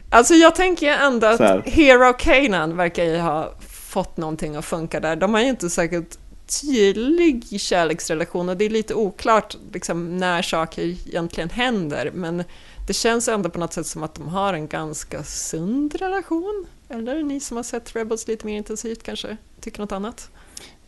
[0.10, 1.40] Alltså jag tänker ändå att.
[1.66, 3.54] Hero Kanan verkar ju ha
[3.92, 5.16] fått någonting att funka där.
[5.16, 6.18] De har ju inte säkert
[6.62, 12.12] tydlig kärleksrelation och det är lite oklart liksom, när saker egentligen händer.
[12.14, 12.44] Men
[12.88, 16.66] det känns ändå på något sätt som att de har en ganska sund relation.
[16.90, 20.30] Eller ni som har sett Rebels lite mer intensivt kanske tycker något annat?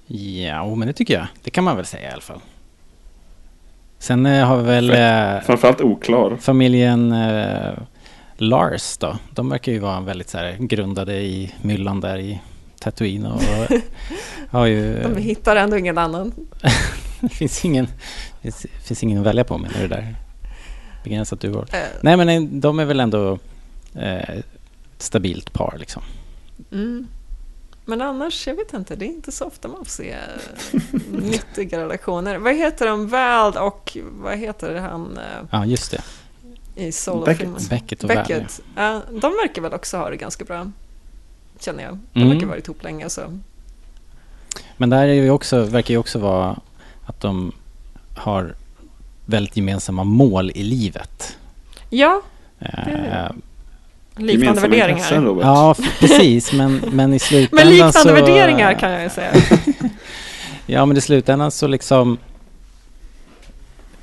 [0.07, 1.27] Ja, men det tycker jag.
[1.43, 2.39] Det kan man väl säga i alla fall.
[3.99, 6.37] Sen eh, har vi väl eh, Framförallt oklar.
[6.41, 7.73] familjen eh,
[8.37, 9.17] Lars då.
[9.31, 12.41] De verkar ju vara väldigt så här, grundade i myllan där i
[12.83, 13.41] Tatooine och
[14.49, 15.03] har ju...
[15.03, 16.31] De hittar ändå ingen annan.
[17.21, 17.87] Det finns ingen,
[18.41, 20.15] det finns, ingen att välja på menar du där?
[21.03, 21.67] Begränsat urval.
[21.71, 23.39] Eh, Nej men eh, de är väl ändå
[23.95, 24.39] eh,
[24.97, 26.03] stabilt par liksom.
[26.71, 27.07] Mm.
[27.85, 30.79] Men annars, jag vet inte, det är inte så ofta man får se eh,
[31.11, 32.37] nyttiga relationer.
[32.37, 33.07] Vad heter de?
[33.07, 35.19] Vald och vad heter han
[35.51, 36.01] Ja just det.
[36.75, 37.53] i solofilmen?
[37.53, 37.69] Beckett.
[37.69, 38.07] Beckett och.
[38.07, 38.61] Beckett.
[38.75, 40.71] Ja, de verkar väl också ha det ganska bra.
[41.65, 41.99] Känner jag.
[42.13, 42.29] De Mm.
[42.33, 43.21] verkar ha varit ihop länge så.
[44.77, 46.59] Men där är ju också, verkar ju också vara
[47.05, 47.51] att de
[48.15, 48.55] har
[49.25, 51.37] väldigt gemensamma mål i livet.
[51.89, 52.21] Ja,
[52.59, 52.69] Eh,
[54.15, 54.89] liknande Gemensamma värderingar.
[54.89, 55.45] intressen, Robert.
[55.45, 56.53] ja, precis.
[56.53, 58.13] Men, men i slutändan Men liknande så...
[58.13, 59.33] värderingar kan jag ju säga.
[60.65, 62.17] Ja, men i slutändan så liksom...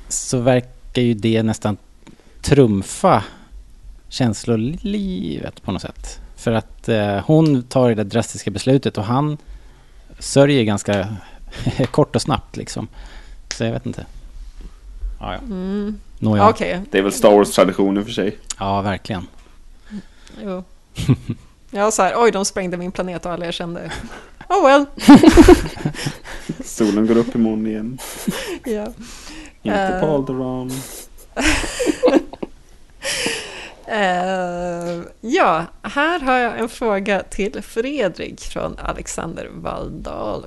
[0.07, 1.77] Så verkar ju det nästan
[2.41, 3.23] trumfa
[4.09, 6.19] känslolivet på något sätt.
[6.41, 9.37] För att eh, hon tar det där drastiska beslutet och han
[10.19, 11.07] sörjer ganska
[11.91, 12.87] kort och snabbt liksom.
[13.55, 14.05] Så jag vet inte.
[15.19, 15.37] Ja, ja.
[15.39, 15.99] Mm.
[16.19, 16.49] Nåja.
[16.49, 18.37] Okej, Det är väl Star Wars-tradition i och för sig.
[18.59, 19.27] Ja, verkligen.
[20.43, 20.63] jo.
[21.73, 23.91] Ja, så här, oj, de sprängde min planet och alla jag kände.
[24.49, 24.85] Oh well.
[26.65, 27.97] Solen går upp imorgon igen.
[28.63, 28.87] Ja.
[29.63, 29.99] Inte Eh.
[29.99, 30.71] på Alderaan.
[33.91, 40.45] Eh, ja, här har jag en fråga till Fredrik från Alexander Valldal.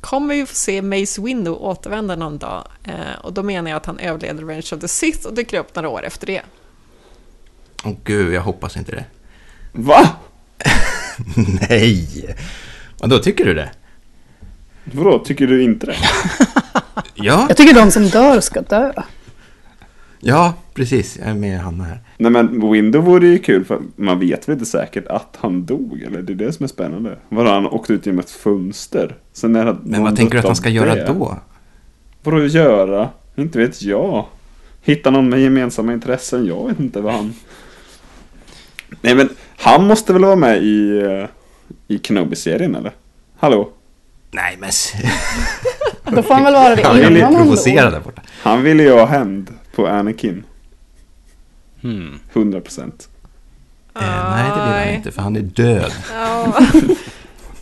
[0.00, 2.64] Kommer vi få se Mace Windu återvända någon dag?
[2.84, 5.74] Eh, och då menar jag att han överleder Revenge of the Sith och dyker upp
[5.74, 6.42] några år efter det.
[7.84, 9.04] Åh gud, jag hoppas inte det.
[9.72, 10.08] Va?
[11.70, 12.36] Nej!
[13.00, 13.70] Vadå, tycker du det?
[14.84, 15.96] Vadå, tycker du inte det?
[17.14, 18.92] Ja, Jag tycker de som dör ska dö.
[20.20, 21.16] ja, precis.
[21.16, 22.00] Jag är med Hanna här.
[22.20, 26.02] Nej men Window vore ju kul för man vet väl inte säkert att han dog
[26.02, 26.22] eller?
[26.22, 27.18] Det är det som är spännande.
[27.28, 29.16] Var han åkt ut genom ett fönster?
[29.32, 31.36] Sen när Men vad tänker du att han ska göra då?
[32.22, 33.08] Vadå göra?
[33.36, 34.26] Inte vet jag.
[34.82, 36.46] Hitta någon med gemensamma intressen?
[36.46, 37.34] Jag vet inte vad han...
[39.00, 41.28] Nej men han måste väl vara med i, eh,
[41.88, 42.92] i Kenobi-serien eller?
[43.38, 43.70] Hallå?
[44.30, 44.70] Nej, men...
[46.16, 48.02] Då får han väl vara det Han är innan lite han.
[48.42, 50.44] Han ville ju ha hämnd på Anakin.
[51.82, 52.18] Hmm.
[52.32, 52.78] 100%.
[52.80, 52.90] Eh,
[54.30, 55.92] nej, det vill han inte, för han är död.
[56.14, 56.60] Ja.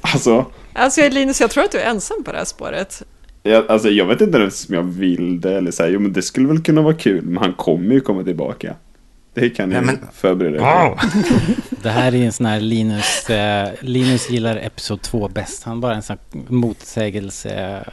[0.00, 3.02] Alltså, Alltså Linus, jag tror att du är ensam på det här spåret.
[3.42, 6.22] jag, alltså jag vet inte ens om jag vill det eller säga, jo men det
[6.22, 8.74] skulle väl kunna vara kul, men han kommer ju komma tillbaka.
[9.34, 10.60] Det kan ni men- förbereda er.
[10.88, 10.98] Wow.
[11.82, 15.62] Det här är en sån här Linus, eh, Linus gillar Episod 2 bäst.
[15.64, 17.84] Han bara en sån här motsägelse.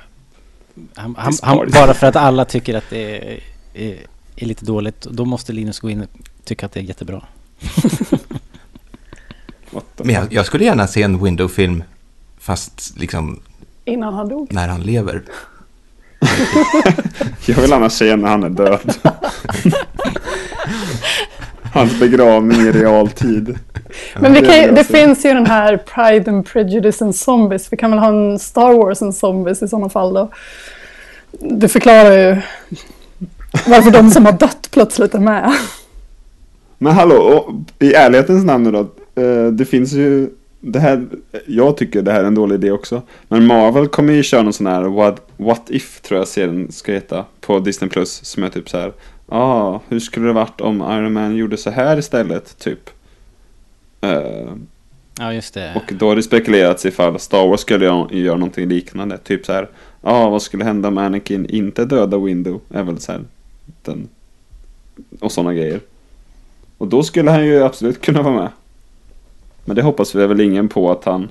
[0.96, 3.40] Han, han, han, bara för att alla tycker att det är,
[3.74, 3.98] är,
[4.36, 6.08] är lite dåligt, då måste Linus gå in och
[6.44, 7.22] tycka att det är jättebra.
[9.98, 11.84] Men jag, jag skulle gärna se en Window-film,
[12.40, 13.40] fast liksom
[13.86, 14.54] Innan han dog.
[14.54, 15.22] när han lever.
[17.46, 18.94] Jag vill annars se när han är död.
[21.74, 23.60] Hans begravning i realtid.
[24.20, 27.74] Men vi kan, det det finns ju den här Pride and Prejudice and Zombies.
[27.74, 30.32] Vi kan väl ha en Star Wars and Zombies i sådana fall då.
[31.32, 32.42] Det förklarar ju
[33.68, 35.52] varför de som har dött plötsligt är med.
[36.78, 38.80] Men hallå, och i ärlighetens namn nu då.
[39.22, 40.30] eh, Det finns ju
[40.62, 41.06] det här,
[41.48, 43.02] jag tycker det här är en dålig idé också.
[43.28, 46.92] Men Marvel kommer ju köra någon sån här What, What If tror jag serien ska
[46.92, 48.26] heta på Disney Plus.
[48.26, 48.94] Som är typ så här.
[49.30, 52.58] Ja, ah, hur skulle det varit om Iron Man gjorde så här istället?
[52.60, 52.90] Typ.
[54.02, 54.52] Eh,
[55.20, 55.72] Ja, just det.
[55.76, 59.18] och då har det spekulerats ifall Star Wars skulle göra, göra någonting liknande.
[59.18, 59.70] Typ så här.
[60.02, 62.62] Ja, ah, vad skulle hända om Anakin inte dödar Window?
[62.74, 63.22] Är väl så här.
[63.82, 64.10] Den,
[65.20, 65.80] och sådana grejer.
[66.78, 68.50] Och då skulle han ju absolut kunna vara med.
[69.66, 71.30] Men det hoppas vi väl ingen på att han...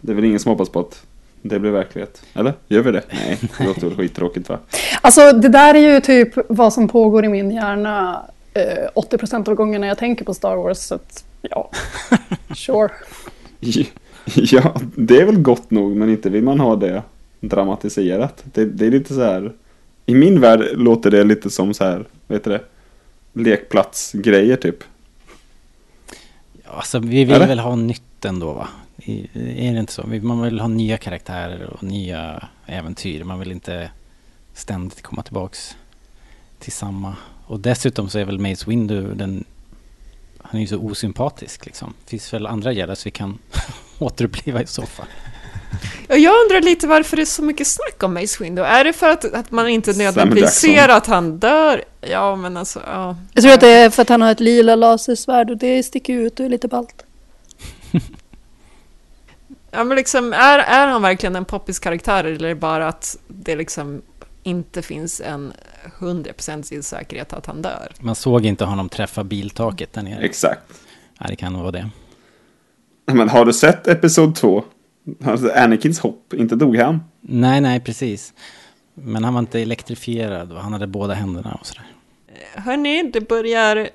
[0.00, 1.06] Det är väl ingen som hoppas på att
[1.42, 2.22] det blir verklighet?
[2.34, 2.54] Eller?
[2.68, 3.02] Gör vi det?
[3.12, 4.58] Nej, det låter väl skittråkigt va?
[5.00, 8.22] Alltså det där är ju typ vad som pågår i min hjärna
[8.54, 10.78] eh, 80% av gångerna jag tänker på Star Wars.
[10.78, 11.70] Så att, ja,
[12.56, 12.90] sure.
[14.34, 17.02] Ja, det är väl gott nog, men inte vill man ha det
[17.40, 18.44] dramatiserat.
[18.44, 19.52] Det, det är lite så här...
[20.06, 22.60] I min värld låter det lite som så här, vad heter det?
[23.42, 24.84] Lekplatsgrejer typ.
[26.64, 27.46] Ja, Alltså, vi vill Eller?
[27.46, 28.68] väl ha nytt ändå va?
[28.96, 29.28] I-
[29.68, 30.06] Är det inte så?
[30.06, 33.24] Man vill ha nya karaktärer och nya äventyr.
[33.24, 33.90] Man vill inte
[34.54, 35.76] ständigt komma tillbaks
[36.58, 37.16] till samma.
[37.46, 39.44] Och dessutom så är väl Mace Windu den...
[40.42, 41.94] Han är ju så osympatisk liksom.
[42.06, 43.38] Finns väl andra Jedis vi kan
[43.98, 45.06] återuppliva i så fall.
[46.08, 48.62] Och jag undrar lite varför det är så mycket snack om Mace Windu.
[48.62, 51.84] Är det för att, att man inte nödvändigtvis ser att han dör?
[52.00, 53.16] Ja, men alltså, ja.
[53.32, 56.14] Jag tror att det är för att han har ett lila lasersvärd och det sticker
[56.14, 57.04] ut och är lite ballt.
[59.74, 63.16] Ja, men liksom, är, är han verkligen en poppis karaktär eller är det bara att
[63.28, 64.02] det liksom
[64.42, 65.52] inte finns en
[65.98, 67.92] 100% säkerhet att han dör?
[68.00, 70.24] Man såg inte honom träffa biltaket där nere.
[70.24, 70.62] Exakt.
[71.18, 71.90] Ja, det kan nog vara det.
[73.06, 74.64] Men har du sett Episod 2?
[75.24, 77.00] Alltså Anakins hopp, inte dog han?
[77.20, 78.34] Nej, nej, precis.
[78.94, 81.86] Men han var inte elektrifierad och han hade båda händerna och sådär.
[82.54, 83.88] Hörni, det börjar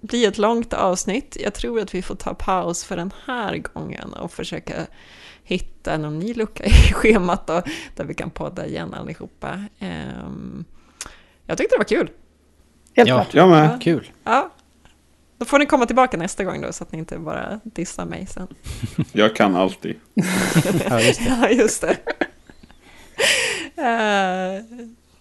[0.00, 1.36] bli ett långt avsnitt.
[1.44, 4.74] Jag tror att vi får ta paus för den här gången och försöka
[5.44, 7.62] hitta någon ny lucka i schemat då,
[7.96, 9.64] där vi kan podda igen allihopa.
[9.78, 10.64] Ehm,
[11.46, 12.10] jag tyckte det var kul.
[12.96, 13.14] Helt Ja.
[13.16, 13.34] klart.
[13.34, 13.82] Jag med.
[13.82, 14.10] Kul.
[14.24, 14.50] Ja.
[15.40, 18.26] Då får ni komma tillbaka nästa gång då, så att ni inte bara dissar mig
[18.26, 18.46] sen.
[19.12, 19.96] Jag kan alltid.
[20.88, 21.26] Ja, just det.
[21.40, 21.96] Ja, just det.
[23.82, 24.62] Eh,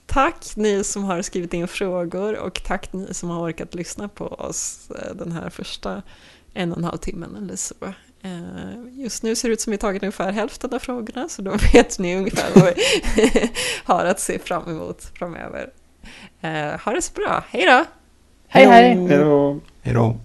[0.05, 4.27] tack ni som har skrivit in frågor och tack ni som har orkat lyssna på
[4.27, 6.01] oss eh, den här första
[6.53, 7.75] en och en halv timmen eller så.
[8.21, 11.57] Eh, just nu ser det ut som vi tagit ungefär hälften av frågorna så då
[11.73, 13.51] vet ni ungefär vad vi
[13.83, 15.69] har att se fram emot framöver.
[16.41, 17.85] Eh, ha det så bra, hej då!
[18.51, 18.95] Hej hej!
[19.83, 20.15] Hej då!